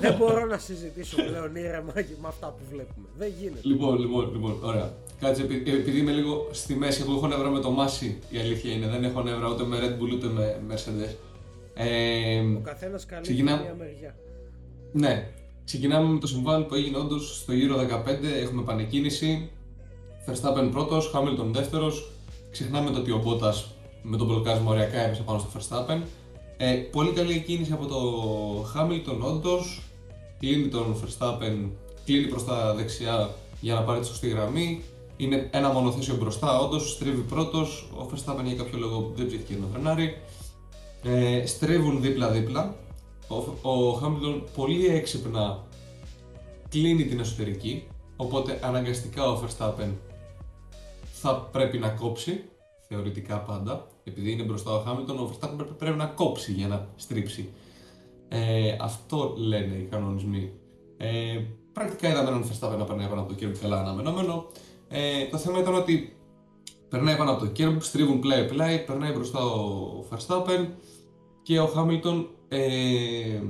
Δεν 0.00 0.16
μπορώ 0.16 0.46
να 0.46 0.58
συζητήσω 0.58 1.16
πλέον 1.24 1.56
ήρεμα 1.56 1.92
με 1.94 2.28
αυτά 2.28 2.46
που 2.46 2.62
βλέπουμε. 2.70 3.06
Δεν 3.16 3.32
γίνεται. 3.40 3.60
Λοιπόν, 3.62 3.98
λοιπόν, 3.98 4.32
λοιπόν, 4.32 4.56
ωραία. 4.62 4.92
Κάτσε, 5.24 5.42
επειδή 5.42 5.98
είμαι 5.98 6.12
λίγο 6.12 6.48
στη 6.50 6.74
μέση, 6.74 7.02
εγώ 7.02 7.12
έχω 7.16 7.26
νεύρα 7.26 7.48
με 7.48 7.60
το 7.60 7.70
Μάση, 7.70 8.18
η 8.30 8.38
αλήθεια 8.38 8.72
είναι. 8.72 8.86
Δεν 8.86 9.04
έχω 9.04 9.22
νεύρα 9.22 9.48
ούτε 9.48 9.64
με 9.64 9.78
Red 9.80 10.02
Bull 10.02 10.12
ούτε 10.12 10.26
με 10.26 10.60
Mercedes. 10.68 11.14
Ε, 11.74 12.40
Ο 12.40 12.60
καθένας 12.64 13.06
καλεί 13.06 13.22
ξεκινά... 13.22 13.60
μια 13.60 13.74
μεριά. 13.78 14.14
Ναι. 14.92 15.28
Ξεκινάμε 15.64 16.12
με 16.12 16.18
το 16.18 16.26
συμβάν 16.26 16.66
που 16.66 16.74
έγινε 16.74 16.98
όντως 16.98 17.36
στο 17.36 17.52
γύρο 17.52 17.76
15. 17.76 18.06
Έχουμε 18.42 18.62
πανεκκίνηση. 18.62 19.50
Verstappen 20.26 20.68
πρώτος, 20.72 21.12
Hamilton 21.14 21.46
δεύτερος. 21.52 22.10
Ξεχνάμε 22.50 22.90
το 22.90 22.98
ότι 22.98 23.10
ο 23.10 23.20
Μπότας 23.24 23.74
με 24.02 24.16
τον 24.16 24.26
μπλοκάσμα 24.26 24.70
οριακά 24.70 24.98
έπεσε 25.00 25.22
πάνω 25.22 25.38
στο 25.38 25.48
Verstappen. 25.58 26.00
Ε, 26.56 26.72
πολύ 26.72 27.10
καλή 27.10 27.40
κίνηση 27.40 27.72
από 27.72 27.86
το 27.86 28.00
Hamilton 28.74 29.18
όντως. 29.20 29.82
Κλείνει 30.38 30.68
τον 30.68 30.96
Verstappen, 31.02 31.68
κλείνει 32.04 32.26
προς 32.26 32.44
τα 32.44 32.74
δεξιά 32.74 33.34
για 33.60 33.74
να 33.74 33.80
πάρει 33.82 34.00
τη 34.00 34.06
σωστή 34.06 34.28
γραμμή. 34.28 34.82
Είναι 35.16 35.48
ένα 35.52 35.72
μονοθέσιο 35.72 36.16
μπροστά, 36.16 36.58
όντως 36.58 36.90
στρίβει 36.90 37.20
πρώτος. 37.20 37.88
Ο 37.96 38.06
Verstappen 38.10 38.44
για 38.44 38.54
κάποιο 38.54 38.78
λόγο 38.78 39.12
δεν 39.16 39.26
ψήθηκε 39.26 39.56
να 39.60 39.66
φρενάρει. 39.72 40.16
Ε, 41.02 41.46
στρίβουν 41.46 42.00
δίπλα-δίπλα. 42.00 42.74
Ο, 43.28 43.68
ο 43.70 44.00
Hamilton 44.02 44.42
πολύ 44.56 44.86
έξυπνα 44.86 45.64
κλείνει 46.68 47.04
την 47.04 47.20
εσωτερική. 47.20 47.86
Οπότε 48.16 48.58
αναγκαστικά 48.62 49.30
ο 49.30 49.40
Verstappen 49.42 49.88
θα 51.12 51.34
πρέπει 51.52 51.78
να 51.78 51.88
κόψει, 51.88 52.44
θεωρητικά 52.88 53.38
πάντα, 53.40 53.86
επειδή 54.04 54.32
είναι 54.32 54.42
μπροστά 54.42 54.70
ο 54.70 54.80
Χάμιλτον, 54.80 55.18
ο 55.18 55.30
Verstappen 55.30 55.66
πρέπει 55.78 55.96
να 55.96 56.06
κόψει 56.06 56.52
για 56.52 56.66
να 56.66 56.88
στρίψει. 56.96 57.48
Ε, 58.28 58.76
αυτό 58.80 59.34
λένε 59.36 59.74
οι 59.74 59.86
κανονισμοί. 59.90 60.52
Ε, 60.96 61.40
πρακτικά 61.72 62.08
είδαμε 62.08 62.28
έναν 62.28 62.44
Verstappen 62.44 62.78
να 62.78 62.84
περνάει 62.84 63.08
πάνω 63.08 63.20
από 63.20 63.28
το 63.28 63.34
κέρδο 63.34 63.60
καλά 63.60 63.80
αναμενόμενο. 63.80 64.46
Ε, 64.96 65.26
το 65.30 65.38
θέμα 65.38 65.58
ήταν 65.58 65.74
ότι 65.74 66.16
περνάει 66.88 67.16
πάνω 67.16 67.30
από 67.30 67.40
το 67.40 67.46
kerb, 67.46 67.80
στρίβουν 67.80 68.20
πλάι-πλάι, 68.20 68.84
περνάει 68.84 69.12
μπροστά 69.12 69.44
ο 69.44 70.04
Verstappen 70.10 70.66
και 71.42 71.60
ο 71.60 71.66
Χάμιλτον 71.66 72.28
ε, 72.48 73.40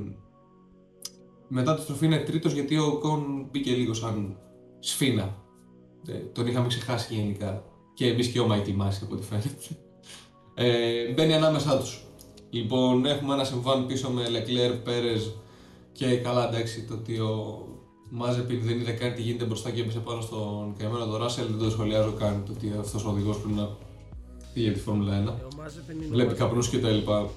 μετά 1.49 1.75
τη 1.75 1.83
στροφή 1.83 2.07
είναι 2.07 2.19
τρίτος 2.19 2.53
γιατί 2.53 2.79
ο 2.79 2.99
Οκόν 2.99 3.49
μπήκε 3.51 3.71
λίγο 3.71 3.95
σαν 3.95 4.37
σφίνα 4.79 5.37
ε, 6.07 6.13
τον 6.13 6.47
είχαμε 6.47 6.67
ξεχάσει 6.67 7.15
γενικά. 7.15 7.65
Και 7.95 8.07
εμείς 8.07 8.29
και 8.29 8.41
ο 8.41 8.47
Μάικλ 8.47 8.71
Μάση 8.71 9.01
από 9.05 9.15
ό,τι 9.15 9.25
φαίνεται. 9.25 9.49
Ε, 10.55 11.13
μπαίνει 11.13 11.35
ανάμεσά 11.35 11.79
τους. 11.79 12.05
Λοιπόν, 12.51 13.07
έχουμε 13.07 13.35
ένα 13.35 13.45
συμβάν 13.45 13.87
πίσω 13.87 14.11
με 14.11 14.29
Λεκλέρ, 14.29 14.73
Πέρεζ 14.73 15.15
και 15.93 16.17
καλά 16.17 16.49
εντάξει 16.49 16.85
το 16.85 16.95
ότι 16.95 17.19
ο 17.19 17.67
Μάζεπιν 18.17 18.61
δεν 18.65 18.81
είδε 18.81 18.93
καν 18.93 19.15
τι 19.15 19.23
γίνεται 19.23 19.45
μπροστά 19.45 19.71
και 19.71 19.81
έπεσε 19.81 19.99
πάνω 19.99 20.21
στον 20.21 20.75
καημένο 20.79 21.07
τον 21.07 21.17
Ράσελ. 21.17 21.47
Δεν 21.51 21.59
το 21.59 21.71
σχολιάζω 21.71 22.13
καν 22.13 22.43
το 22.47 22.53
ότι 22.53 22.73
αυτός 22.81 23.05
ο 23.05 23.09
οδηγός 23.09 23.39
πρέπει 23.39 23.55
να 23.55 23.69
πήγε 24.55 24.71
τη 24.71 24.79
Φόρμουλα 24.79 25.25
1. 25.25 25.33
Βλέπει 26.11 26.35
καπνούς 26.35 26.69
και 26.69 26.79
τα 26.79 26.91
λοιπά. 26.91 27.31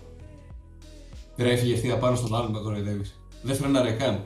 Ρε 1.38 1.52
έφυγε 1.52 1.74
ευθεία 1.74 1.98
πάνω 1.98 2.16
στον 2.16 2.36
άλλον 2.36 2.52
με 2.52 2.60
κοροϊδεύεις. 2.60 3.20
Δεν 3.42 3.56
φρέναρε 3.56 3.92
καν. 3.92 4.24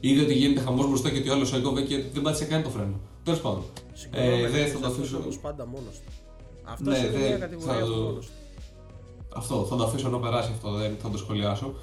Είδε 0.00 0.22
ότι 0.22 0.34
γίνεται 0.34 0.60
χαμός 0.60 0.88
μπροστά 0.88 1.10
και 1.10 1.18
ότι 1.18 1.28
ο 1.28 1.32
άλλος 1.32 1.52
έκοβε 1.52 1.82
και 1.82 2.02
δεν 2.12 2.22
πάτησε 2.22 2.44
καν 2.44 2.62
το 2.62 2.68
φρένο. 2.68 3.00
Τέλος 3.22 3.40
πάντων. 3.40 3.62
Ε, 4.10 4.48
δεν 4.48 4.68
θα 4.68 4.78
το 4.78 4.86
αφήσω. 4.86 5.18
πάντα 5.42 5.66
μόνος 5.66 6.00
του. 6.04 6.12
Αυτό 6.64 6.90
ναι, 6.90 6.98
είναι 6.98 7.28
μια 7.28 7.38
κατηγορία 7.38 7.74
θα... 7.74 7.86
του. 7.86 8.22
Αυτό, 9.36 9.66
θα 9.68 9.76
το 9.76 9.84
αφήσω 9.84 10.08
να 10.08 10.18
περάσει 10.18 10.50
αυτό, 10.52 10.70
δεν 10.70 10.96
θα 11.02 11.10
το 11.10 11.18
σχολιάσω. 11.18 11.74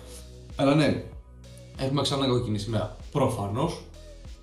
Αλλά 0.56 0.76
ναι, 0.76 1.04
έχουμε 1.78 2.02
ξανά 2.02 2.28
κοκκινή 2.28 2.58
σημαία. 2.58 2.98
Προφανώς. 3.12 3.82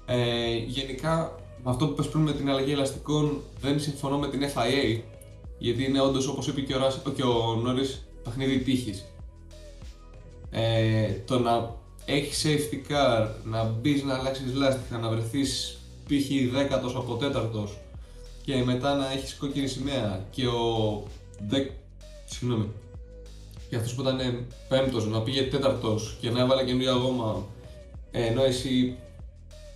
Ε, 0.06 0.56
γενικά, 0.56 1.40
με 1.64 1.70
αυτό 1.70 1.86
που 1.86 1.94
πες 1.94 2.08
πριν 2.08 2.22
με 2.22 2.32
την 2.32 2.50
αλλαγή 2.50 2.72
ελαστικών, 2.72 3.42
δεν 3.60 3.80
συμφωνώ 3.80 4.18
με 4.18 4.28
την 4.28 4.40
FIA. 4.42 5.00
Γιατί 5.58 5.84
είναι 5.84 6.00
όντως 6.00 6.28
όπως 6.28 6.46
είπε 6.46 6.60
και 6.60 6.74
ο, 6.74 6.78
Ράς, 6.78 7.02
και 7.14 7.22
ο 7.22 7.54
Νόρις, 7.62 8.06
παιχνίδι 8.24 8.58
τύχης. 8.58 9.04
Ε, 10.50 11.12
το 11.26 11.38
να 11.38 11.74
έχεις 12.04 12.46
safety 12.46 12.92
car, 12.92 13.28
να 13.44 13.64
μπεις 13.64 14.02
να 14.02 14.14
αλλάξεις 14.14 14.54
λάστιχα, 14.54 14.98
να 14.98 15.08
βρεθείς 15.08 15.78
π.χ. 16.04 16.52
δέκατος 16.52 16.94
από 16.94 17.14
τέταρτος 17.14 17.78
και 18.44 18.64
μετά 18.64 18.94
να 18.94 19.12
έχεις 19.12 19.34
κόκκινη 19.34 19.66
σημαία 19.66 20.24
και 20.30 20.46
ο 20.46 21.02
δεκ... 21.48 21.70
Συγγνώμη. 22.24 22.68
Και 23.68 23.76
αυτός 23.76 23.94
που 23.94 24.00
ήταν 24.00 24.46
πέμπτος 24.68 25.06
να 25.06 25.20
πήγε 25.20 25.42
τέταρτος 25.42 26.16
και 26.20 26.30
να 26.30 26.40
έβαλε 26.40 26.64
καινούργια 26.64 26.92
γόμα 26.92 27.46
ενώ 28.18 28.42
εσύ 28.42 28.96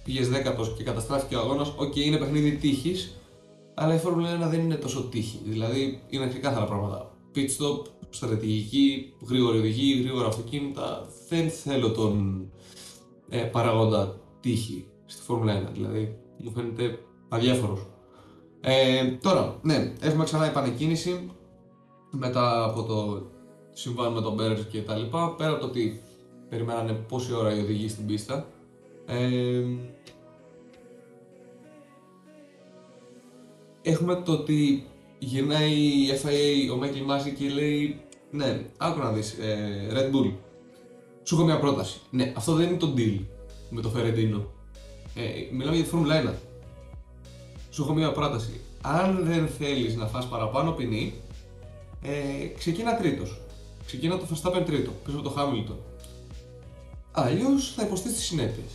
πήγες 0.04 0.28
δέκατος 0.28 0.74
και 0.76 0.82
καταστράφηκε 0.82 1.36
ο 1.36 1.40
αγώνας, 1.40 1.68
OK, 1.76 1.92
okay, 1.92 1.96
είναι 1.96 2.16
παιχνίδι 2.16 2.56
τύχης, 2.56 3.14
αλλά 3.74 3.94
η 3.94 3.98
Φόρμουλα 3.98 4.46
1 4.46 4.50
δεν 4.50 4.60
είναι 4.60 4.74
τόσο 4.74 5.02
τύχη. 5.02 5.40
Δηλαδή 5.44 6.02
είναι 6.08 6.28
ξεκάθαρα 6.28 6.64
πράγματα. 6.64 7.10
Pit 7.34 7.38
stop, 7.38 7.86
στρατηγική, 8.10 9.12
γρήγορη 9.28 9.58
οδηγή, 9.58 10.00
γρήγορα 10.00 10.26
αυτοκίνητα. 10.26 11.06
Δεν 11.28 11.50
θέλω 11.50 11.90
τον 11.90 12.44
ε, 13.28 13.38
παραγόντα 13.38 14.20
τύχη 14.40 14.86
στη 15.06 15.22
Φόρμουλα 15.22 15.68
1. 15.68 15.72
Δηλαδή 15.72 16.16
μου 16.36 16.50
φαίνεται 16.50 16.98
αδιάφορος. 17.28 17.86
Ε, 18.60 19.04
τώρα, 19.22 19.58
ναι, 19.62 19.92
έχουμε 20.00 20.24
ξανά 20.24 20.46
επανεκκίνηση 20.46 21.30
μετά 22.10 22.64
από 22.64 22.82
το 22.82 23.26
συμβάν 23.72 24.12
με 24.12 24.20
τον 24.20 24.34
Μπέρ 24.34 24.66
και 24.68 24.82
τα 24.82 24.96
λοιπά. 24.96 25.34
Πέρα 25.34 25.50
από 25.50 25.60
το 25.60 25.66
ότι 25.66 26.00
περιμένανε 26.50 26.92
πόση 26.92 27.34
ώρα 27.34 27.54
οι 27.54 27.60
οδηγοί 27.60 27.88
στην 27.88 28.06
πίστα. 28.06 28.46
Ε, 29.06 29.62
έχουμε 33.82 34.14
το 34.14 34.32
ότι 34.32 34.86
γυρνάει 35.18 35.72
η 35.72 36.08
FIA, 36.24 36.72
ο 36.72 36.76
Μάικλ 36.76 37.02
Μάζη 37.04 37.32
και 37.32 37.48
λέει 37.48 38.00
ναι, 38.30 38.60
άκου 38.76 38.98
να 38.98 39.12
δεις, 39.12 39.32
ε, 39.32 39.86
Red 39.92 40.14
Bull, 40.14 40.32
σου 41.22 41.34
έχω 41.34 41.44
μια 41.44 41.58
πρόταση. 41.58 42.00
Ναι, 42.10 42.32
αυτό 42.36 42.54
δεν 42.54 42.68
είναι 42.68 42.76
το 42.76 42.94
deal 42.96 43.20
με 43.70 43.80
το 43.80 43.88
Φερεντίνο. 43.88 44.46
Ε, 45.14 45.22
μιλάμε 45.52 45.74
για 45.74 45.84
τη 45.84 45.90
Φόρμουλα 45.90 46.22
1. 46.22 46.34
Σου 47.70 47.82
έχω 47.82 47.92
μια 47.92 48.12
πρόταση. 48.12 48.60
Αν 48.80 49.24
δεν 49.24 49.48
θέλεις 49.48 49.96
να 49.96 50.06
φας 50.06 50.28
παραπάνω 50.28 50.72
ποινή, 50.72 51.14
ε, 52.02 52.46
ξεκίνα 52.58 52.96
τρίτος. 52.96 53.40
Ξεκίνα 53.86 54.18
το 54.18 54.26
Verstappen 54.30 54.62
τρίτο, 54.66 54.90
πίσω 55.04 55.18
από 55.18 55.28
το 55.28 55.34
Hamilton. 55.38 55.89
Αλλιώς 57.12 57.72
θα 57.74 57.84
υποστεί 57.84 58.08
τις 58.08 58.24
συνέπειες. 58.24 58.70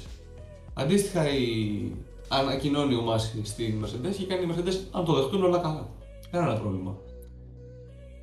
Αντίστοιχα, 0.73 1.29
η... 1.29 1.91
ανακοινώνει 2.27 2.95
ο 2.95 3.01
Μάση 3.01 3.41
στην 3.43 3.85
Mercedes 3.85 4.15
και 4.17 4.25
κάνει 4.25 4.43
η 4.43 4.55
Mercedes 4.55 4.87
αν 4.91 5.05
το 5.05 5.13
δεχτούν 5.13 5.43
όλα 5.43 5.57
καλά. 5.57 5.89
Κανένα 6.31 6.59
πρόβλημα. 6.59 6.97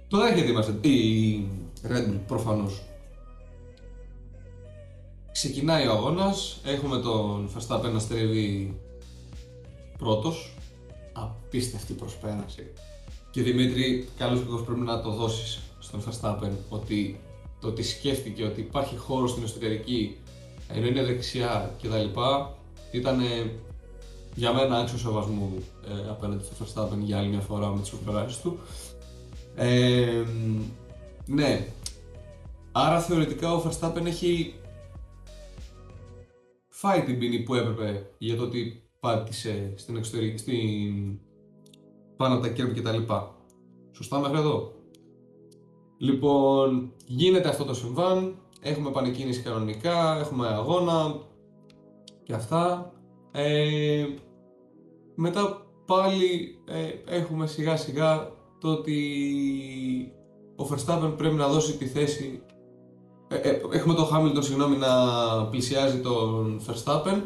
Το 0.09 0.19
δέχεται 0.19 0.51
η, 0.51 0.57
Mercedes, 0.59 0.87
η 0.87 1.47
Red 1.89 2.11
Bull 2.11 2.21
προφανώς. 2.27 2.83
ξεκινάει 5.33 5.87
ο 5.87 5.93
αγώνας, 5.93 6.61
έχουμε 6.65 6.99
τον 6.99 7.51
Verstappen 7.55 7.91
να 7.93 7.99
στρέβει 7.99 8.77
πρώτος, 9.99 10.55
απίστευτη 11.13 11.93
προσπέραση. 11.93 12.73
Και 13.31 13.43
Δημήτρη, 13.43 14.09
καλώς 14.19 14.39
και 14.39 14.65
πρέπει 14.67 14.81
να 14.81 15.03
το 15.03 15.11
δώσεις 15.11 15.61
στον 15.79 16.03
Verstappen 16.03 16.51
ότι 16.69 17.21
το 17.63 17.69
ότι 17.69 17.83
σκέφτηκε 17.83 18.45
ότι 18.45 18.61
υπάρχει 18.61 18.97
χώρο 18.97 19.27
στην 19.27 19.43
εσωτερική 19.43 20.17
ενώ 20.69 20.87
είναι 20.87 21.05
δεξιά 21.05 21.75
κτλ. 21.83 22.21
ήταν 22.91 23.21
για 24.35 24.53
μένα 24.53 24.77
άξιο 24.77 24.99
σεβασμού 24.99 25.53
ε, 25.87 26.11
απέναντι 26.11 26.45
στο 26.45 26.55
Verstappen 26.65 26.99
για 26.99 27.19
άλλη 27.19 27.29
μια 27.29 27.41
φορά 27.41 27.69
με 27.69 27.81
τις 27.81 27.91
προσπεράσεις 27.91 28.41
του. 28.41 28.59
Ε, 29.55 30.23
ναι, 31.27 31.67
άρα 32.73 33.01
θεωρητικά 33.01 33.55
ο 33.55 33.63
Verstappen 33.63 34.05
έχει 34.05 34.55
φάει 36.69 37.03
την 37.03 37.19
ποινή 37.19 37.39
που 37.39 37.55
έπρεπε 37.55 38.11
για 38.19 38.37
το 38.37 38.43
ότι 38.43 38.83
πάτησε 39.01 39.73
στην 39.77 39.97
εξωτερική, 39.97 40.39
στην... 40.39 41.19
πάνω 42.17 42.35
από 42.35 42.43
τα 42.43 42.49
κέρδη 42.49 42.81
κτλ. 42.81 43.13
Σωστά 43.93 44.19
μέχρι 44.19 44.39
εδώ. 44.39 44.73
Λοιπόν, 46.03 46.93
γίνεται 47.07 47.49
αυτό 47.49 47.65
το 47.65 47.75
συμβάν, 47.75 48.37
έχουμε 48.61 48.91
πανεκκίνηση 48.91 49.43
κανονικά, 49.43 50.19
έχουμε 50.19 50.47
αγώνα 50.49 51.21
και 52.23 52.33
αυτά. 52.33 52.93
Ε, 53.33 54.07
μετά 55.15 55.67
πάλι 55.87 56.59
ε, 56.65 57.17
έχουμε 57.17 57.47
σιγά 57.47 57.77
σιγά 57.77 58.31
το 58.61 58.69
ότι 58.69 58.99
ο 60.57 60.69
Verstappen 60.71 61.15
πρέπει 61.17 61.35
να 61.35 61.49
δώσει 61.49 61.77
τη 61.77 61.87
θέση 61.87 62.43
ε, 63.29 63.37
ε, 63.37 63.61
έχουμε 63.73 63.95
τον 63.95 64.09
Hamilton 64.13 64.43
συγγνώμη 64.45 64.77
να 64.77 64.89
πλησιάζει 65.51 66.01
τον 66.01 66.61
Verstappen 66.67 67.23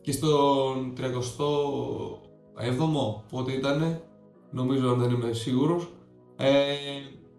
και 0.00 0.12
στον 0.12 0.92
37ο 0.96 1.12
πότε 3.30 3.52
ήταν 3.52 4.00
νομίζω 4.50 4.88
αν 4.88 4.98
δεν 4.98 5.10
είμαι 5.10 5.32
σίγουρος 5.32 5.88
ε, 6.36 6.64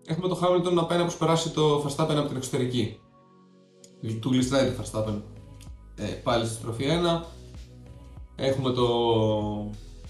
έχουμε 0.07 0.27
τον 0.27 0.37
Hamilton 0.41 0.73
να 0.73 0.85
πάει 0.85 0.97
να 0.97 1.03
προσπεράσει 1.03 1.49
το 1.49 1.83
Verstappen 1.83 2.15
από 2.15 2.27
την 2.27 2.37
εξωτερική. 2.37 2.99
Του 4.19 4.29
γλιστράει 4.31 4.71
το 4.71 4.83
Verstappen. 4.83 5.21
Ε, 5.95 6.05
πάλι 6.05 6.45
στη 6.45 6.53
στροφή 6.53 6.85
1 7.19 7.21
έχουμε 8.35 8.71
το 8.71 8.87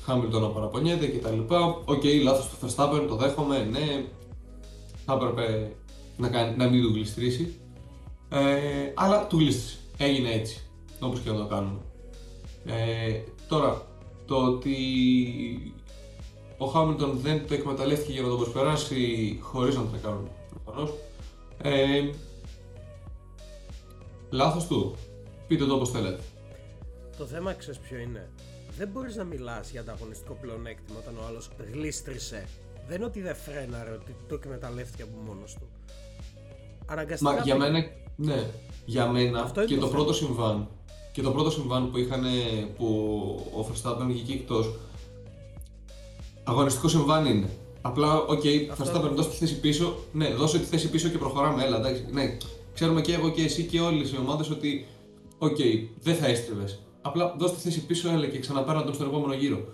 Hamilton 0.07 0.41
να 0.41 0.47
παραπονιέται 0.47 1.07
και 1.07 1.17
τα 1.17 1.29
λοιπά. 1.29 1.65
OK, 1.65 1.86
okay, 1.86 2.21
λάθος 2.23 2.49
του 2.49 2.67
Verstappen, 2.67 3.05
το 3.07 3.15
δέχομαι, 3.15 3.63
ναι. 3.63 4.05
Θα 5.05 5.13
έπρεπε 5.13 5.75
να, 6.17 6.29
κάνει, 6.29 6.55
να 6.57 6.69
μην 6.69 6.81
του 6.81 6.93
γλιστρήσει. 6.93 7.55
Ε, 8.29 8.91
αλλά 8.93 9.27
του 9.27 9.38
γλίστρησε, 9.38 9.77
έγινε 9.97 10.31
έτσι 10.31 10.62
όπως 10.99 11.19
και 11.19 11.29
να 11.29 11.38
το 11.38 11.45
κάνουμε. 11.45 11.79
Ε, 12.65 13.21
τώρα, 13.47 13.81
το 14.25 14.36
ότι 14.36 14.75
ο 16.57 16.65
Χάμιλτον 16.65 17.19
δεν 17.19 17.47
το 17.47 17.53
εκμεταλλεύτηκε 17.53 18.11
για 18.11 18.21
να 18.21 18.27
τον 18.27 18.37
προσπεράσει 18.37 19.37
χωρίς 19.41 19.75
να 19.75 19.81
το 19.81 19.97
κάνουν 20.03 20.29
προφανώς. 20.49 20.93
Ε, 21.61 22.09
λάθος 24.29 24.67
του. 24.67 24.95
Πείτε 25.47 25.65
το 25.65 25.73
όπως 25.73 25.89
θέλετε. 25.89 26.23
Το 27.17 27.25
θέμα 27.25 27.53
ξέρεις 27.53 27.79
ποιο 27.79 27.97
είναι; 27.97 28.29
Δεν 28.77 28.87
μπορείς 28.87 29.15
να 29.15 29.23
μιλάς 29.23 29.71
για 29.71 29.81
ανταγωνιστικό 29.81 30.37
πλεονέκτημα 30.41 30.99
όταν 30.99 31.17
ο 31.17 31.27
άλλος 31.27 31.49
γλίστρισε. 31.73 32.47
Δεν 32.87 32.95
είναι 32.95 33.05
ότι 33.05 33.21
δεν 33.21 33.35
φρέναρε, 33.35 33.91
ότι 33.91 34.15
το 34.27 34.35
εκμεταλλεύτηκε 34.35 35.01
από 35.01 35.11
μόνος 35.25 35.53
του. 35.53 35.67
Αναγκαστικά... 36.85 37.31
Μα 37.31 37.41
για 37.41 37.55
μένα, 37.55 37.85
ναι, 38.15 38.49
για 38.85 39.07
μένα 39.07 39.51
και 39.67 39.75
το, 39.75 39.81
το 39.81 39.87
πρώτο 39.87 40.13
συμβάν 40.13 40.67
και 41.11 41.21
το 41.21 41.31
πρώτο 41.31 41.49
συμβάν 41.49 41.91
που 41.91 41.97
είχαν 41.97 42.23
που 42.77 42.85
ο 43.57 43.67
Verstappen 43.69 44.05
βγήκε 44.07 44.33
εκτός. 44.33 44.75
Αγωνιστικό 46.49 46.88
συμβάν 46.88 47.25
είναι. 47.25 47.49
Απλά, 47.81 48.15
OK, 48.15 48.41
okay, 48.43 48.83
Verstappen 48.83 49.12
δώσε 49.13 49.29
τη 49.29 49.36
θέση 49.36 49.60
πίσω. 49.60 49.95
Ναι, 50.12 50.29
δώσε 50.29 50.60
τη 50.60 50.65
θέση 50.65 50.89
πίσω 50.89 51.10
και 51.10 51.17
προχωράμε. 51.17 51.63
Έλα, 51.63 51.77
εντάξει. 51.77 52.05
Ναι, 52.12 52.38
ξέρουμε 52.73 53.01
και 53.01 53.13
εγώ 53.13 53.29
και 53.29 53.43
εσύ 53.43 53.63
και 53.63 53.79
όλες 53.79 54.12
οι 54.12 54.17
ομάδες 54.17 54.49
ότι, 54.49 54.86
OK, 55.38 55.55
okay, 55.57 55.88
δεν 56.01 56.15
θα 56.15 56.27
έστριβες. 56.27 56.81
Απλά 57.01 57.36
δώσε 57.38 57.53
τη 57.53 57.60
θέση 57.60 57.86
πίσω, 57.86 58.10
έλα 58.10 58.27
και 58.27 58.39
ξαναπέρα 58.39 58.83
τον 58.83 58.93
στον 58.93 59.07
επόμενο 59.07 59.33
γύρο. 59.33 59.65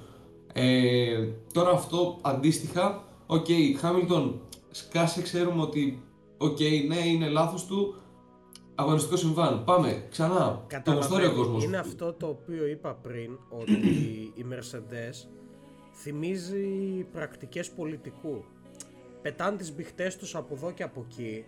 Ε, 0.54 1.28
τώρα 1.54 1.72
αυτό 1.72 2.18
αντίστοιχα, 2.22 3.04
OK, 3.28 3.46
okay, 3.48 3.78
Χάμιλτον 3.80 4.40
σκάσε, 4.72 5.22
ξέρουμε 5.22 5.62
ότι, 5.62 6.02
OK, 6.38 6.58
okay, 6.58 6.86
ναι, 6.88 7.08
είναι 7.08 7.28
λάθος 7.28 7.66
του, 7.66 7.96
αγωνιστικό 8.76 9.16
συμβάν. 9.16 9.64
Πάμε 9.64 10.08
ξανά. 10.10 10.66
Το 10.84 10.92
ο 10.92 11.36
κόσμος. 11.36 11.64
Είναι 11.64 11.78
αυτό 11.78 12.14
το 12.14 12.28
οποίο 12.28 12.68
είπα 12.68 12.94
πριν 13.02 13.38
ότι 13.50 13.74
η 14.36 14.46
Mercedes 14.50 15.28
θυμίζει 15.94 17.06
πρακτικές 17.12 17.70
πολιτικού. 17.70 18.44
Πετάνε 19.22 19.58
τις 19.58 19.76
μπιχτές 19.76 20.18
τους 20.18 20.36
από 20.36 20.56
εδώ 20.56 20.72
και 20.72 20.84
από 20.84 21.06
εκεί 21.10 21.46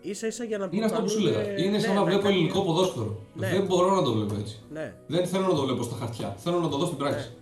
ίσα 0.00 0.26
ίσα 0.26 0.44
για 0.44 0.58
να 0.58 0.68
Είναι 0.70 0.84
αυτό 0.84 1.02
που 1.02 1.08
σου 1.08 1.20
λέγα. 1.20 1.58
Είναι 1.58 1.78
σαν 1.78 1.92
ναι, 1.92 1.98
να 1.98 2.04
βλέπω 2.04 2.28
ελληνικό 2.28 2.62
ποδόσφαιρο. 2.62 3.20
Ναι. 3.34 3.48
Δεν 3.48 3.66
μπορώ 3.66 3.94
να 3.94 4.02
το 4.02 4.12
βλέπω 4.12 4.34
έτσι. 4.40 4.60
Ναι. 4.72 4.94
Δεν 5.06 5.26
θέλω 5.26 5.46
να 5.46 5.54
το 5.54 5.64
βλέπω 5.64 5.82
στα 5.82 5.96
χαρτιά. 5.96 6.34
Θέλω 6.38 6.58
να 6.58 6.68
το 6.68 6.76
δω 6.76 6.86
στην 6.86 6.98
πράξη. 6.98 7.28
Ναι. 7.28 7.34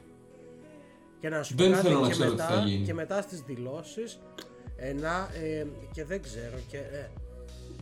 Και 1.21 1.29
να 1.29 1.43
σου 1.43 1.55
δεν 1.57 1.75
θέλω 1.75 2.01
να 2.01 2.09
ξέρω 2.09 2.31
μετά, 2.31 2.47
τι 2.47 2.53
θα 2.53 2.61
γίνει. 2.61 2.85
Και 2.85 2.95
μετά 2.95 3.23
στις 3.23 3.41
δηλώσεις 3.41 4.19
ε, 4.77 4.89
ε, 4.89 5.67
και 5.93 6.05
δεν 6.05 6.23
ξέρω 6.23 6.59
και 6.69 6.77
ε, 6.77 7.11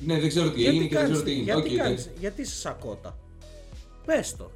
ναι, 0.00 0.18
δεν 0.20 0.28
ξέρω 0.28 0.50
τι 0.50 0.66
έγινε 0.66 0.85
και 0.85 0.94
δεν 0.94 1.04
ξέρω 1.04 1.22
τι 1.22 1.30
έγινε. 1.30 1.44
Γιατί, 1.52 1.70
okay, 1.70 1.76
κάνεις, 1.76 2.11
γιατί 2.18 2.40
είσαι 2.40 2.54
σακότα. 2.54 3.18
Πες 4.06 4.37
το. 4.37 4.50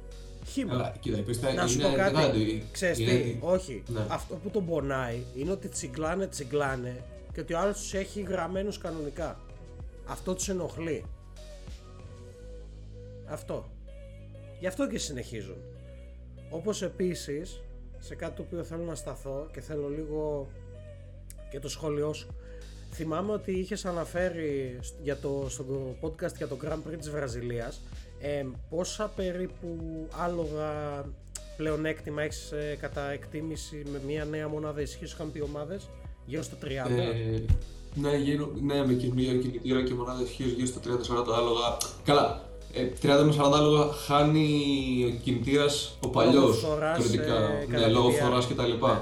Χήμα. 0.45 0.73
Αλλά, 0.73 0.95
κοίτα, 0.99 1.21
πίστα, 1.21 1.53
να 1.53 1.67
σου 1.67 1.79
πω 1.79 1.93
κάτι. 1.95 2.63
Ξέρεις 2.71 2.97
τι, 2.97 3.37
όχι. 3.39 3.83
Ναι. 3.87 4.05
Αυτό 4.07 4.35
που 4.35 4.49
τον 4.49 4.65
πονάει 4.65 5.23
είναι 5.35 5.51
ότι 5.51 5.67
τσιγκλάνε, 5.67 6.27
τσιγκλάνε 6.27 7.03
και 7.33 7.39
ότι 7.39 7.53
ο 7.53 7.59
άλλος 7.59 7.77
τους 7.77 7.93
έχει 7.93 8.21
γραμμένους 8.21 8.77
κανονικά. 8.77 9.39
Αυτό 10.05 10.33
τους 10.33 10.49
ενοχλεί. 10.49 11.05
Αυτό. 13.25 13.69
Γι' 14.59 14.67
αυτό 14.67 14.87
και 14.87 14.97
συνεχίζουν. 14.97 15.57
Όπως 16.49 16.81
επίσης, 16.81 17.61
σε 17.99 18.15
κάτι 18.15 18.35
το 18.35 18.41
οποίο 18.41 18.63
θέλω 18.63 18.83
να 18.83 18.95
σταθώ 18.95 19.47
και 19.53 19.61
θέλω 19.61 19.87
λίγο 19.89 20.47
και 21.51 21.59
το 21.59 21.69
σχόλιο 21.69 22.13
σου 22.13 22.27
θυμάμαι 22.95 23.31
ότι 23.31 23.51
είχες 23.51 23.85
αναφέρει 23.85 24.79
για 25.01 25.17
το, 25.17 25.45
στο 25.49 25.95
podcast 26.01 26.35
για 26.37 26.47
το 26.47 26.57
Grand 26.63 26.89
Prix 26.89 26.97
της 26.97 27.09
Βραζιλίας 27.09 27.81
ε, 28.25 28.45
πόσα 28.69 29.11
περίπου 29.15 29.77
άλογα 30.23 31.03
πλεονέκτημα 31.57 32.21
έχεις 32.21 32.51
ε, 32.51 32.77
κατά 32.79 33.11
εκτίμηση 33.11 33.83
με 33.91 34.01
μια 34.07 34.25
νέα 34.25 34.47
μονάδα 34.47 34.81
ισχύς 34.81 35.11
είχαν 35.11 35.31
πει 35.31 35.41
ομάδες; 35.41 35.89
Γύρω 36.25 36.43
στο 36.43 36.57
30 36.63 36.67
ε, 36.67 37.41
ναι, 37.93 38.15
γύρω, 38.15 38.51
ναι, 38.61 38.85
με 38.85 38.93
κινητήρα, 38.93 39.37
κινητήρα 39.37 39.83
και 39.83 39.93
μονάδα 39.93 40.21
ισχύω 40.23 40.45
γύρω 40.45 40.65
στο 40.65 40.79
30-40 40.83 41.33
άλογα. 41.35 41.77
Καλά, 42.03 42.41
30 43.01 43.07
ε, 43.07 43.23
με 43.23 43.35
40 43.37 43.51
άλογα 43.53 43.91
χάνει 43.91 44.47
ο 45.07 45.21
κινητήρας 45.23 45.97
ο 46.05 46.09
παλιός. 46.09 46.63
Ε, 46.63 47.77
ναι, 47.77 47.87
λόγω 47.87 48.09
φθορά 48.09 48.39
κτλ. 48.49 48.85
Ναι. 48.85 48.99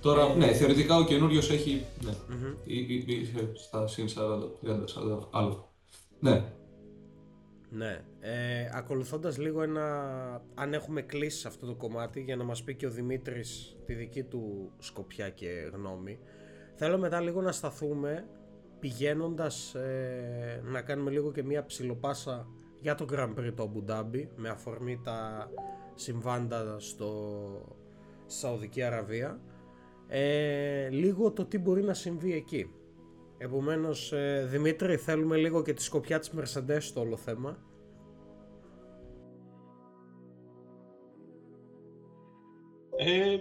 Τώρα, 0.00 0.34
ναι, 0.34 0.52
θεωρητικά 0.52 0.96
ο 0.96 1.04
καινούριος 1.04 1.50
έχει. 1.50 1.84
Ναι, 2.04 2.12
mm-hmm. 2.12 3.48
στα 3.54 3.86
συν 3.86 4.06
40, 4.08 4.68
30, 4.68 5.46
40 5.46 5.56
Ναι. 6.20 6.44
Ναι. 7.70 8.04
Ε, 8.20 8.70
ακολουθώντας 8.72 9.38
λίγο 9.38 9.62
ένα... 9.62 9.84
Αν 10.54 10.72
έχουμε 10.74 11.02
κλείσει 11.02 11.46
αυτό 11.46 11.66
το 11.66 11.74
κομμάτι 11.74 12.20
για 12.20 12.36
να 12.36 12.44
μας 12.44 12.62
πει 12.62 12.74
και 12.74 12.86
ο 12.86 12.90
Δημήτρης 12.90 13.76
τη 13.84 13.94
δική 13.94 14.22
του 14.22 14.72
σκοπιά 14.78 15.30
και 15.30 15.70
γνώμη 15.72 16.18
θέλω 16.74 16.98
μετά 16.98 17.20
λίγο 17.20 17.40
να 17.40 17.52
σταθούμε 17.52 18.26
πηγαίνοντας 18.78 19.74
ε, 19.74 20.60
να 20.64 20.82
κάνουμε 20.82 21.10
λίγο 21.10 21.32
και 21.32 21.42
μία 21.42 21.64
ψιλοπάσα 21.64 22.46
για 22.80 22.94
το 22.94 23.06
Grand 23.12 23.34
Prix 23.38 23.52
του 23.56 23.84
Abu 23.88 24.26
με 24.36 24.48
αφορμή 24.48 25.00
τα 25.04 25.50
συμβάντα 25.94 26.76
στο 26.78 27.10
Σαουδική 28.26 28.82
Αραβία 28.82 29.40
ε, 30.08 30.88
λίγο 30.88 31.32
το 31.32 31.44
τι 31.44 31.58
μπορεί 31.58 31.82
να 31.82 31.94
συμβεί 31.94 32.34
εκεί. 32.34 32.70
Επομένως, 33.38 34.12
ε, 34.12 34.46
Δημήτρη, 34.50 34.96
θέλουμε 34.96 35.36
λίγο 35.36 35.62
και 35.62 35.72
τη 35.72 35.82
σκοπιά 35.82 36.18
της 36.18 36.32
Mercedes 36.36 36.78
στο 36.80 37.00
όλο 37.00 37.16
θέμα. 37.16 37.56
Ε, 42.96 43.38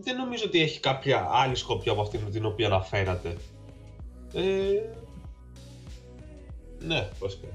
δεν 0.00 0.16
νομίζω 0.16 0.44
ότι 0.46 0.60
έχει 0.60 0.80
κάποια 0.80 1.28
άλλη 1.30 1.54
σκοπιά 1.54 1.92
από 1.92 2.00
αυτήν 2.00 2.30
την 2.30 2.44
οποία 2.44 2.66
αναφέρατε. 2.66 3.36
Ε, 4.32 4.82
ναι, 6.78 7.08
βασικά. 7.18 7.48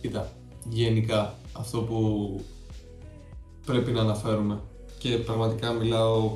Κοίτα, 0.00 0.32
γενικά 0.68 1.34
αυτό 1.52 1.82
που 1.82 2.40
πρέπει 3.66 3.90
να 3.90 4.00
αναφέρουμε 4.00 4.60
και 4.98 5.08
πραγματικά 5.08 5.72
μιλάω 5.72 6.30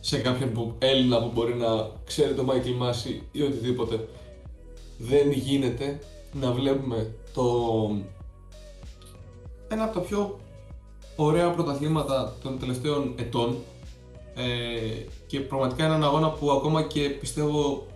σε 0.00 0.18
κάποιον 0.18 0.52
που, 0.52 0.74
Έλληνα 0.78 1.20
που 1.20 1.30
μπορεί 1.34 1.54
να 1.54 1.90
ξέρει 2.04 2.34
το 2.34 2.44
Michael 2.48 2.82
Massey 2.82 3.20
ή 3.32 3.42
οτιδήποτε. 3.42 4.08
Δεν 4.98 5.30
γίνεται 5.30 5.98
να 6.32 6.52
βλέπουμε 6.52 7.14
το... 7.34 7.44
ένα 9.68 9.84
από 9.84 9.94
τα 9.94 10.00
πιο 10.00 10.38
ωραία 11.16 11.50
πρωταθλήματα 11.50 12.36
των 12.42 12.58
τελευταίων 12.58 13.14
ετών 13.18 13.56
ε, 14.34 15.06
και 15.26 15.40
πραγματικά 15.40 15.84
είναι 15.84 15.94
ένα 15.94 16.06
αγώνα 16.06 16.30
που 16.30 16.50
ακόμα 16.50 16.82
και 16.82 17.08
πιστεύω 17.08 17.86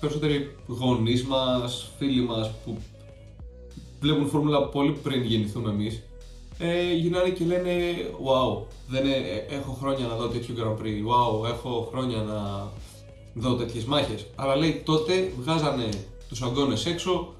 περισσότεροι 0.00 0.56
γονείς 0.66 1.24
μας, 1.24 1.90
φίλοι 1.98 2.20
μας 2.20 2.50
που 2.64 2.76
βλέπουν 4.00 4.28
φόρμουλα 4.28 4.68
πολύ 4.68 4.92
πριν 4.92 5.22
γεννηθούμε 5.22 5.70
εμείς 5.70 6.02
ε, 6.58 6.92
γυρνάνε 6.92 7.30
και 7.30 7.44
λένε 7.44 7.72
wow, 8.24 8.62
δεν 8.88 9.06
ε, 9.06 9.46
έχω 9.48 9.72
χρόνια 9.80 10.06
να 10.06 10.14
δω 10.14 10.28
τέτοιο 10.28 10.54
Grand 10.58 10.82
Prix, 10.82 10.96
wow, 11.08 11.48
έχω 11.48 11.88
χρόνια 11.90 12.22
να 12.22 12.70
δω 13.34 13.54
τέτοιες 13.54 13.84
μάχες. 13.84 14.26
Αλλά 14.34 14.56
λέει 14.56 14.82
τότε 14.84 15.32
βγάζανε 15.38 15.88
τους 16.28 16.42
αγώνες 16.42 16.86
έξω 16.86 17.34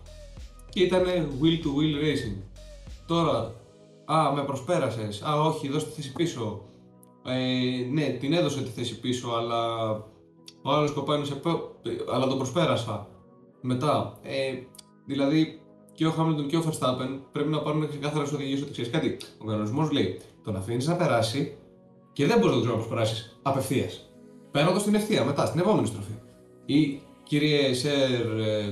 και 0.69 0.83
ήταν 0.83 1.05
wheel 1.43 1.65
to 1.65 1.69
wheel 1.69 2.05
racing. 2.05 2.37
Τώρα, 3.07 3.55
α, 4.05 4.33
με 4.33 4.43
προσπέρασες, 4.43 5.23
α, 5.23 5.41
όχι, 5.41 5.69
δώσ' 5.69 5.85
τη 5.85 5.91
θέση 5.91 6.13
πίσω. 6.13 6.63
Ε, 7.25 7.91
ναι, 7.91 8.09
την 8.09 8.33
έδωσε 8.33 8.63
τη 8.63 8.71
θέση 8.71 9.01
πίσω, 9.01 9.29
αλλά 9.29 9.91
ο 10.63 10.71
άλλος 10.71 10.93
κοπάνησε, 10.93 11.41
αλλά 12.13 12.27
τον 12.27 12.37
προσπέρασα. 12.37 13.09
Μετά, 13.61 14.19
ε, 14.23 14.53
δηλαδή 15.07 15.61
και 15.99 16.07
ο 16.07 16.11
Χάμιλτον 16.11 16.47
και 16.47 16.57
ο 16.57 16.63
Verstappen 16.67 17.19
πρέπει 17.33 17.49
να 17.49 17.61
πάρουν 17.61 17.89
ξεκάθαρε 17.89 18.25
οδηγίε 18.35 18.63
ότι 18.63 18.71
ξέρεις 18.71 18.91
κάτι. 18.91 19.17
Ο 19.39 19.45
κανονισμός 19.45 19.91
λέει 19.91 20.21
τον 20.45 20.57
αφήνεις 20.57 20.87
να 20.87 20.97
περάσει 20.97 21.57
και 22.13 22.27
δεν 22.27 22.39
μπορείς 22.39 22.57
να 22.57 22.63
τον 22.63 22.73
προσπεράσει 22.73 23.37
απευθείας. 23.43 24.11
Παίρνοντας 24.51 24.83
την 24.83 24.95
ευθεία 24.95 25.25
μετά, 25.25 25.47
στην 25.47 25.61
επόμενη 25.61 25.87
στροφή. 25.87 26.13
Ή 26.67 27.01
κύριε 27.23 27.75
Σερ, 27.75 28.27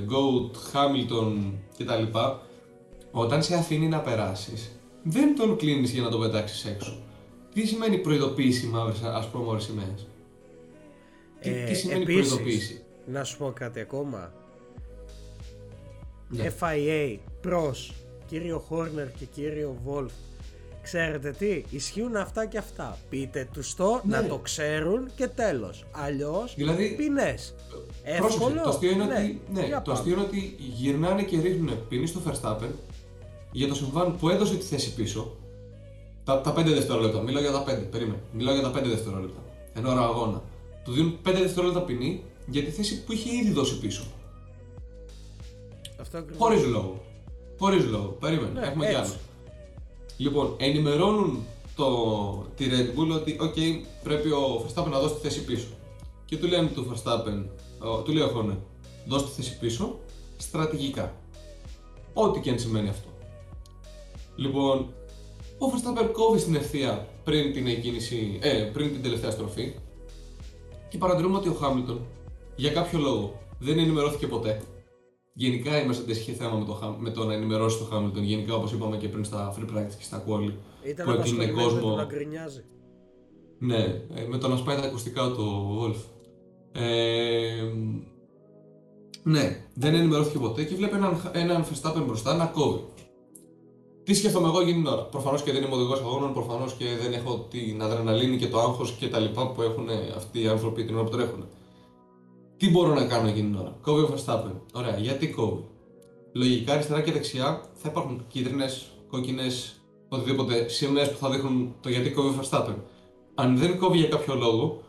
Γκόουτ, 0.05 0.57
Χάμιλτον 0.57 1.59
κτλ. 1.79 2.19
Όταν 3.11 3.43
σε 3.43 3.55
αφήνει 3.55 3.89
να 3.89 4.01
περάσεις, 4.01 4.81
δεν 5.03 5.37
τον 5.37 5.57
κλείνεις 5.57 5.93
για 5.93 6.03
να 6.03 6.09
τον 6.09 6.21
πετάξεις 6.21 6.65
έξω. 6.65 6.99
Τι 7.55 7.67
σημαίνει 7.67 7.99
προειδοποίηση 7.99 8.67
με 8.67 8.79
ασπρόμορφε 9.03 9.63
σημαίες; 9.63 10.09
Τι, 11.41 11.51
τι 11.51 11.75
σημαίνει 11.75 12.03
επίσης, 12.03 12.29
προειδοποίηση; 12.29 12.85
Να 13.07 13.25
σου 13.25 13.39
πω 13.39 13.53
κάτι 13.55 13.81
ακόμα. 13.81 14.33
Ναι. 16.29 16.53
FIA, 16.61 17.17
προς 17.41 17.93
κύριο 18.27 18.59
Χόρνερ 18.59 19.13
και 19.13 19.25
κύριο 19.25 19.77
Βολφ 19.85 20.13
Ξέρετε 20.83 21.31
τι, 21.31 21.63
ισχύουν 21.71 22.17
αυτά 22.17 22.47
και 22.47 22.59
αυτά. 22.59 22.99
Πείτε 23.11 23.49
τους 23.53 23.75
το, 23.75 24.01
Ναι. 24.05 24.17
να 24.21 24.27
το 24.29 24.39
ξέρουν 24.39 25.11
και 25.17 25.27
τέλος. 25.27 25.85
Αλλιώς, 25.91 26.55
Δηλαδή, 26.57 26.95
ποινές. 26.97 27.55
Πρόσεξε, 28.19 28.37
Εύκολο. 28.45 28.63
το 28.63 28.69
αστείο 28.69 28.91
είναι 28.91 29.05
ναι. 29.05 29.15
ότι, 29.15 29.41
ναι, 29.53 29.67
Για 29.67 29.77
το 29.77 29.83
πάμε. 29.91 29.99
αστείο 29.99 30.13
είναι 30.13 30.23
ότι 30.23 30.55
γυρνάνε 30.59 31.23
και 31.23 31.41
ρίχνουν 31.41 31.87
ποινή 31.89 32.07
στο 32.07 32.21
Verstappen 32.27 32.69
για 33.53 33.69
το 33.69 33.75
συμβάν 33.75 34.17
που 34.17 34.29
έδωσε 34.29 34.55
τη 34.57 34.65
θέση 34.65 34.95
πίσω. 34.95 35.37
Τα, 36.25 36.41
τα 36.41 36.55
5 36.59 36.65
δευτερόλεπτα. 36.65 37.23
Μιλάω 37.23 37.43
για 37.43 37.53
τα 37.53 37.65
5. 37.69 37.87
Περίμενε. 37.91 38.19
Μιλάω 38.33 38.55
για 38.55 38.63
τα 38.63 38.81
5 38.81 38.83
δευτερόλεπτα. 38.85 39.41
Εν 39.75 39.87
ώρα 39.87 40.01
αγώνα. 40.01 40.43
Του 40.85 40.93
δίνουν 40.93 41.19
5 41.29 41.33
δευτερόλεπτα 41.43 41.83
ποινή 41.83 42.23
για 42.47 42.63
τη 42.63 42.71
θέση 42.71 43.05
που 43.05 43.13
είχε 43.13 43.37
ήδη 43.37 43.51
δώσει 43.53 43.79
πίσω. 43.79 44.03
Αυτό 46.07 46.19
ακριβώς. 46.19 46.47
Χωρίς 46.47 46.65
λόγο. 46.65 47.03
Χωρίς 47.59 47.85
λόγο. 47.85 48.17
Περίμενε. 48.21 48.61
Ναι, 48.61 48.67
Έχουμε 48.67 48.87
κι 48.87 48.95
έτσι. 48.95 49.03
άλλο. 49.03 49.21
Λοιπόν, 50.17 50.55
ενημερώνουν 50.59 51.45
το, 51.77 51.87
τη 52.57 52.67
Red 52.71 52.99
Bull 52.99 53.11
ότι 53.15 53.37
OK, 53.41 53.87
πρέπει 54.03 54.31
ο 54.31 54.67
Verstappen 54.67 54.91
να 54.91 55.01
δώσει 55.01 55.15
τη 55.15 55.21
θέση 55.21 55.45
πίσω. 55.45 55.67
Και 56.25 56.37
του 56.37 56.47
λένε 56.47 56.69
του 56.69 56.87
Verstappen, 56.93 57.45
ο, 57.79 58.03
του 58.03 58.13
λέει 58.13 58.23
ο 58.23 58.33
Horner, 58.37 58.57
δώσει 59.07 59.25
τη 59.25 59.31
θέση 59.31 59.59
πίσω 59.59 59.99
στρατηγικά. 60.37 61.15
Ό,τι 62.15 62.41
και 62.41 62.51
αν 62.51 62.59
σημαίνει 62.59 62.89
αυτό. 62.89 63.09
Λοιπόν, 64.37 64.79
ο 65.59 65.67
Verstappen 65.73 66.09
κόβει 66.13 66.39
στην 66.39 66.55
ευθεία 66.55 67.09
πριν 67.25 67.53
την 67.53 67.67
εκκίνηση, 67.67 68.39
ε, 68.43 68.71
πριν 68.73 68.93
την 68.93 69.03
τελευταία 69.03 69.31
στροφή 69.31 69.75
και 70.89 70.99
παρατηρούμε 70.99 71.37
ότι 71.37 71.49
ο 71.49 71.57
Hamilton 71.63 71.99
για 72.57 72.71
κάποιο 72.71 72.99
λόγο 72.99 73.41
δεν 73.59 73.79
ενημερώθηκε 73.79 74.27
ποτέ. 74.27 74.63
Γενικά 75.39 75.83
η 75.83 75.87
Mercedes 75.89 76.11
είχε 76.17 76.33
θέμα 76.33 76.59
με 76.59 76.65
το, 76.65 76.81
Ham- 76.83 76.97
με 76.99 77.11
το 77.11 77.25
να 77.25 77.35
ενημερώσεις 77.35 77.79
το 77.79 77.89
Hamilton. 77.93 78.23
Γενικά, 78.23 78.55
όπως 78.55 78.73
είπαμε 78.73 78.97
και 78.97 79.09
πριν 79.09 79.25
στα 79.25 79.55
free 79.57 79.77
practice 79.77 79.95
και 79.99 80.05
στα 80.05 80.25
quali. 80.27 80.53
Ήταν 80.83 81.07
που 81.07 81.13
έκλεινε 81.13 81.45
απασχολημένος 81.45 81.73
με 81.75 81.81
κόσμο. 81.81 81.91
το 81.91 81.97
να 81.97 82.05
γκρινιάζει. 82.05 82.65
Ναι, 83.59 83.83
ε, 84.15 84.27
με 84.29 84.39
το 84.39 84.49
να 84.49 84.57
σπάει 84.57 84.77
τα 84.77 84.83
ακουστικά 84.83 85.31
του 85.31 85.79
Wolf. 85.81 85.97
Ε, 86.73 87.63
ναι, 89.23 89.65
δεν 89.75 89.95
ενημερώθηκε 89.95 90.39
ποτέ 90.39 90.65
και 90.65 90.75
βλέπει 90.75 90.95
έναν, 90.97 91.31
έναν 91.33 91.65
Verstappen 91.65 92.03
μπροστά 92.07 92.37
να 92.37 92.47
κόβει. 92.47 92.85
Τι 94.03 94.15
σκέφτομαι 94.15 94.49
εγώ 94.49 94.61
εκείνη 94.61 94.83
την 94.83 94.87
ώρα. 94.87 95.03
Προφανώς 95.03 95.43
και 95.43 95.53
δεν 95.53 95.63
είμαι 95.63 95.75
οδηγός 95.75 96.01
αγώνων, 96.01 96.33
προφανώς 96.33 96.73
και 96.73 96.85
δεν 97.03 97.13
έχω 97.13 97.47
την 97.51 97.83
αδρεναλίνη 97.83 98.37
και 98.37 98.49
το 98.49 98.59
άγχος 98.61 98.93
και 98.93 99.09
τα 99.09 99.19
λοιπά 99.19 99.53
που 99.53 99.63
έχουν 99.63 99.89
αυτοί 100.17 100.43
οι 100.43 100.49
άνθρωποι 100.49 100.85
την 100.85 100.95
ώρα 100.95 101.05
που 101.05 101.11
τρέχουν. 101.11 101.45
Τι 102.57 102.71
μπορώ 102.71 102.95
να 102.95 103.07
κάνω 103.07 103.29
εκείνη 103.29 103.51
την 103.51 103.59
ώρα. 103.59 103.77
Κόβει 103.81 104.03
ο 104.03 104.15
Verstappen. 104.15 104.53
Ωραία, 104.73 104.97
γιατί 104.99 105.29
κόβει; 105.29 105.65
Λογικά 106.33 106.73
αριστερά 106.73 107.03
και 107.03 107.13
δεξιά 107.13 107.63
θα 107.75 107.89
υπάρχουν 107.89 108.25
κίτρινες, 108.29 108.87
κόκκινες, 109.11 109.81
οτιδήποτε 110.09 110.69
σημαίες 110.69 111.11
που 111.11 111.17
θα 111.17 111.31
δείχνουν 111.31 111.75
το 111.81 111.89
γιατί 111.89 112.11
κόβει 112.11 112.29
ο 112.29 112.41
Verstappen. 112.43 112.75
Αν 113.35 113.59
δεν 113.59 113.79
κόβει 113.79 113.99
για 113.99 114.09
κάποιο 114.09 114.35
λόγο, 114.35 114.83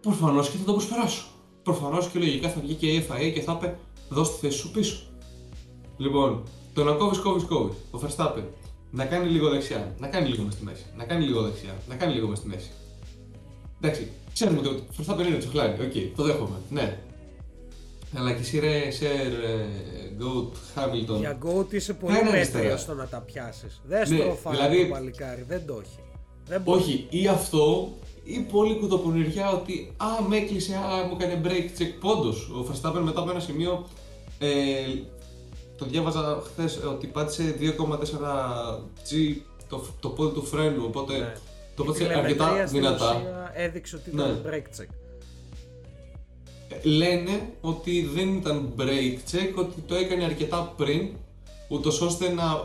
προφανώς 0.00 0.50
και 0.50 0.56
θα 0.56 0.64
το 0.64 0.72
προσπεράσω. 0.72 1.24
Προφανώς 1.62 2.08
και 2.08 2.18
λογικά 2.18 2.48
θα 2.48 2.60
βγει 2.60 2.74
και 2.74 2.86
η 2.86 3.06
FIA 3.08 3.32
και 3.34 3.40
θα 3.40 3.52
είπε 3.52 3.78
δώσ' 4.08 4.30
τη 4.30 4.38
θέση 4.46 4.58
σου 4.58 4.70
πίσω. 4.70 4.96
Λοιπόν, 5.96 6.42
το 6.74 6.84
να 6.84 6.92
κόβεις, 6.92 7.18
κόβεις, 7.18 7.44
κόβεις. 7.44 7.76
Ο 7.90 7.98
Verstappen 8.02 8.42
να 8.90 9.04
κάνει 9.04 9.28
λίγο 9.28 9.48
δεξιά, 9.48 9.94
να 9.98 10.06
κάνει 10.06 10.28
λίγο 10.28 10.42
μες 10.42 10.54
στη 10.54 10.64
μέση, 10.64 10.84
να 10.96 11.04
κάνει 11.04 11.24
λίγο 11.24 11.42
δεξιά, 11.42 11.76
να 11.88 11.94
κάνει 11.94 12.14
λίγο 12.14 12.28
μες 12.28 12.38
στη 12.38 12.48
μέση. 12.48 12.70
Εντάξει, 13.80 14.10
ξέρουμε 14.32 14.58
ότι 14.58 14.68
ο 14.68 14.80
Verstappen 14.98 15.26
είναι 15.26 15.36
τσοχλάρι, 15.38 15.72
οκ, 15.72 16.16
το 16.16 16.22
δέχομαι, 16.22 16.56
ναι. 16.70 16.98
Αλλά 18.16 18.32
και 18.32 18.40
εσύ 18.40 18.58
ρε, 18.58 18.90
Sir, 18.90 19.32
GOAT, 20.16 20.54
Χάμιλτον. 20.74 21.18
Για 21.18 21.32
GOAT 21.38 21.72
είσαι 21.72 21.92
πολύ 21.94 22.14
Κάνε 22.14 22.24
μέτριος 22.30 22.54
αριστερά. 22.54 22.76
στο 22.76 22.94
να 22.94 23.06
τα 23.06 23.18
πιάσεις. 23.20 23.80
Δεν 23.84 24.08
Ναι, 24.08 24.16
στροφάρει 24.16 24.54
δηλαδή- 24.54 24.86
το 24.88 24.92
παλικάρι, 24.94 25.44
δεν 25.48 25.66
το 25.66 25.80
έχει. 25.84 25.98
Δεν 26.46 26.60
μπορεί. 26.60 26.80
Όχι, 26.80 27.06
ή 27.10 27.28
αυτό, 27.28 27.92
ή 28.24 28.38
πολύ 28.38 28.74
κουτοπονηριά 28.78 29.50
ότι 29.52 29.92
α, 29.96 30.06
με 30.28 30.36
έκλεισε, 30.36 30.74
α, 30.74 31.06
μου 31.06 31.16
έκανε 31.20 31.40
brake 31.44 31.80
check. 31.80 31.92
Πόντο. 32.00 32.28
Ο 32.28 32.66
Verstappen 32.70 33.00
μετά 33.02 33.20
από 33.20 33.30
ένα 33.30 33.40
σημείο. 33.40 33.86
Ε, 34.38 34.48
το 35.76 35.84
διάβαζα 35.84 36.42
χθες 36.44 36.80
ότι 36.88 37.06
πάτησε 37.06 37.56
2,4 37.60 38.78
G 39.10 39.36
το, 39.68 39.84
το 40.00 40.08
πόδι 40.08 40.34
του 40.34 40.44
φρένου. 40.44 40.84
Οπότε 40.84 41.18
Ναι. 41.18 41.32
Το 41.74 41.82
Η 41.82 41.86
πάτησε 41.86 42.04
τηλεμετρία 42.04 42.44
αρκετά 42.46 42.66
στην 42.66 42.80
δυνατά. 42.80 43.16
ουσία 43.16 43.50
έδειξε 43.54 43.96
ότι 43.96 44.10
ήταν 44.10 44.30
Ναι. 44.30 44.50
brake 44.50 44.80
check. 44.80 44.86
Ε, 46.68 46.88
Λένε 46.88 47.52
ότι 47.60 48.10
δεν 48.14 48.34
ήταν 48.34 48.72
brake 48.78 49.30
check, 49.32 49.54
ότι 49.58 49.80
το 49.86 49.94
έκανε 49.94 50.24
αρκετά 50.24 50.72
πριν, 50.76 51.08
ούτως 51.68 52.00
ώστε 52.00 52.28
να 52.32 52.64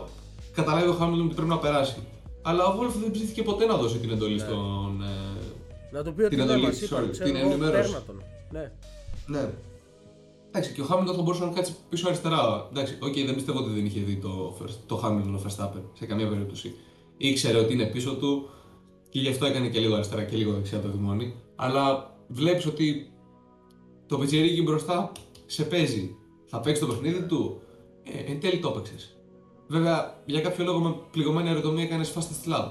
καταλάβει 0.54 0.88
ο 0.88 0.92
Χάμιλτον 0.92 1.26
ότι 1.26 1.34
πρέπει 1.34 1.48
να 1.50 1.58
περάσει. 1.58 1.96
Αλλά 2.42 2.66
ο 2.66 2.78
Wolff 2.80 2.92
δεν 3.00 3.10
ψήθηκε 3.10 3.42
ποτέ 3.42 3.64
να 3.66 3.76
δώσει 3.76 3.98
την 3.98 4.10
εντολή 4.10 4.38
στον. 4.38 5.02
ε, 5.02 5.96
Να 5.96 6.02
το 6.02 6.12
πει 6.12 6.22
ότι 6.22 6.36
Την 6.36 6.46
δεν 6.46 6.48
εντολή, 6.54 6.66
μας 6.66 6.80
είπαν, 6.80 7.04
sorry, 7.04 7.10
ξέρω 7.10 7.28
την 7.30 7.36
εγώ, 7.38 7.50
ενημέρωση. 7.50 7.90
παίρνα 7.92 8.04
τον. 8.06 8.22
Ναι. 8.50 8.72
Ναι. 9.26 9.48
Εντάξει, 10.48 10.72
και 10.72 10.80
ο 10.80 10.84
Χάμιλτον 10.84 11.14
θα 11.16 11.22
μπορούσε 11.22 11.44
να 11.44 11.50
κάτσει 11.50 11.74
πίσω 11.88 12.06
αριστερά. 12.08 12.66
Εντάξει, 12.70 12.98
οκ, 13.02 13.14
δεν 13.14 13.34
πιστεύω 13.34 13.58
ότι 13.58 13.70
δεν 13.70 13.86
είχε 13.86 14.00
δει 14.00 14.16
το, 14.16 14.56
Verst- 14.62 14.78
το 14.86 14.96
Χάμιλτον 14.96 15.34
ο 15.34 15.40
Verstappen 15.46 15.82
σε 15.98 16.06
καμία 16.06 16.28
περίπτωση. 16.28 16.74
Ήξερε 17.16 17.58
ότι 17.58 17.72
είναι 17.72 17.84
πίσω 17.86 18.14
του 18.14 18.48
και 19.18 19.24
γι' 19.24 19.28
αυτό 19.34 19.46
έκανε 19.46 19.68
και 19.68 19.78
λίγο 19.80 19.94
αριστερά 19.94 20.22
και 20.24 20.36
λίγο 20.36 20.52
δεξιά 20.52 20.80
το 20.80 20.88
δημόνι. 20.90 21.34
Αλλά 21.56 22.14
βλέπεις 22.28 22.66
ότι 22.66 23.12
το 24.06 24.18
πιτσιρίκι 24.18 24.62
μπροστά 24.62 25.12
σε 25.46 25.64
παίζει. 25.64 26.16
Θα 26.46 26.60
παίξει 26.60 26.80
το 26.80 26.86
παιχνίδι 26.86 27.22
του; 27.22 27.60
Ε, 28.02 28.32
εν 28.32 28.40
τέλει 28.40 28.58
το 28.58 28.68
έπαιξες. 28.68 29.16
Βέβαια, 29.66 30.14
για 30.24 30.40
κάποιο 30.40 30.64
λόγο 30.64 30.78
με 30.78 30.94
πληγωμένη 31.10 31.48
αεροδομία 31.48 31.84
έκανες 31.84 32.12
fastest 32.16 32.52
lap. 32.52 32.70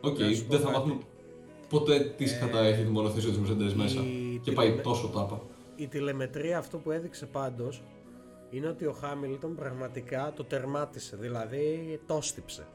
Οκ, 0.00 0.18
Να 0.18 0.32
σου 0.34 0.44
πω 0.44 0.50
δεν 0.52 0.60
θα 0.60 0.66
κάτι. 0.66 0.76
μάθουμε 0.78 0.98
ποτέ 1.68 2.14
τι 2.16 2.24
κατά 2.24 2.58
έχει 2.58 2.82
τη 2.82 2.90
μονοθέσια 2.90 3.32
τη 3.32 3.38
Mercedes 3.44 3.72
μέσα. 3.76 4.00
η 4.00 4.40
Και 4.42 4.52
πάει 4.52 4.66
τηλεμε- 4.66 4.84
τόσο 4.84 5.06
τάπα. 5.08 5.40
Η 5.76 5.86
τηλεμετρία 5.86 6.58
αυτό 6.58 6.78
που 6.78 6.90
έδειξε 6.90 7.26
πάντως 7.26 7.82
είναι 8.50 8.66
ότι 8.68 8.84
ο 8.84 8.92
Χάμιλτον 8.92 9.54
πραγματικά 9.54 10.32
το 10.36 10.44
τερμάτισε, 10.44 11.16
δηλαδή 11.16 12.00
το 12.06 12.18
στύψε. 12.20 12.66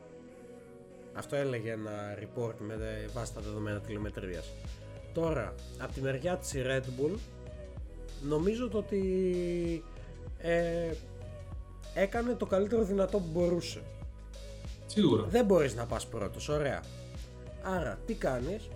Αυτό 1.14 1.36
έλεγε 1.36 1.72
ένα 1.72 1.92
report 2.20 2.54
με 2.60 2.76
δε- 2.78 3.08
βάση 3.14 3.34
τα 3.34 3.42
δεδομένα 3.42 3.80
τηλεμετρίας. 3.80 4.52
Τώρα, 5.14 5.54
από 5.80 5.94
τη 5.94 6.02
μεριά 6.02 6.38
της 6.38 6.54
η 6.54 6.62
Red 6.66 6.82
Bull, 6.82 7.18
νομίζω 8.28 8.68
το 8.70 8.78
ότι 8.78 9.84
ε, 10.38 10.92
έκανε 11.94 12.34
το 12.34 12.46
καλύτερο 12.46 12.84
δυνατό 12.84 13.18
που 13.18 13.30
μπορούσε. 13.32 13.82
Σίγουρα. 14.86 15.24
Δεν 15.24 15.46
μπορείς 15.46 15.76
να 15.76 15.86
πας 15.86 16.08
πρώτος, 16.08 16.50
ωραία. 16.50 16.84
Άρα, 17.64 18.00
τι 18.06 18.14
κάνεις, 18.14 18.70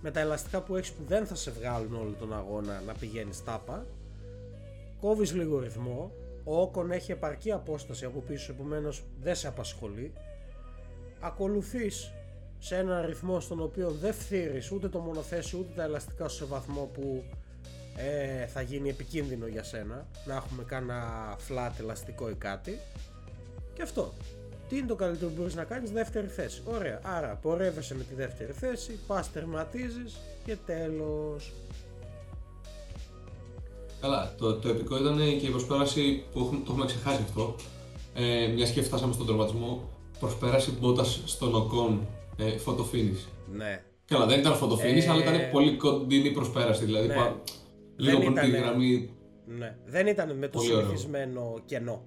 με 0.00 0.10
τα 0.10 0.20
ελαστικά 0.20 0.60
που 0.60 0.76
έχεις 0.76 0.92
που 0.92 1.02
δεν 1.08 1.26
θα 1.26 1.34
σε 1.34 1.50
βγάλουν 1.50 1.94
όλο 1.94 2.14
τον 2.18 2.34
αγώνα 2.34 2.82
να 2.86 2.92
πηγαίνεις 2.92 3.44
τάπα 3.44 3.86
κόβεις 5.00 5.32
λίγο 5.34 5.58
ρυθμό 5.58 6.12
ο 6.44 6.60
Όκον 6.60 6.90
έχει 6.90 7.12
επαρκή 7.12 7.52
απόσταση 7.52 8.04
από 8.04 8.20
πίσω 8.20 8.52
επομένως 8.52 9.02
δεν 9.22 9.34
σε 9.34 9.48
απασχολεί 9.48 10.12
ακολουθείς 11.20 12.12
σε 12.58 12.76
ένα 12.76 13.06
ρυθμό 13.06 13.40
στον 13.40 13.60
οποίο 13.60 13.90
δεν 13.90 14.14
φθείρεις 14.14 14.70
ούτε 14.70 14.88
το 14.88 14.98
μονοθέσιο 14.98 15.58
ούτε 15.58 15.72
τα 15.76 15.82
ελαστικά 15.82 16.28
σου 16.28 16.36
σε 16.36 16.44
βαθμό 16.44 16.90
που 16.94 17.24
ε, 17.96 18.46
θα 18.46 18.60
γίνει 18.60 18.88
επικίνδυνο 18.88 19.46
για 19.46 19.62
σένα 19.62 20.06
να 20.24 20.34
έχουμε 20.34 20.62
κάνα 20.62 21.02
flat 21.48 21.72
ελαστικό 21.78 22.30
ή 22.30 22.34
κάτι. 22.34 22.78
Και 23.74 23.82
αυτό. 23.82 24.12
Τι 24.68 24.76
είναι 24.76 24.86
το 24.86 24.94
καλύτερο 24.94 25.30
που 25.30 25.36
μπορείς 25.38 25.54
να 25.54 25.64
κάνεις; 25.64 25.90
Δεύτερη 25.90 26.26
θέση. 26.26 26.62
Ωραία. 26.64 27.00
Άρα 27.02 27.38
πορεύεσαι 27.42 27.94
με 27.94 28.04
τη 28.04 28.14
δεύτερη 28.14 28.52
θέση 28.52 28.98
πας 29.06 29.32
τερματίζεις 29.32 30.16
και 30.44 30.56
τέλος. 30.66 31.52
Καλά, 34.00 34.34
το, 34.38 34.54
το 34.54 34.68
επικό 34.68 34.96
ήταν 34.96 35.16
και 35.16 35.46
η 35.46 35.50
προσπέραση 35.50 36.24
που 36.32 36.40
έχουμε, 36.40 36.58
το 36.58 36.66
έχουμε 36.68 36.86
ξεχάσει 36.86 37.22
αυτό. 37.22 37.54
Ε, 38.14 38.46
μιας 38.46 38.70
και 38.70 38.82
φτάσαμε 38.82 39.12
στον 39.12 39.26
τερματισμό, 39.26 39.88
προσπέρασε 40.20 40.70
μπότα 40.80 41.04
στον 41.04 41.54
Οκόν 41.54 42.06
ε, 42.36 42.44
photo 42.66 42.80
finish. 42.94 43.24
ναι 43.52 43.82
Καλά, 44.04 44.26
δεν 44.26 44.38
ήταν 44.38 44.52
photo 44.52 44.72
finish, 44.72 45.04
Ε, 45.06 45.08
αλλά 45.10 45.20
ήταν 45.22 45.50
πολύ 45.52 45.76
κοντινή 45.76 46.30
προσπέραση. 46.30 46.84
Δηλαδή, 46.84 47.06
ναι. 47.06 47.14
πα- 47.14 47.42
λίγο 47.96 48.18
Δεν 48.18 48.32
πριν 48.32 48.42
τη 48.42 48.48
ήτανε- 48.48 48.64
γραμμή. 48.66 49.10
Ναι, 49.46 49.76
δεν 49.86 50.06
ήταν 50.06 50.36
με 50.38 50.48
το 50.48 50.58
Πολύ 50.58 50.72
ωραίο. 50.72 50.80
συνηθισμένο 50.86 51.58
κενό. 51.64 52.02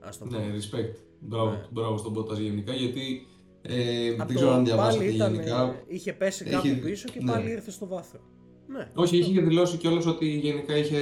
Ας 0.00 0.18
το 0.18 0.24
πω. 0.24 0.36
Ναι, 0.36 0.44
respect. 0.56 0.94
Μπράβο, 1.20 1.50
Ναι. 1.50 1.66
μπράβο 1.70 1.96
στον 1.96 2.12
Μπότα 2.12 2.34
γενικά, 2.34 2.72
γιατί 2.72 3.26
ε, 3.62 4.08
Απ' 4.08 4.16
δεν 4.16 4.26
το 4.26 4.34
ξέρω 4.34 4.50
αν 4.50 4.64
διαβάσατε 4.64 5.04
πάλι 5.04 5.14
ήταν, 5.14 5.32
γενικά. 5.34 5.82
είχε 5.86 6.12
πέσει 6.12 6.44
έχει- 6.46 6.68
κάπου 6.70 6.80
πίσω 6.82 7.08
και 7.08 7.20
ναι. 7.22 7.32
πάλι 7.32 7.50
ήρθε 7.50 7.70
στο 7.70 7.86
βάθρο. 7.86 8.20
Ναι. 8.66 8.88
Όχι, 8.94 9.16
είχε 9.18 9.40
δηλώσει 9.40 9.76
κιόλας 9.76 10.06
ότι 10.06 10.26
γενικά 10.28 10.76
είχε 10.76 10.98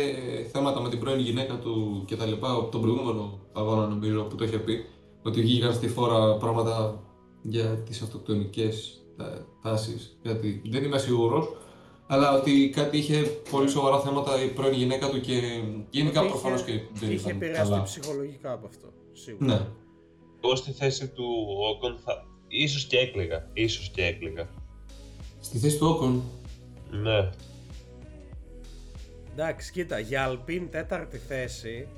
θέματα 0.52 0.80
με 0.80 0.88
την 0.88 0.98
πρώην 0.98 1.18
γυναίκα 1.20 1.58
του 1.58 2.02
και 2.06 2.16
τα 2.16 2.26
λοιπά, 2.26 2.50
από 2.52 2.68
τον 2.70 2.80
προηγούμενο 2.80 3.38
αγώνα 3.52 3.86
νομίζω 3.86 4.22
που 4.22 4.34
το 4.36 4.44
είχε 4.44 4.58
πει, 4.58 4.84
ότι 5.28 5.40
βγήκαν 5.40 5.74
στη 5.74 5.88
φόρα 5.88 6.36
πράγματα 6.36 7.02
για 7.42 7.64
τις 7.64 8.02
αυτοκτονικές 8.02 9.02
τα- 9.16 9.46
τάσεις, 9.62 10.18
γιατί 10.22 10.62
δεν 10.70 10.84
είμαι 10.84 10.98
σίγουρος, 10.98 11.56
αλλά 12.06 12.32
ότι 12.38 12.70
κάτι 12.74 12.96
είχε 12.98 13.20
πολύ 13.50 13.68
σοβαρά 13.68 14.00
θέματα 14.00 14.42
η 14.44 14.48
πρώην 14.48 14.72
γυναίκα 14.74 15.08
του 15.08 15.20
και 15.20 15.62
γενικά 15.90 16.20
Είχε- 16.20 16.28
προφανώς 16.30 16.62
και 16.62 16.72
δεν 16.92 17.10
Είχε 17.10 17.20
ήταν 17.20 17.36
επηρεαστεί 17.36 17.70
καλά. 17.70 17.82
ψυχολογικά 17.82 18.52
από 18.52 18.66
αυτό. 18.66 18.88
Σίγουρα. 19.12 19.46
Ναι. 19.46 19.66
Εγώ 20.44 20.56
στη 20.56 20.72
θέση 20.72 21.08
του 21.08 21.24
Όκον 21.74 21.98
θα. 22.04 22.24
ίσως 22.48 22.84
και 22.84 22.96
έκλαιγα. 22.98 23.50
ίσως 23.52 23.88
και 23.90 24.04
έκλαιγα. 24.04 24.48
Στη 25.40 25.58
θέση 25.58 25.78
του 25.78 25.86
Όκον, 25.86 26.22
Ναι. 26.90 27.30
Εντάξει, 29.32 29.72
κοίτα, 29.72 29.98
για 29.98 30.24
Αλπίν 30.24 30.70
τέταρτη 30.70 31.18
θέση 31.18 31.88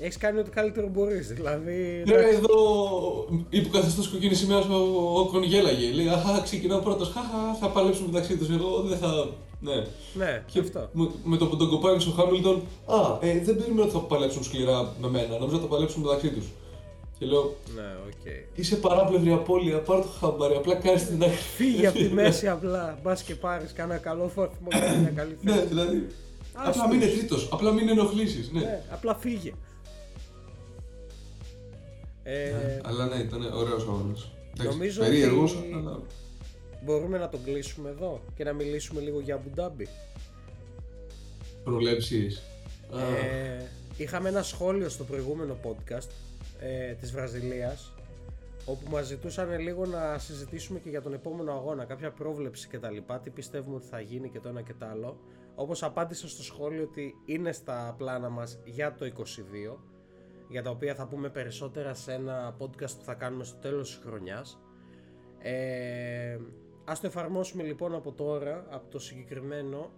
έχεις 0.00 0.16
κάνει 0.16 0.38
ό,τι 0.38 0.50
καλύτερο 0.50 0.88
μπορείς. 0.88 1.28
Δηλαδή. 1.28 2.02
Ναι, 2.06 2.14
εντάξει, 2.14 2.34
εδώ 2.36 2.58
υποκαθεστώ 3.50 4.10
κοκκίνης 4.10 4.38
σημαίας 4.38 4.64
ο 4.64 5.18
Όκον 5.20 5.42
γέλαγε. 5.42 5.90
Λέει 5.92 6.08
Αχά, 6.08 6.40
ξεκινάω 6.42 6.78
πρώτος. 6.80 7.08
Χαχά, 7.08 7.54
θα 7.60 7.68
παλέψουν 7.68 8.06
μεταξύ 8.06 8.36
τους. 8.36 8.50
Εγώ 8.50 8.80
δεν 8.86 8.98
θα. 8.98 9.28
Ναι. 9.60 9.74
ναι, 10.14 10.42
Και 10.52 10.58
αυτό. 10.58 10.88
με, 10.92 11.08
με 11.24 11.36
το 11.36 11.46
που 11.46 11.56
τον 11.56 11.68
κοπάνει 11.68 12.04
ο 12.08 12.10
Χάμιλτον, 12.22 12.62
Α, 12.86 12.96
ε, 13.20 13.40
δεν 13.40 13.56
περίμενα 13.56 13.82
ότι 13.82 13.92
θα 13.92 13.98
παλέψουν 13.98 14.44
σκληρά 14.44 14.92
με 15.00 15.08
μένα. 15.08 15.38
Νομίζω 15.38 15.58
θα 15.58 15.66
παλέψουν 15.66 16.02
μεταξύ 16.02 16.28
τους. 16.30 16.44
Και 17.18 17.26
λέω, 17.26 17.54
Ναι, 17.74 17.82
οκ. 18.06 18.32
Είσαι 18.54 18.76
παράπλευρη 18.76 19.32
απώλεια, 19.32 19.78
πάρ 19.78 20.00
το 20.00 20.08
χαμπάρι. 20.20 20.54
Απλά 20.54 20.74
κάνει 20.74 21.00
την 21.00 21.22
άκρη. 21.22 21.34
Φύγε 21.56 21.86
από 21.86 21.98
τη 21.98 22.08
μέση 22.08 22.48
απλά. 22.48 22.98
Μπας 23.02 23.22
και 23.22 23.34
πάρεις 23.34 23.72
κανένα 23.72 23.98
καλό 23.98 24.30
φόρτιμο 24.34 24.68
για 24.72 24.96
μια 25.00 25.10
καλή 25.10 25.36
θέση. 25.44 25.56
ναι, 25.56 25.64
δηλαδή. 25.64 26.06
Ας 26.54 26.68
απλά 26.68 26.88
μην 26.88 26.96
είναι 26.96 27.06
τους. 27.10 27.18
τρίτος. 27.18 27.48
Απλά 27.52 27.72
μην 27.72 27.88
ενοχλήσεις. 27.88 28.50
Ναι. 28.52 28.60
Ναι, 28.60 28.82
απλά 28.92 29.14
φύγε. 29.14 29.52
Ε, 32.26 32.80
Αλλά 32.82 33.06
ναι, 33.06 33.14
ήταν 33.16 33.42
ωραίος 33.54 33.82
αγώνας. 33.82 34.30
Νομίζω 34.64 35.00
Περίεργος, 35.00 35.56
ότι- 35.56 35.72
αλλά. 35.74 36.00
Μπορούμε 36.84 37.18
να 37.18 37.28
τον 37.28 37.44
κλείσουμε 37.44 37.90
εδώ 37.90 38.20
και 38.34 38.44
να 38.44 38.52
μιλήσουμε 38.52 39.00
λίγο 39.00 39.20
για 39.20 39.34
Αμπουντάμπι. 39.34 39.88
Προβλέψεις. 41.64 42.42
Ε, 42.92 43.64
είχαμε 43.96 44.28
ένα 44.28 44.42
σχόλιο 44.42 44.88
στο 44.88 45.04
προηγούμενο 45.04 45.56
podcast 45.64 46.08
ε, 46.60 46.92
της 46.92 47.12
Βραζιλίας 47.12 47.92
όπου 48.64 48.90
μας 48.90 49.06
ζητούσαν 49.06 49.58
λίγο 49.60 49.86
να 49.86 50.18
συζητήσουμε 50.18 50.78
και 50.78 50.88
για 50.88 51.02
τον 51.02 51.12
επόμενο 51.12 51.52
αγώνα, 51.52 51.84
κάποια 51.84 52.10
πρόβλεψη 52.10 52.68
και 52.68 52.78
τα 52.78 52.90
λοιπά, 52.90 53.18
τι 53.18 53.30
πιστεύουμε 53.30 53.76
ότι 53.76 53.86
θα 53.86 54.00
γίνει 54.00 54.28
και 54.28 54.40
το 54.40 54.48
ένα 54.48 54.62
και 54.62 54.74
το 54.78 54.86
άλλο. 54.86 55.16
Όπως 55.54 55.82
απάντησα 55.82 56.28
στο 56.28 56.42
σχόλιο 56.42 56.82
ότι 56.82 57.14
είναι 57.26 57.52
στα 57.52 57.94
πλάνα 57.98 58.28
μας 58.28 58.58
για 58.64 58.94
το 58.94 59.04
22, 59.04 59.78
για 60.54 60.62
τα 60.62 60.70
οποία 60.70 60.94
θα 60.94 61.06
πούμε 61.06 61.28
περισσότερα 61.28 61.94
σε 61.94 62.12
ένα 62.12 62.56
podcast 62.58 62.96
που 62.98 63.04
θα 63.04 63.14
κάνουμε 63.14 63.44
στο 63.44 63.56
τέλος 63.56 63.88
της 63.88 64.00
χρονιάς. 64.04 64.60
Ε, 65.38 66.38
ας 66.84 67.00
το 67.00 67.06
εφαρμόσουμε 67.06 67.62
λοιπόν 67.62 67.94
από 67.94 68.12
τώρα, 68.12 68.66
από 68.70 68.90
το 68.90 68.98
συγκεκριμένο 68.98 69.90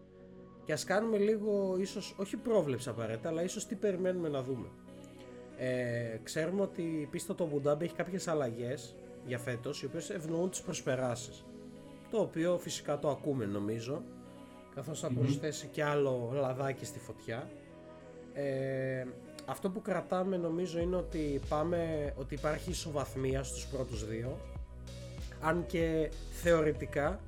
και 0.65 0.73
ας 0.73 0.85
κάνουμε 0.85 1.19
λίγο 1.19 1.77
ίσως, 1.79 2.15
όχι 2.19 2.37
πρόβλεψη 2.37 2.89
απαραίτητα, 2.89 3.29
αλλά 3.29 3.43
ίσως 3.43 3.67
τι 3.67 3.75
περιμένουμε 3.75 4.29
να 4.29 4.43
δούμε. 4.43 4.69
Ε, 5.59 6.19
ξέρουμε 6.23 6.63
ότι 6.63 6.83
η 6.83 7.07
πίστα 7.11 7.35
του 7.35 7.45
Αμπουντάμπη 7.45 7.85
έχει 7.85 7.95
κάποιες 7.95 8.29
αλλαγές 8.29 8.95
για 9.27 9.39
φέτος, 9.39 9.83
οι 9.83 9.87
οποίες 9.87 10.11
ευνοούν 10.11 10.51
τις 10.51 10.61
προσπεράσεις. 10.61 11.45
Το 12.11 12.21
οποίο 12.21 12.59
φυσικά 12.59 12.99
το 12.99 13.11
ακούμε 13.11 13.45
νομίζω, 13.45 14.03
καθώς 14.75 15.01
θα 15.01 15.11
προσθέσει 15.13 15.67
και 15.67 15.85
άλλο 15.85 16.31
λαδάκι 16.35 16.85
στη 16.85 16.99
φωτιά. 16.99 17.51
Ε, 18.33 19.05
αυτό 19.47 19.71
που 19.71 19.83
κρατάμε 19.83 20.37
νομίζω 20.37 20.79
είναι 20.79 20.97
ότι, 20.97 21.41
πάμε, 21.49 22.13
ότι 22.17 22.35
υπάρχει 22.35 22.71
ισοβαθμία 22.71 23.43
στους 23.43 23.67
πρώτους 23.67 24.07
δύο, 24.07 24.39
αν 25.41 25.67
και 25.67 26.11
θεωρητικά 26.43 27.21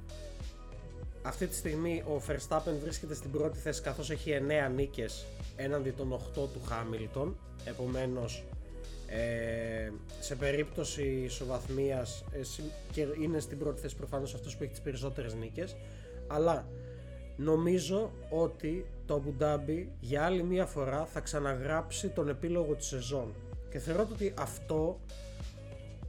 αυτή 1.22 1.46
τη 1.46 1.54
στιγμή 1.54 2.02
ο 2.06 2.22
Verstappen 2.28 2.72
βρίσκεται 2.82 3.14
στην 3.14 3.30
πρώτη 3.30 3.58
θέση 3.58 3.82
καθώς 3.82 4.10
έχει 4.10 4.40
9 4.68 4.70
νίκες 4.74 5.26
έναντι 5.56 5.90
των 5.90 6.12
8 6.12 6.18
του 6.34 6.60
Χάμιλτον. 6.66 7.36
Επομένως 7.64 8.44
ε, 9.06 9.90
σε 10.20 10.34
περίπτωση 10.34 11.02
ισοβαθμίας 11.02 12.24
ε, 12.32 12.42
συ- 12.42 12.72
και 12.92 13.06
είναι 13.20 13.40
στην 13.40 13.58
πρώτη 13.58 13.80
θέση 13.80 13.96
προφανώς 13.96 14.34
αυτός 14.34 14.56
που 14.56 14.62
έχει 14.62 14.72
τις 14.72 14.80
περισσότερες 14.80 15.34
νίκες. 15.34 15.76
Αλλά 16.26 16.66
νομίζω 17.36 18.10
ότι 18.30 18.86
το 19.08 19.22
Abu 19.24 19.42
Dhabi 19.42 19.86
για 20.00 20.24
άλλη 20.24 20.42
μία 20.42 20.66
φορά 20.66 21.04
θα 21.04 21.20
ξαναγράψει 21.20 22.08
τον 22.08 22.28
επίλογο 22.28 22.74
της 22.74 22.86
σεζόν 22.86 23.34
και 23.70 23.78
θεωρώ 23.78 24.08
ότι 24.12 24.34
αυτό 24.38 25.00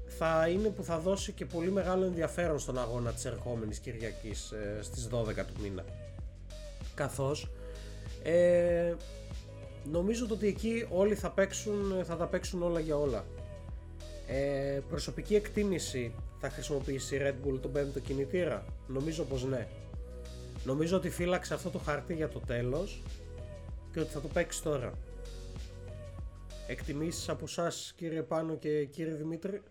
θα 0.05 0.47
είναι 0.47 0.69
που 0.69 0.83
θα 0.83 0.99
δώσει 0.99 1.31
και 1.31 1.45
πολύ 1.45 1.71
μεγάλο 1.71 2.05
ενδιαφέρον 2.05 2.59
στον 2.59 2.79
αγώνα 2.79 3.11
της 3.11 3.25
ερχόμενης 3.25 3.79
Κυριακής 3.79 4.51
ε, 4.51 4.79
στις 4.81 5.09
12 5.11 5.35
του 5.35 5.61
μήνα. 5.61 5.85
Καθώς 6.95 7.51
ε, 8.23 8.93
νομίζω 9.91 10.27
ότι 10.31 10.47
εκεί 10.47 10.87
όλοι 10.89 11.15
θα, 11.15 11.31
παίξουν, 11.31 12.03
θα 12.03 12.15
τα 12.15 12.27
παίξουν 12.27 12.63
όλα 12.63 12.79
για 12.79 12.97
όλα. 12.97 13.25
Ε, 14.27 14.79
προσωπική 14.89 15.35
εκτίμηση 15.35 16.13
θα 16.39 16.49
χρησιμοποιήσει 16.49 17.15
η 17.15 17.19
Red 17.21 17.47
Bull 17.47 17.59
τον 17.61 17.71
πέμπτο 17.71 17.99
κινητήρα; 17.99 18.65
Νομίζω 18.87 19.23
πως 19.23 19.43
ναι. 19.43 19.67
Νομίζω 20.65 20.97
ότι 20.97 21.09
φύλαξε 21.09 21.53
αυτό 21.53 21.69
το 21.69 21.77
χαρτί 21.77 22.13
για 22.13 22.29
το 22.29 22.39
τέλος 22.39 23.01
και 23.93 23.99
ότι 23.99 24.09
θα 24.09 24.21
το 24.21 24.27
παίξεις 24.27 24.61
τώρα. 24.61 24.93
Εκτιμήσεις 26.67 27.29
από 27.29 27.43
εσά 27.47 27.71
κύριε 27.95 28.21
Πάνο 28.21 28.55
και 28.55 28.85
κύριε 28.85 29.13
Δημήτρη; 29.13 29.61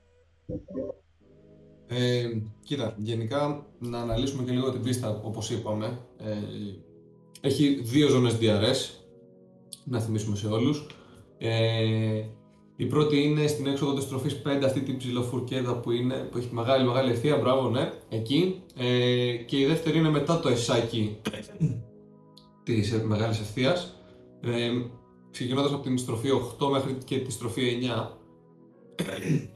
Ε, 1.87 2.31
κοίτα, 2.63 2.95
γενικά 2.99 3.67
να 3.79 4.01
αναλύσουμε 4.01 4.43
και 4.43 4.51
λίγο 4.51 4.73
την 4.73 4.83
πίστα 4.83 5.21
όπως 5.25 5.51
είπαμε. 5.51 5.99
Ε, 6.19 6.37
έχει 7.41 7.81
δύο 7.83 8.09
ζώνες 8.09 8.39
DRS, 8.41 9.05
να 9.85 10.01
θυμίσουμε 10.01 10.37
σε 10.37 10.47
όλους. 10.47 10.87
Ε, 11.39 12.25
η 12.81 12.87
πρώτη 12.87 13.23
είναι 13.23 13.47
στην 13.47 13.67
έξοδο 13.67 13.95
της 13.95 14.09
τροφής 14.09 14.43
5, 14.45 14.65
αυτή 14.65 14.81
την 14.81 14.97
ψηλοφουρκέδα 14.97 15.81
που 15.81 15.91
είναι, 15.91 16.15
που 16.15 16.39
έχει 16.39 16.49
μεγάλη 16.51 16.87
μεγάλη 16.87 17.11
ευθεία, 17.11 17.37
μπράβο, 17.37 17.69
ναι, 17.69 17.93
εκεί. 18.09 18.63
Ε, 18.77 19.33
και 19.37 19.59
η 19.59 19.67
δεύτερη 19.67 19.99
είναι 19.99 20.11
μετά 20.11 20.41
το 20.41 20.49
εσάκι 20.49 21.17
της 22.63 22.93
ε, 22.93 23.05
μεγάλης 23.05 23.41
ευθείας. 23.41 24.03
Ε, 24.41 24.71
ξεκινώντας 25.31 25.73
από 25.73 25.83
την 25.83 25.99
στροφή 25.99 26.29
8 26.61 26.71
μέχρι 26.71 26.97
και 27.05 27.19
τη 27.19 27.33
στροφή 27.33 27.79
9. 27.83 28.11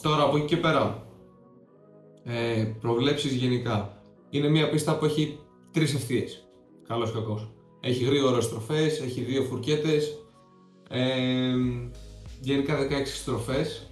Τώρα 0.02 0.22
από 0.22 0.36
εκεί 0.36 0.46
και 0.46 0.56
πέρα, 0.56 1.06
ε, 2.24 2.64
προβλέψεις 2.80 3.32
γενικά. 3.32 4.02
Είναι 4.30 4.48
μια 4.48 4.70
πίστα 4.70 4.98
που 4.98 5.04
έχει 5.04 5.38
τρεις 5.70 5.94
ευθείες. 5.94 6.48
Καλός 6.88 7.12
κακός. 7.12 7.52
Έχει 7.80 8.04
γρήγορες 8.04 8.44
στροφές, 8.44 9.00
έχει 9.00 9.20
δύο 9.20 9.42
φουρκέτες. 9.42 10.26
Ε, 10.88 11.54
γενικά 12.42 12.78
16 12.78 13.06
στροφές, 13.06 13.90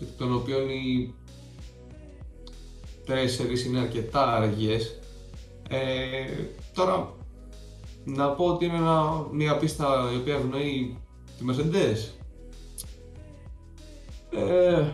εκ 0.00 0.08
των 0.18 0.34
οποίων 0.34 0.68
οι 0.68 1.14
τέσσερις 3.04 3.64
είναι 3.64 3.78
αρκετά 3.78 4.36
αργές. 4.36 4.98
Ε, 5.68 5.78
τώρα, 6.74 7.14
να 8.04 8.30
πω 8.30 8.44
ότι 8.44 8.64
είναι 8.64 8.76
ένα, 8.76 9.26
μια 9.32 9.56
πίστα 9.56 10.10
η 10.14 10.16
οποία 10.16 10.34
ευνοεί 10.34 10.98
τη 11.38 11.44
Mercedes. 11.48 12.18
Ε, 14.30 14.92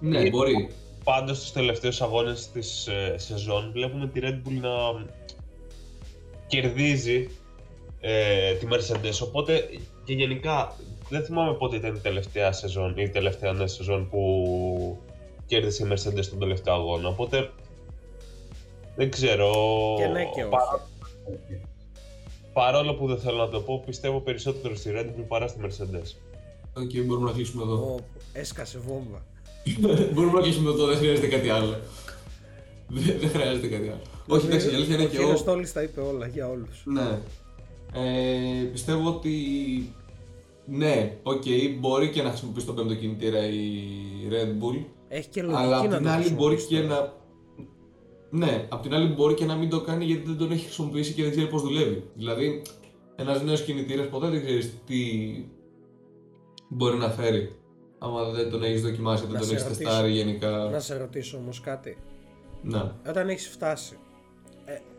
ναι, 0.00 0.20
Ε, 0.20 0.30
μπορεί. 0.30 0.68
Πάντως 1.04 1.36
στους 1.38 1.52
τελευταίους 1.52 2.02
αγώνες 2.02 2.50
της 2.50 2.86
ε, 2.86 3.14
σεζόν 3.18 3.70
βλέπουμε 3.72 4.08
τη 4.08 4.20
Red 4.22 4.48
Bull 4.48 4.60
να 4.60 4.70
κερδίζει 6.46 7.28
ε, 8.00 8.54
τη 8.54 8.66
Mercedes, 8.70 9.18
οπότε 9.22 9.68
και 10.04 10.12
γενικά 10.12 10.76
δεν 11.08 11.22
θυμάμαι 11.24 11.54
πότε 11.54 11.76
ήταν 11.76 11.94
η 11.94 11.98
τελευταία 11.98 12.52
σεζόν 12.52 12.90
ή 12.96 13.02
η 13.06 13.08
τελευταία 13.08 13.52
νέα 13.52 13.66
σεζόν 13.66 14.08
που 14.08 14.98
κέρδισε 15.46 15.84
η 15.86 15.88
Mercedes 15.92 16.24
τον 16.26 16.38
τελευταίο 16.38 16.74
αγώνα, 16.74 17.08
οπότε 17.08 17.50
δεν 18.96 19.10
ξέρω. 19.10 19.50
Και 19.98 20.06
ναι 20.06 20.24
και 20.24 20.42
όχι. 20.42 20.50
Παρά- 20.50 20.86
Παρόλο 22.52 22.94
που 22.94 23.06
δεν 23.06 23.18
θέλω 23.18 23.36
να 23.36 23.48
το 23.48 23.60
πω, 23.60 23.82
πιστεύω 23.86 24.20
περισσότερο 24.20 24.74
στη 24.76 24.90
Red 24.94 25.06
Bull 25.06 25.24
παρά 25.28 25.48
στη 25.48 25.58
Mercedes. 25.62 26.14
OK, 26.82 27.04
μπορούμε 27.06 27.26
να 27.30 27.32
κλείσουμε 27.36 27.62
εδώ. 27.62 27.74
Ω, 27.74 27.96
έσκασε 28.32 28.78
βόμβα. 28.78 29.24
μπορούμε 30.14 30.32
να 30.32 30.40
κλείσουμε 30.40 30.70
εδώ, 30.70 30.86
δεν 30.86 30.96
χρειάζεται 30.96 31.26
κάτι 31.26 31.48
άλλο. 31.50 31.76
δεν, 32.88 33.18
δεν 33.20 33.28
χρειάζεται 33.28 33.66
κάτι 33.68 33.88
άλλο. 33.88 34.00
Όχι, 34.26 34.46
εντάξει, 34.46 34.70
η 34.70 34.74
αλήθεια 34.74 34.94
είναι 34.94 35.04
Ο 35.04 35.06
και 35.06 35.10
κύριος 35.12 35.28
εγώ. 35.30 35.38
Στόλης 35.38 35.72
τα 35.72 35.82
είπε 35.82 36.00
όλα 36.00 36.26
για 36.26 36.48
όλους. 36.48 36.82
Ναι. 36.84 37.18
Ε, 37.94 38.64
πιστεύω 38.72 39.08
ότι 39.08 39.32
ναι, 40.70 41.18
οκ, 41.22 41.42
μπορεί 41.78 42.10
και 42.10 42.22
να 42.22 42.28
χρησιμοποιήσει 42.28 42.66
τον 42.66 42.74
πέμπτο 42.74 42.94
κινητήρα 42.94 43.46
η 43.48 43.70
Red 44.30 44.62
Bull, 44.64 44.84
Έχει 45.08 45.28
και 45.28 45.42
λογική 45.42 45.62
αλλά 45.62 45.76
να 45.76 45.76
απ' 45.84 45.94
την 45.94 46.02
το 46.02 46.10
άλλη 46.10 46.30
μπορεί 46.32 46.56
χρησιμοποιήσει 46.56 46.66
και 46.66 46.80
τώρα. 46.88 47.00
να. 47.00 48.46
Ναι, 48.46 48.66
απ' 48.68 48.82
την 48.82 48.94
άλλη 48.94 49.08
μπορεί 49.14 49.34
και 49.34 49.44
να 49.44 49.56
μην 49.56 49.68
το 49.68 49.80
κάνει 49.80 50.04
γιατί 50.04 50.22
δεν 50.26 50.36
τον 50.36 50.50
έχει 50.52 50.64
χρησιμοποιήσει 50.64 51.12
και 51.12 51.22
δεν 51.22 51.30
ξέρει 51.30 51.46
πώς 51.48 51.62
δουλεύει. 51.62 52.04
Δηλαδή, 52.14 52.62
ένας 53.16 53.42
νέος 53.42 53.62
κινητήρας 53.62 54.06
ποτέ 54.08 54.28
δεν 54.28 54.44
ξέρεις 54.44 54.72
τι 54.86 54.96
μπορεί 56.68 56.96
να 56.96 57.08
φέρει. 57.10 57.52
Άμα 57.98 58.24
δεν 58.30 58.50
τον 58.50 58.62
έχεις 58.62 58.82
δοκιμάσει, 58.82 59.22
δεν 59.24 59.32
Να 59.32 59.38
τον 59.38 59.48
σε 59.48 59.54
έχεις 59.54 59.64
ρωτήσω. 59.66 59.82
τεστάρει 59.84 60.10
γενικά. 60.12 60.50
Να 60.50 60.80
σε 60.80 60.96
ρωτήσω 60.96 61.36
όμως 61.36 61.60
κάτι. 61.60 61.96
Ναι. 62.62 62.82
Όταν 63.08 63.28
έχεις 63.28 63.48
φτάσει, 63.48 63.94
ε, 63.94 64.07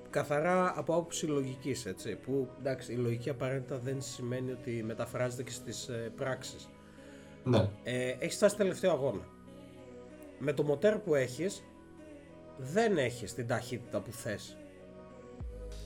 καθαρά 0.09 0.73
από 0.75 0.93
άποψη 0.93 1.25
λογικής, 1.25 1.85
έτσι, 1.85 2.15
που 2.15 2.47
εντάξει, 2.59 2.91
η 2.93 2.95
λογική 2.95 3.29
απαραίτητα 3.29 3.77
δεν 3.77 4.01
σημαίνει 4.01 4.51
ότι 4.51 4.83
μεταφράζεται 4.85 5.43
και 5.43 5.51
στις 5.51 5.87
ε, 5.87 6.11
πράξεις. 6.15 6.69
Ναι. 7.43 7.69
Ε, 7.83 8.15
έχεις 8.19 8.35
φτάσει 8.35 8.55
τελευταίο 8.55 8.91
αγώνα. 8.91 9.21
Με 10.39 10.53
το 10.53 10.63
μοτέρ 10.63 10.97
που 10.97 11.15
έχεις, 11.15 11.63
δεν 12.57 12.97
έχεις 12.97 13.33
την 13.33 13.47
ταχύτητα 13.47 13.99
που 13.99 14.11
θες. 14.11 14.57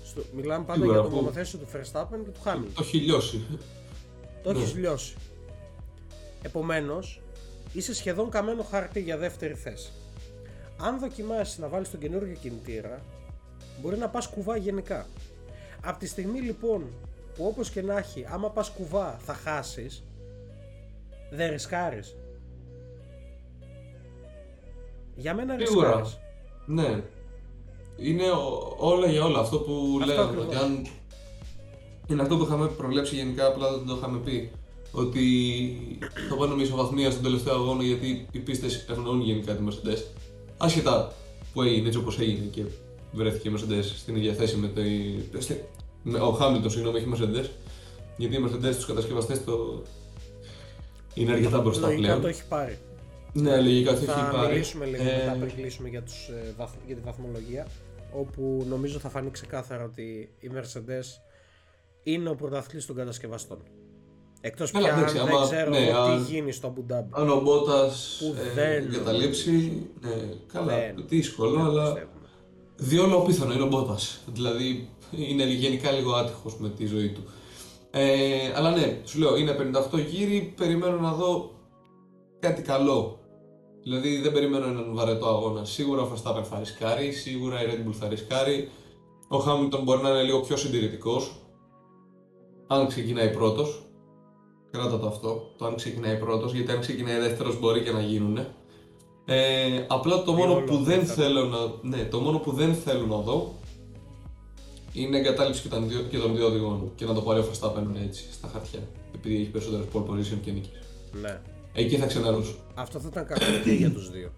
Στο, 0.03 0.23
μιλάμε 0.35 0.65
πάντα 0.65 0.79
Σίγουρα, 0.79 0.99
για 0.99 1.03
το 1.09 1.15
που- 1.15 1.21
μονοθέσιο 1.21 1.59
του 1.59 1.67
Verstappen 1.73 2.17
και 2.23 2.29
του 2.31 2.41
Hamilton. 2.45 2.71
Το 2.75 2.81
έχει 2.81 2.97
λιώσει. 2.97 3.45
Το 4.43 4.53
Ναι. 4.53 4.59
έχει 4.61 4.77
λιώσει. 4.77 5.15
Επομένως, 6.41 7.21
είσαι 7.73 7.93
σχεδόν 7.93 8.29
καμένο 8.29 8.63
χαρτί 8.63 8.99
για 9.01 9.17
δεύτερη 9.17 9.53
θέση. 9.53 9.91
Αν 10.77 10.99
δοκιμάσεις 10.99 11.57
να 11.57 11.67
βάλεις 11.67 11.89
τον 11.91 11.99
καινούργιο 11.99 12.35
κινητήρα, 12.35 13.01
μπορεί 13.81 13.97
να 13.97 14.09
πας 14.09 14.27
κουβά 14.27 14.57
γενικά. 14.57 15.05
Από 15.83 15.99
τη 15.99 16.07
στιγμή 16.07 16.39
λοιπόν 16.39 16.83
που 17.35 17.45
όπως 17.45 17.69
και 17.69 17.81
να 17.81 17.97
έχει, 17.97 18.25
άμα 18.29 18.49
πας 18.49 18.69
κουβά 18.69 19.17
θα 19.19 19.33
χάσεις, 19.33 20.03
δεν 21.31 21.51
ρισκάρεις. 21.51 22.15
Για 25.15 25.33
μένα 25.33 25.55
Σίγουρα. 25.65 25.87
ρισκάρεις. 25.87 26.17
Ναι. 26.65 27.03
Είναι 27.97 28.29
ο- 28.29 28.75
όλα 28.77 29.07
για 29.07 29.23
όλα 29.23 29.39
αυτό 29.39 29.57
που 29.59 29.97
Αυτό 30.01 30.05
λέγαμε. 30.05 30.27
ακριβώς. 30.29 30.45
Ότι 30.45 30.55
αν... 30.55 30.85
Είναι 32.07 32.21
αυτό 32.21 32.37
που 32.37 32.43
είχαμε 32.43 32.67
προβλέψει 32.67 33.15
γενικά, 33.15 33.45
απλά 33.47 33.71
δεν 33.71 33.85
το 33.87 33.95
είχαμε 33.95 34.17
πει. 34.19 34.51
Ότι 34.91 35.23
θα 36.29 36.35
πάνε 36.35 36.55
με 36.55 36.61
ισοβαθμία 36.61 37.11
στον 37.11 37.23
τελευταίο 37.23 37.53
αγώνα 37.53 37.83
γιατί 37.83 38.27
οι 38.31 38.39
πίστες 38.39 38.85
ευνοούν 38.89 39.21
γενικά 39.21 39.55
τη 39.55 39.63
Mercedes. 39.69 40.03
Άσχετα 40.57 41.13
που 41.53 41.61
έγινε 41.61 41.87
έτσι 41.87 41.99
όπως 41.99 42.19
έγινε 42.19 42.45
και 42.45 42.63
βρέθηκε 43.13 43.49
η 43.49 43.53
Mercedes 43.55 43.83
στην 43.83 44.15
ίδια 44.15 44.33
θέση 44.33 44.55
με, 44.57 44.67
το, 45.31 45.41
στη- 45.41 45.63
με 46.03 46.19
ο 46.19 46.37
Hamilton, 46.41 46.65
συγγνώμη, 46.71 46.97
έχει 46.97 47.07
Mercedes. 47.13 47.45
Γιατί 48.17 48.35
οι 48.35 48.39
Mercedes 48.45 48.75
του 48.79 48.85
κατασκευαστές 48.87 49.43
το... 49.43 49.83
είναι 51.13 51.31
αρκετά 51.31 51.61
μπροστά 51.61 51.87
Λογικά 51.87 52.01
πλέον. 52.07 52.21
το 52.21 52.27
έχει 52.27 52.43
πάρει. 52.49 52.77
Ναι, 53.33 53.61
λογικά 53.61 53.91
το 53.91 53.97
έχει 53.97 54.05
Θα 54.05 54.29
πάρει. 54.33 54.51
μιλήσουμε 54.51 54.85
λίγο 54.85 55.03
Ε, 55.03 55.05
μετά 55.25 55.37
πριν 55.39 55.55
κλείσουμε 55.55 55.89
για, 55.89 56.01
τους, 56.01 56.27
ε, 56.27 56.53
βαθ- 56.57 56.75
για 56.85 56.95
τη 56.95 57.01
βαθμολογία 57.05 57.67
όπου 58.13 58.65
νομίζω 58.69 58.99
θα 58.99 59.09
φανεί 59.09 59.31
ξεκάθαρα 59.31 59.83
ότι 59.83 60.29
η 60.39 60.51
Mercedes 60.55 61.21
είναι 62.03 62.29
ο 62.29 62.35
πρωταθλής 62.35 62.85
των 62.85 62.95
κατασκευαστών. 62.95 63.57
Εκτός 64.41 64.71
Καλά, 64.71 64.85
πια 64.85 64.93
αν 64.93 64.99
εντάξει, 64.99 65.17
δεν 65.17 65.27
άμα- 65.35 65.45
ξέρω 65.45 65.69
ναι, 65.69 65.77
εγώ 65.87 65.97
αν- 65.97 66.25
τι 66.25 66.31
γίνει 66.31 66.51
στο 66.51 66.73
Abu 66.77 66.93
Dhabi. 66.93 67.05
Αν 67.11 67.29
ο 67.29 67.41
Μπότα 67.41 67.89
Που 68.19 68.35
ε, 68.37 68.53
δεν- 68.53 68.83
εγκαταλείψει, 68.93 69.81
ναι, 70.01 70.33
καλά, 70.53 70.65
Δεν- 70.75 71.03
δύσκολο, 71.07 71.51
δεν 71.51 71.61
αλλά 71.65 71.83
πιστεύουμε. 71.83 72.12
Διόλου 72.75 73.17
απίθανο 73.17 73.53
είναι 73.53 73.63
ο 73.63 73.67
Μπότας. 73.67 74.19
Δηλαδή 74.27 74.89
είναι 75.11 75.45
γενικά 75.45 75.91
λίγο 75.91 76.13
άτυχος 76.13 76.57
με 76.57 76.69
τη 76.69 76.85
ζωή 76.85 77.09
του. 77.09 77.23
Ε, 77.91 78.53
αλλά 78.55 78.71
ναι, 78.71 79.01
σου 79.03 79.19
λέω, 79.19 79.35
είναι 79.35 79.55
58 79.93 79.99
γύρι, 80.09 80.53
περιμένω 80.57 80.99
να 80.99 81.13
δω 81.13 81.51
κάτι 82.39 82.61
καλό. 82.61 83.19
Δηλαδή 83.83 84.17
δεν 84.17 84.31
περιμένω 84.31 84.65
έναν 84.65 84.93
βαρετό 84.93 85.27
αγώνα. 85.27 85.65
Σίγουρα 85.65 86.01
ο 86.01 86.07
Verstappen 86.13 86.43
θα 86.43 86.59
ρισκάρει, 86.59 87.11
σίγουρα 87.11 87.63
η 87.63 87.65
Red 87.69 87.87
Bull 87.87 87.93
θα 87.93 88.07
ρισκάρει. 88.07 88.69
Ο 89.29 89.37
Hamilton 89.37 89.81
μπορεί 89.83 90.01
να 90.01 90.09
είναι 90.09 90.23
λίγο 90.23 90.39
πιο 90.39 90.57
συντηρητικός. 90.57 91.35
Αν 92.67 92.87
ξεκινάει 92.87 93.31
πρώτος. 93.31 93.83
Κράτα 94.71 94.99
το 94.99 95.07
αυτό, 95.07 95.53
το 95.57 95.65
αν 95.65 95.75
ξεκινάει 95.75 96.17
πρώτος, 96.17 96.53
γιατί 96.53 96.71
αν 96.71 96.79
ξεκινάει 96.79 97.19
δεύτερος 97.19 97.59
μπορεί 97.59 97.83
και 97.83 97.91
να 97.91 98.01
γίνουν. 98.01 98.39
Ε, 99.25 99.85
απλά 99.87 100.23
το 100.23 100.31
μόνο 100.31 100.53
Διόλου 100.53 100.65
που 100.67 100.77
δεν 100.83 100.97
απίθανο. 100.97 101.21
θέλω 101.23 101.45
να, 101.45 101.57
ναι, 101.81 102.03
το 102.03 102.19
μόνο 102.19 102.37
που 102.37 102.51
δεν 102.51 102.73
θέλω 102.75 103.05
να 103.05 103.17
δω 103.17 103.53
είναι 104.93 105.17
εγκατάλειψη 105.17 105.61
και 105.61 105.67
των 105.67 105.87
δύο, 105.87 106.01
και 106.01 106.17
των 106.17 106.35
δύο 106.35 106.45
οδηγών 106.45 106.91
και 106.95 107.05
να 107.05 107.13
το 107.13 107.21
πάρει 107.21 107.39
ο 107.39 107.45
Verstappen 107.51 108.01
έτσι 108.03 108.23
στα 108.31 108.49
χαρτιά. 108.53 108.79
Επειδή 109.15 109.35
έχει 109.35 109.49
περισσότερες 109.49 109.85
pole 109.93 109.99
position 109.99 110.37
και 110.43 110.51
νίκες. 110.51 110.71
Ναι. 111.21 111.41
Εκεί 111.73 111.97
θα 111.97 112.05
ξενερώσω. 112.05 112.55
Αυτό 112.73 112.99
θα 112.99 113.07
ήταν 113.11 113.25
κακό 113.25 113.45
και 113.63 113.71
για 113.71 113.91
τους 113.91 114.11
δύο. 114.11 114.29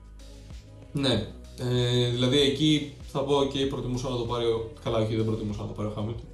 Ναι. 0.91 1.27
Ε, 1.59 2.09
δηλαδή 2.09 2.39
εκεί 2.39 2.93
θα 3.11 3.19
πω 3.19 3.45
και 3.53 3.65
προτιμούσα 3.65 4.09
να 4.09 4.17
το 4.17 4.23
πάρει 4.23 4.45
ο. 4.45 4.71
Καλά, 4.83 4.97
όχι, 4.97 5.15
δεν 5.15 5.25
προτιμούσα 5.25 5.61
να 5.61 5.67
το 5.67 5.73
πάρει 5.73 5.87
ο 5.89 5.91
Χάμιλτον. 5.95 6.25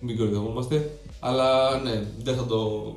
Μην 0.00 0.16
κορυδευόμαστε. 0.16 0.98
Αλλά 1.20 1.78
ναι, 1.78 2.06
δεν 2.22 2.36
θα 2.36 2.44
το. 2.46 2.92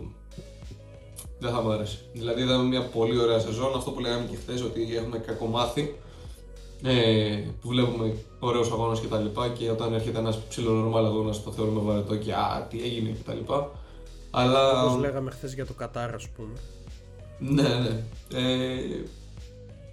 Δεν 1.39 1.51
θα 1.51 1.61
μου 1.61 1.71
άρεσε. 1.71 1.97
Δηλαδή 2.13 2.41
είδαμε 2.41 2.63
μια 2.63 2.81
πολύ 2.81 3.19
ωραία 3.19 3.39
σεζόν. 3.39 3.75
Αυτό 3.75 3.91
που 3.91 3.99
λέγαμε 3.99 4.25
και 4.29 4.35
χθες 4.35 4.61
ότι 4.61 4.95
έχουμε 4.97 5.17
κακομάθει. 5.17 5.95
Ε, 6.83 7.43
που 7.61 7.67
βλέπουμε 7.67 8.15
ωραίους 8.39 8.71
αγώνες 8.71 8.99
κτλ. 8.99 9.25
Και, 9.25 9.49
και 9.57 9.71
όταν 9.71 9.93
έρχεται 9.93 10.19
ένας 10.19 10.39
ψηλό 10.49 10.71
νορμάλ 10.71 11.05
αγώνας 11.05 11.43
το 11.43 11.51
θεωρούμε 11.51 11.81
βαρετό 11.81 12.15
και 12.15 12.33
α, 12.33 12.67
τι 12.69 12.83
έγινε 12.83 13.09
κτλ. 13.09 13.53
Αλλά. 14.31 14.83
Όπως 14.83 14.99
λέγαμε 14.99 15.31
χθες 15.31 15.53
για 15.53 15.65
το 15.65 15.73
Κατάρ 15.73 16.13
ας 16.13 16.27
πούμε. 16.27 16.53
Ναι, 17.39 17.63
ναι. 17.63 18.03
Ε, 18.33 19.03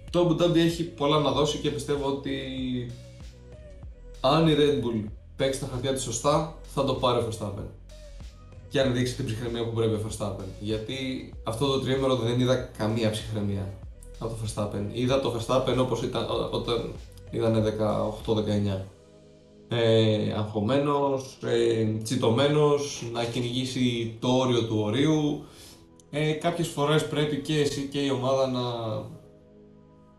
το 0.09 0.27
Abu 0.27 0.41
Dhabi 0.41 0.55
έχει 0.55 0.83
πολλά 0.83 1.19
να 1.19 1.31
δώσει 1.31 1.57
και 1.57 1.69
πιστεύω 1.69 2.07
ότι 2.07 2.31
αν 4.21 4.47
η 4.47 4.55
Red 4.57 4.85
Bull 4.85 5.09
παίξει 5.35 5.59
τα 5.59 5.67
χαρτιά 5.71 5.93
της 5.93 6.03
σωστά, 6.03 6.55
θα 6.73 6.83
το 6.83 6.93
πάρει 6.93 7.19
ο 7.19 7.27
Verstappen. 7.29 7.67
Και 8.75 8.81
αν 8.81 8.93
δείξει 8.93 9.15
την 9.15 9.25
ψυχραιμία 9.25 9.65
που 9.65 9.73
πρέπει 9.73 9.93
ο 9.93 9.99
Verstappen. 10.07 10.45
Γιατί 10.59 10.95
αυτό 11.43 11.67
το 11.67 11.79
τρίμερο 11.79 12.15
δεν 12.15 12.39
είδα 12.39 12.55
καμία 12.55 13.09
ψυχραιμία 13.09 13.73
από 14.19 14.33
το 14.33 14.37
Verstappen. 14.45 14.83
Είδα 14.91 15.19
το 15.19 15.33
Verstappen 15.37 15.75
όπως 15.79 16.01
ήταν 16.03 16.23
ό- 16.23 16.49
όταν 16.51 16.91
ήταν 17.31 17.63
18-19. 17.63 18.85
Ε, 19.67 20.33
αγχωμένος, 20.37 21.37
ε, 21.43 21.83
τσιτωμένος, 22.03 23.09
να 23.13 23.23
κυνηγήσει 23.23 24.17
το 24.19 24.27
όριο 24.27 24.63
του 24.65 24.79
ορίου, 24.79 25.43
ε, 26.09 26.31
κάποιες 26.31 26.67
φορές 26.67 27.07
πρέπει 27.07 27.37
και 27.37 27.59
εσύ 27.59 27.81
και 27.91 27.99
η 27.99 28.09
ομάδα 28.09 28.47
να 28.47 28.61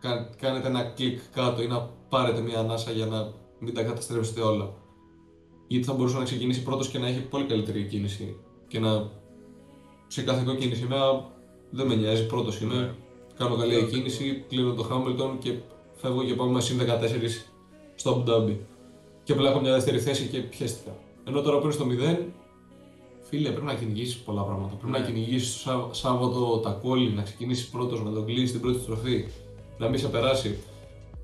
κα- 0.00 0.30
κάνετε 0.40 0.68
ένα 0.68 0.82
κλικ 0.82 1.18
κάτω 1.32 1.62
ή 1.62 1.66
να 1.66 1.90
πάρετε 2.08 2.40
μια 2.40 2.58
ανάσα 2.58 2.90
για 2.90 3.06
να 3.06 3.32
μην 3.58 3.74
τα 3.74 3.82
καταστρέψετε 3.82 4.40
όλα. 4.40 4.70
Γιατί 5.66 5.84
θα 5.86 5.92
μπορούσε 5.92 6.18
να 6.18 6.24
ξεκινήσει 6.24 6.62
πρώτος 6.62 6.88
και 6.88 6.98
να 6.98 7.06
έχει 7.08 7.20
πολύ 7.20 7.44
καλύτερη 7.44 7.82
κίνηση 7.84 8.36
και 8.68 8.78
να 8.78 9.10
σε 10.06 10.22
κάθε 10.22 10.42
κόκκινη 10.46 10.74
σημαία 10.74 11.30
δεν 11.70 11.86
με 11.86 11.94
νοιάζει, 11.94 12.26
πρώτος 12.26 12.60
είμαι, 12.60 12.94
κάνω 13.38 13.56
καλή 13.56 13.74
εκκίνηση, 13.76 14.44
κλείνω 14.48 14.72
το 14.74 14.88
Hamilton 14.90 15.36
και 15.38 15.52
φεύγω 15.94 16.24
και 16.24 16.34
πάμε 16.34 16.60
συν 16.60 16.78
14 16.78 17.44
στο 17.94 18.24
Abu 18.26 18.30
Dhabi. 18.30 18.56
Και 19.24 19.32
απλά 19.32 19.50
έχω 19.50 19.60
μια 19.60 19.72
δεύτερη 19.72 19.98
θέση 20.00 20.26
και 20.26 20.38
πιέστηκα. 20.38 20.96
Ενώ 21.24 21.40
τώρα 21.40 21.58
που 21.58 21.64
είναι 21.64 21.72
στο 21.72 21.84
0, 21.84 22.16
Φίλε, 23.28 23.50
πρέπει 23.50 23.66
να 23.66 23.74
κυνηγήσεις 23.74 24.16
πολλά 24.16 24.42
πράγματα. 24.42 24.74
Πρέπει 24.74 24.92
Ναι. 24.92 24.98
να 24.98 25.04
κυνηγήσεις 25.04 25.52
το 25.52 25.58
Σάβ- 25.58 25.94
Σάββατο 25.94 26.58
τα 26.58 26.70
κόλλη, 26.82 27.10
να 27.10 27.22
ξεκινήσεις 27.22 27.68
πρώτος, 27.68 28.02
να 28.02 28.10
τον 28.12 28.24
κλείσεις 28.26 28.52
την 28.52 28.60
πρώτη 28.60 28.78
στροφή, 28.80 29.24
να 29.78 29.88
μην 29.88 29.98
σε 29.98 30.08
περάσει. 30.08 30.58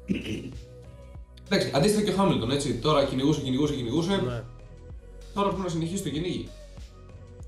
Εντάξει, 1.46 1.70
αντίστοιχα 1.74 2.04
και 2.04 2.10
ο 2.10 2.14
Χάμιλτον, 2.14 2.50
έτσι. 2.50 2.74
Τώρα 2.78 3.04
κυνηγούσε, 3.04 3.40
κυνηγούσε, 3.40 3.74
κυνηγούσε. 3.74 4.10
Ναι. 4.10 4.42
Τώρα 5.34 5.48
πρέπει 5.48 5.62
να 5.62 5.68
συνεχίσει 5.68 6.02
το 6.02 6.08
κυνήγι. 6.10 6.48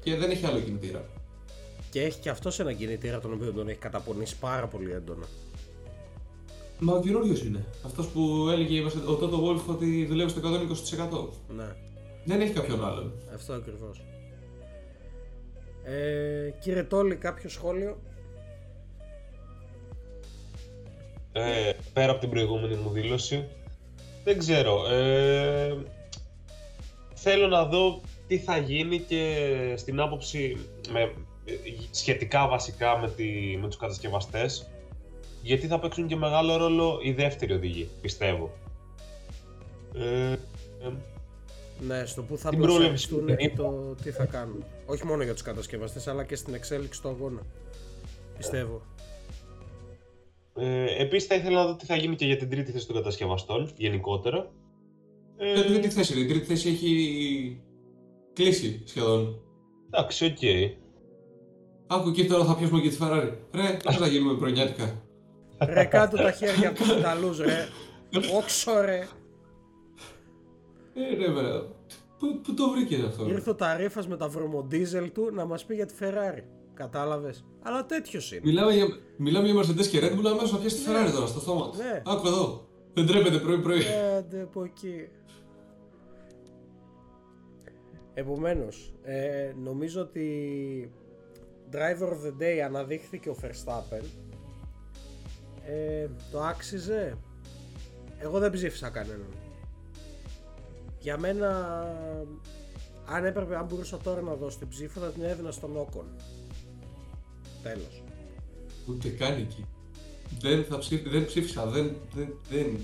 Και 0.05 0.17
δεν 0.17 0.31
έχει 0.31 0.47
άλλο 0.47 0.61
κινητήρα. 0.61 1.05
Και 1.91 2.03
έχει 2.03 2.19
και 2.21 2.29
αυτός 2.31 2.61
ένα 2.61 2.73
κινητήρα 2.73 3.21
τον 3.21 3.33
οποίο 3.33 3.53
τον 3.53 3.69
έχει 3.69 3.79
καταπονήσει 3.79 4.39
πάρα 4.39 4.67
πολύ 4.67 4.93
έντονα. 4.93 5.27
Μα 6.79 6.93
ο 6.93 7.01
καινούριο 7.01 7.37
είναι. 7.45 7.65
Αυτός 7.85 8.07
που 8.07 8.49
έλεγε 8.53 8.83
ο 9.07 9.15
Τότο 9.15 9.39
Βόλφ 9.39 9.69
ότι 9.69 10.07
δουλεύει 10.07 10.31
στο 10.31 10.41
120%. 10.41 11.55
Ναι, 11.57 11.67
Δεν 12.25 12.41
έχει 12.41 12.53
κάποιον 12.53 12.85
άλλον. 12.85 13.13
αυτό 13.35 13.53
ακριβώς. 13.53 14.05
Ε, 15.85 16.51
κύριε 16.61 16.83
Τόλι, 16.83 17.17
κάποιο 17.17 17.49
σχόλιο; 17.49 17.99
Ε, 21.33 21.73
πέρα 21.93 22.11
από 22.11 22.21
την 22.21 22.31
προηγούμενη 22.31 22.75
μου 22.75 22.91
δήλωση, 22.91 23.49
δεν 24.25 24.39
ξέρω. 24.39 24.87
Ε, 24.93 25.77
θέλω 27.15 27.47
να 27.47 27.65
δω 27.65 28.01
τι 28.27 28.39
θα 28.39 28.57
γίνει 28.59 28.99
και 28.99 29.75
στην 29.77 30.01
άποψη 30.01 30.57
με, 30.93 31.13
σχετικά 31.91 32.49
βασικά 32.49 32.99
με, 32.99 33.11
τη, 33.11 33.59
με 33.61 33.67
τους 33.67 33.77
κατασκευαστές 33.77 34.69
γιατί 35.43 35.67
θα 35.67 35.79
παίξουν 35.79 36.07
και 36.07 36.17
μεγάλο 36.17 36.57
ρόλο 36.57 36.99
οι 37.03 37.13
δεύτεροι 37.13 37.53
οδηγοί, 37.53 37.89
πιστεύω. 38.01 38.53
Ε, 39.95 40.33
ε, 40.33 40.39
Ναι, 41.81 42.05
στο 42.07 42.23
που 42.23 42.37
θα 42.39 42.51
Την 42.51 42.61
πρόληψη 42.61 43.09
προσαρμοστούν 43.09 43.19
του 43.19 43.27
και 43.27 43.35
περίπου. 43.35 43.57
το 43.57 43.95
τι 44.03 44.11
θα 44.11 44.25
κάνουν. 44.27 44.65
Όχι 44.87 45.07
μόνο 45.07 45.23
για 45.23 45.33
τους 45.33 45.43
κατασκευαστές, 45.43 46.07
αλλά 46.09 46.25
και 46.25 46.37
στην 46.37 46.55
εξέλιξη 46.55 47.03
του 47.03 47.09
αγώνα. 47.09 47.41
Πιστεύω. 48.37 48.83
ε, 50.57 51.03
επίσης 51.03 51.29
θα 51.29 51.35
ήθελα 51.35 51.59
να 51.63 51.67
δω 51.67 51.77
τι 51.77 51.87
θα 51.87 51.97
γίνει 51.97 52.17
και 52.17 52.27
για 52.27 52.37
την 52.37 52.51
τρίτη 52.51 52.73
θέση 52.73 52.87
των 52.87 52.97
κατασκευαστών, 52.97 53.73
γενικότερα. 53.77 54.53
Ε, 55.37 55.53
Την 55.55 55.73
τρίτη 55.73 55.89
θέση. 55.89 56.21
Η 56.21 56.27
τρίτη 56.27 56.45
θέση 56.47 56.69
έχει 56.69 57.61
κλείσει 58.35 58.83
σχεδόν. 58.85 59.41
εντάξει, 59.91 60.25
οκ. 60.25 60.39
Άκου 61.87 62.11
και 62.11 62.25
τώρα 62.25 62.45
θα 62.45 62.57
πιάσουμε 62.57 62.81
και 62.81 62.89
τη 62.89 62.97
Ferrari. 63.01 63.33
Ρε, 63.55 63.77
πώς 63.85 63.97
θα 63.97 64.07
γίνουμε 64.07 64.39
πρωινιάτικα. 64.39 65.03
ρε, 65.59 65.85
κάτω 65.85 66.17
τα 66.17 66.31
χέρια 66.33 66.69
από 66.69 66.79
τους 66.79 66.89
Ιταλούς, 66.89 67.39
ρε. 67.39 67.69
Όξο, 68.37 68.81
ρε. 68.81 69.09
Ε, 70.95 71.15
ρε, 71.19 71.31
βρε. 71.31 71.49
Πού, 72.19 72.41
πού 72.43 72.55
το 72.55 72.69
βρήκες 72.71 73.05
αυτό. 73.05 73.25
ρε; 73.27 73.33
Ήρθε 73.33 73.51
ο 73.51 73.55
Ταρίφας 73.55 74.09
με 74.09 74.17
τα 74.17 74.29
βρωμοντίζελ 74.29 75.13
του 75.13 75.31
να 75.33 75.45
μας 75.45 75.65
πει 75.65 75.75
για 75.75 75.87
τη 75.87 75.95
Ferrari. 76.01 76.43
Κατάλαβες; 76.75 77.45
Αλλά 77.63 77.87
τέτοιος 77.87 78.33
είναι. 78.33 78.41
Μιλάμε 78.45 78.73
για, 78.75 78.87
μιλάμε 79.17 79.49
για 79.49 79.61
Mercedes 79.63 79.87
και 79.87 79.99
Red 80.03 80.13
Bull 80.19 80.27
αμέσως 80.27 80.53
να 80.53 80.59
πιάσει 80.59 80.77
τη 80.77 80.83
Ferrari 80.89 81.13
τώρα 81.15 81.27
στο 81.27 81.41
στόμα 81.41 81.71
του. 81.71 81.77
Ναι. 81.77 82.03
Άκου 82.07 82.27
εδώ. 82.27 82.69
Δεν 82.95 83.07
τρέπεται 83.07 83.39
πρωί-πρωί. 83.39 83.81
Άντε 84.19 84.43
από 84.43 84.63
εκεί. 84.65 85.09
Επομένως, 88.15 88.93
ε, 89.03 89.53
νομίζω 89.63 90.01
ότι 90.01 90.91
Driver 91.73 92.09
of 92.09 92.27
the 92.27 92.43
Day 92.43 92.59
αναδείχθηκε 92.67 93.29
ο 93.29 93.37
Verstappen. 93.43 94.05
Ε, 95.67 96.07
το 96.31 96.41
άξιζε. 96.43 97.17
Εγώ 98.19 98.39
δεν 98.39 98.51
ψήφισα 98.53 98.89
κανέναν. 98.89 99.29
Για 100.99 101.19
μένα, 101.19 101.49
αν 103.07 103.25
έπρεπε, 103.25 103.57
αν 103.57 103.65
μπορούσα 103.67 103.99
τώρα 103.99 104.21
να 104.21 104.35
δώσω 104.35 104.59
την 104.59 104.69
ψήφο, 104.69 105.01
θα 105.01 105.07
την 105.07 105.23
έδινα 105.23 105.51
στον 105.51 105.77
Όκον. 105.77 106.07
Τέλος. 107.63 108.03
Ούτε 108.89 109.09
καν 109.09 109.33
εκεί. 109.37 109.67
Δεν, 110.41 110.65
θα 110.65 110.79
ψήφι, 110.79 111.09
δεν 111.09 111.25
ψήφισα. 111.27 111.67
Δεν, 111.67 111.97
δεν, 112.15 112.35
δεν. 112.51 112.77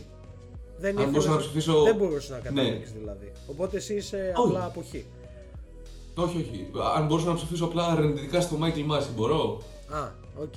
Δεν, 0.78 0.98
Αν 0.98 1.04
μπορούσα 1.04 1.18
ήθελες- 1.18 1.26
να 1.28 1.36
ψηφίσω- 1.36 1.82
δεν 1.84 1.96
μπορούσε 1.96 2.32
να 2.32 2.38
Ναι. 2.38 2.42
καταλήξεις 2.44 2.92
δηλαδή. 2.92 3.32
Οπότε 3.46 3.76
εσύ 3.76 3.94
είσαι 3.94 4.32
Όχι. 4.36 4.48
απλά 4.48 4.64
αποχή. 4.64 5.06
Όχι, 6.22 6.36
όχι. 6.36 6.70
Αν 6.96 7.06
μπορούσα 7.06 7.26
να 7.28 7.34
ψηφίσω 7.34 7.64
απλά 7.64 7.86
αρνητικά 7.86 8.40
στο 8.40 8.56
Michael 8.62 8.92
Masi, 8.92 9.08
μπορώ. 9.16 9.62
Α, 9.88 10.08
οκ. 10.42 10.54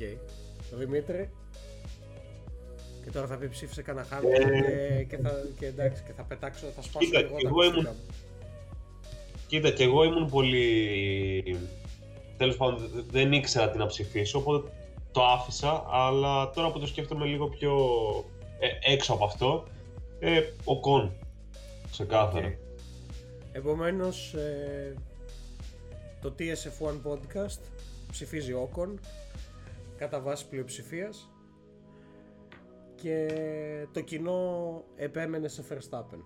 Δημήτρη. 0.77 1.29
Και 3.03 3.09
τώρα 3.11 3.27
θα 3.27 3.35
πει 3.35 3.47
ψήφισε 3.49 3.81
κανένα 3.81 4.05
Χάμι 4.09 4.27
Ε. 4.31 4.37
και, 4.37 5.03
και, 5.03 5.17
θα, 5.21 5.31
και 5.59 5.65
εντάξει, 5.65 6.03
και 6.05 6.11
θα 6.15 6.23
πετάξω, 6.23 6.65
θα 6.75 6.81
σπάσω 6.81 7.05
Κοίτα, 7.05 7.19
και 7.21 7.25
εγώ 7.25 7.37
κι 7.37 7.43
τα 7.43 7.49
εγώ 7.49 7.61
ακουστικά 7.61 7.89
ήμουν- 7.89 7.95
μου. 8.07 8.13
Κοίτα, 9.47 9.69
και 9.71 9.83
εγώ 9.83 10.03
ήμουν 10.03 10.29
πολύ. 10.29 11.59
Τέλος 12.37 12.57
πάντων, 12.57 12.89
δε- 12.93 13.01
δεν 13.11 13.31
ήξερα 13.33 13.69
τι 13.69 13.77
να 13.77 13.85
ψηφίσω, 13.85 14.37
οπότε 14.39 14.71
το 15.11 15.23
άφησα. 15.25 15.85
Αλλά 15.89 16.49
τώρα 16.49 16.71
που 16.71 16.79
το 16.79 16.87
σκέφτομαι 16.87 17.25
λίγο 17.25 17.47
πιο 17.47 17.73
ε, 18.59 18.93
έξω 18.93 19.13
από 19.13 19.25
αυτό, 19.25 19.63
ε, 20.19 20.41
Οκόν. 20.63 21.11
Ξεκάθαρα. 21.91 22.47
Οκ. 22.47 22.53
Επομένως, 23.51 24.33
ε, 24.33 24.93
το 26.23 26.35
TSF1 26.39 27.11
podcast 27.11 27.61
ψηφίζει 28.11 28.53
Όκον 28.53 28.99
κατά 29.97 30.19
βάση 30.19 30.49
πλειοψηφίας 30.49 31.29
και 32.95 33.27
το 33.91 34.01
κοινό 34.01 34.83
επέμενε 34.95 35.47
σε 35.47 35.63
Verstappen. 35.69 36.19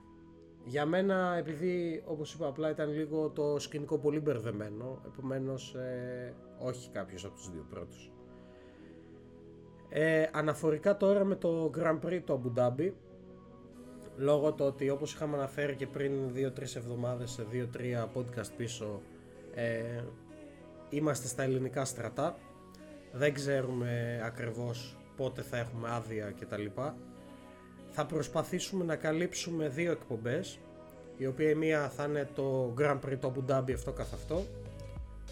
Για 0.63 0.85
μένα, 0.85 1.35
επειδή 1.37 2.03
όπως 2.05 2.33
είπα 2.33 2.47
απλά 2.47 2.69
ήταν 2.69 2.91
λίγο 2.91 3.29
το 3.29 3.59
σκηνικό 3.59 3.97
πολύ 3.97 4.19
μπερδεμένο, 4.19 5.01
επομένως 5.05 5.73
ε, 5.75 6.33
όχι 6.59 6.89
κάποιος 6.89 7.25
από 7.25 7.35
τους 7.35 7.51
δύο 7.51 7.65
πρώτους. 7.69 8.11
Ε, 9.89 10.29
αναφορικά 10.31 10.97
τώρα 10.97 11.23
με 11.23 11.35
το 11.35 11.71
Grand 11.77 11.99
Prix 12.05 12.21
του 12.25 12.41
Abu 12.43 12.59
Dhabi, 12.59 12.91
λόγω 14.17 14.53
του 14.53 14.65
ότι 14.65 14.89
όπως 14.89 15.13
είχαμε 15.13 15.35
αναφέρει 15.37 15.75
και 15.75 15.87
πριν 15.87 16.11
2-3 16.35 16.61
εβδομάδες 16.61 17.31
σε 17.31 17.45
2-3 17.51 18.07
podcast 18.13 18.49
πίσω 18.57 19.01
ε, 19.57 20.03
είμαστε 20.89 21.27
στα 21.27 21.43
ελληνικά 21.43 21.85
στρατά. 21.85 22.37
Δεν 23.11 23.33
ξέρουμε 23.33 24.21
ακριβώς 24.23 24.97
πότε 25.15 25.41
θα 25.41 25.57
έχουμε 25.57 25.89
άδεια 25.91 26.33
κτλ 26.39 26.65
θα 27.99 28.05
προσπαθήσουμε 28.05 28.85
να 28.85 28.95
καλύψουμε 28.95 29.67
δύο 29.67 29.91
εκπομπές 29.91 30.59
η 31.17 31.25
οποία 31.25 31.49
η 31.49 31.55
μία 31.55 31.89
θα 31.89 32.03
είναι 32.03 32.29
το 32.35 32.73
Grand 32.79 32.99
Prix 33.05 33.17
του 33.19 33.33
Abu 33.33 33.51
Dhabi 33.51 33.73
αυτό 33.73 33.91
καθ' 33.91 34.13
αυτό 34.13 34.45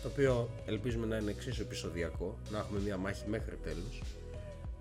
το 0.02 0.08
οποίο 0.08 0.50
ελπίζουμε 0.66 1.06
να 1.06 1.18
είναι 1.18 1.32
εξίσου 1.32 1.62
επεισοδιακό 1.62 2.38
να 2.52 2.58
έχουμε 2.58 2.80
μια 2.80 2.98
μάχη 2.98 3.24
μέχρι 3.28 3.56
τέλους 3.56 4.02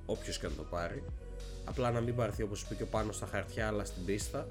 όποιος 0.07 0.39
και 0.39 0.47
να 0.47 0.53
το 0.53 0.63
πάρει. 0.63 1.03
Απλά 1.65 1.91
να 1.91 2.01
μην 2.01 2.15
πάρθει 2.15 2.43
όπως 2.43 2.63
είπε 2.63 2.75
και 2.75 2.83
ο 2.83 2.87
πάνω 2.87 3.13
στα 3.13 3.27
χαρτιά 3.27 3.67
αλλά 3.67 3.85
στην 3.85 4.05
πίστα. 4.05 4.49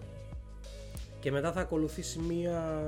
Και 1.20 1.32
μετά 1.32 1.52
θα 1.52 1.62
ακολουθήσει 1.62 2.20
μία 2.20 2.80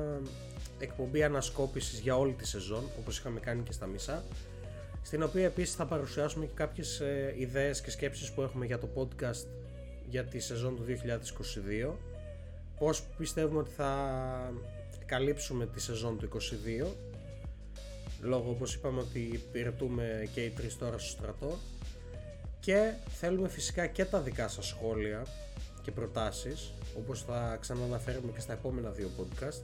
εκπομπή 0.80 1.23
ανασκόπησης 1.23 1.99
για 1.99 2.17
όλη 2.17 2.34
τη 2.34 2.47
σεζόν 2.47 2.84
όπως 2.99 3.17
είχαμε 3.17 3.39
κάνει 3.39 3.61
και 3.61 3.71
στα 3.71 3.86
μισά 3.86 4.23
στην 5.01 5.23
οποία 5.23 5.45
επίσης 5.45 5.76
θα 5.76 5.86
παρουσιάσουμε 5.86 6.45
και 6.45 6.53
κάποιες 6.55 6.99
ε, 6.99 7.34
ιδέες 7.38 7.82
και 7.82 7.91
σκέψεις 7.91 8.32
που 8.32 8.41
έχουμε 8.41 8.65
για 8.65 8.80
το 8.80 8.89
podcast 8.95 9.47
για 10.09 10.23
τη 10.23 10.39
σεζόν 10.39 10.76
του 10.76 10.86
2022 11.89 11.93
πώς 12.78 13.03
πιστεύουμε 13.17 13.59
ότι 13.59 13.71
θα 13.71 14.53
καλύψουμε 15.05 15.65
τη 15.65 15.82
σεζόν 15.82 16.17
του 16.17 16.30
2022 16.84 16.88
λόγω 18.21 18.49
όπως 18.49 18.73
είπαμε 18.73 18.99
ότι 18.99 19.19
υπηρετούμε 19.19 20.30
και 20.34 20.41
οι 20.41 20.49
τρεις 20.49 20.78
τώρα 20.78 20.97
στο 20.97 21.09
στρατό. 21.09 21.57
Και 22.59 22.93
θέλουμε 23.07 23.47
φυσικά 23.47 23.88
και 23.88 24.05
τα 24.05 24.19
δικά 24.19 24.47
σας 24.47 24.67
σχόλια 24.67 25.26
και 25.82 25.91
προτάσεις 25.91 26.73
όπως 26.97 27.21
θα 27.21 27.57
ξαναναφέρουμε 27.61 28.32
και 28.32 28.39
στα 28.39 28.53
επόμενα 28.53 28.89
δύο 28.89 29.09
podcast 29.17 29.61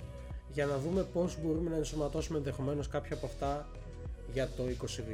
για 0.54 0.66
να 0.66 0.78
δούμε 0.78 1.04
πώς 1.04 1.38
μπορούμε 1.41 1.70
να 1.70 1.76
ενσωματώσουμε 1.76 2.38
ενδεχομένως 2.38 2.88
κάποια 2.88 3.16
από 3.16 3.26
αυτά 3.26 3.68
για 4.34 4.47
το 4.58 4.64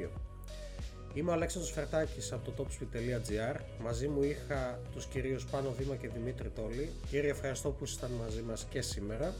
22. 0.06 0.10
Είμαι 1.14 1.30
ο 1.30 1.34
Αλέξανδρος 1.34 1.74
Φερτάκης 1.74 2.32
από 2.32 2.52
το 2.52 2.64
topspeed.gr 2.64 3.60
Μαζί 3.82 4.08
μου 4.08 4.24
είχα 4.24 4.80
τους 4.92 5.06
κυρίους 5.06 5.46
Πάνο 5.46 5.74
Δήμα 5.78 5.96
και 5.96 6.08
Δημήτρη 6.08 6.50
Τόλη 6.50 6.90
Κύριε 7.10 7.30
ευχαριστώ 7.30 7.70
που 7.70 7.84
ήσασταν 7.84 8.12
μαζί 8.12 8.42
μας 8.42 8.66
και 8.70 8.82
σήμερα 8.82 9.34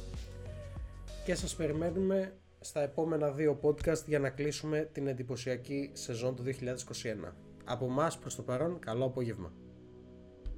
και 1.26 1.36
σας 1.36 1.56
περιμένουμε 1.56 2.34
στα 2.60 2.82
επόμενα 2.82 3.32
δύο 3.32 3.60
podcast 3.62 4.06
για 4.06 4.20
να 4.20 4.30
κλείσουμε 4.30 4.90
την 4.92 5.08
εντυπωσιακή 5.08 5.90
σεζόν 5.94 6.36
του 6.36 6.44
2021. 6.44 7.34
Από 7.64 7.86
εμάς 7.86 8.18
προς 8.18 8.36
το 8.36 8.42
παρόν, 8.42 8.80
καλό 8.80 9.06
απόγευμα. 9.06 9.52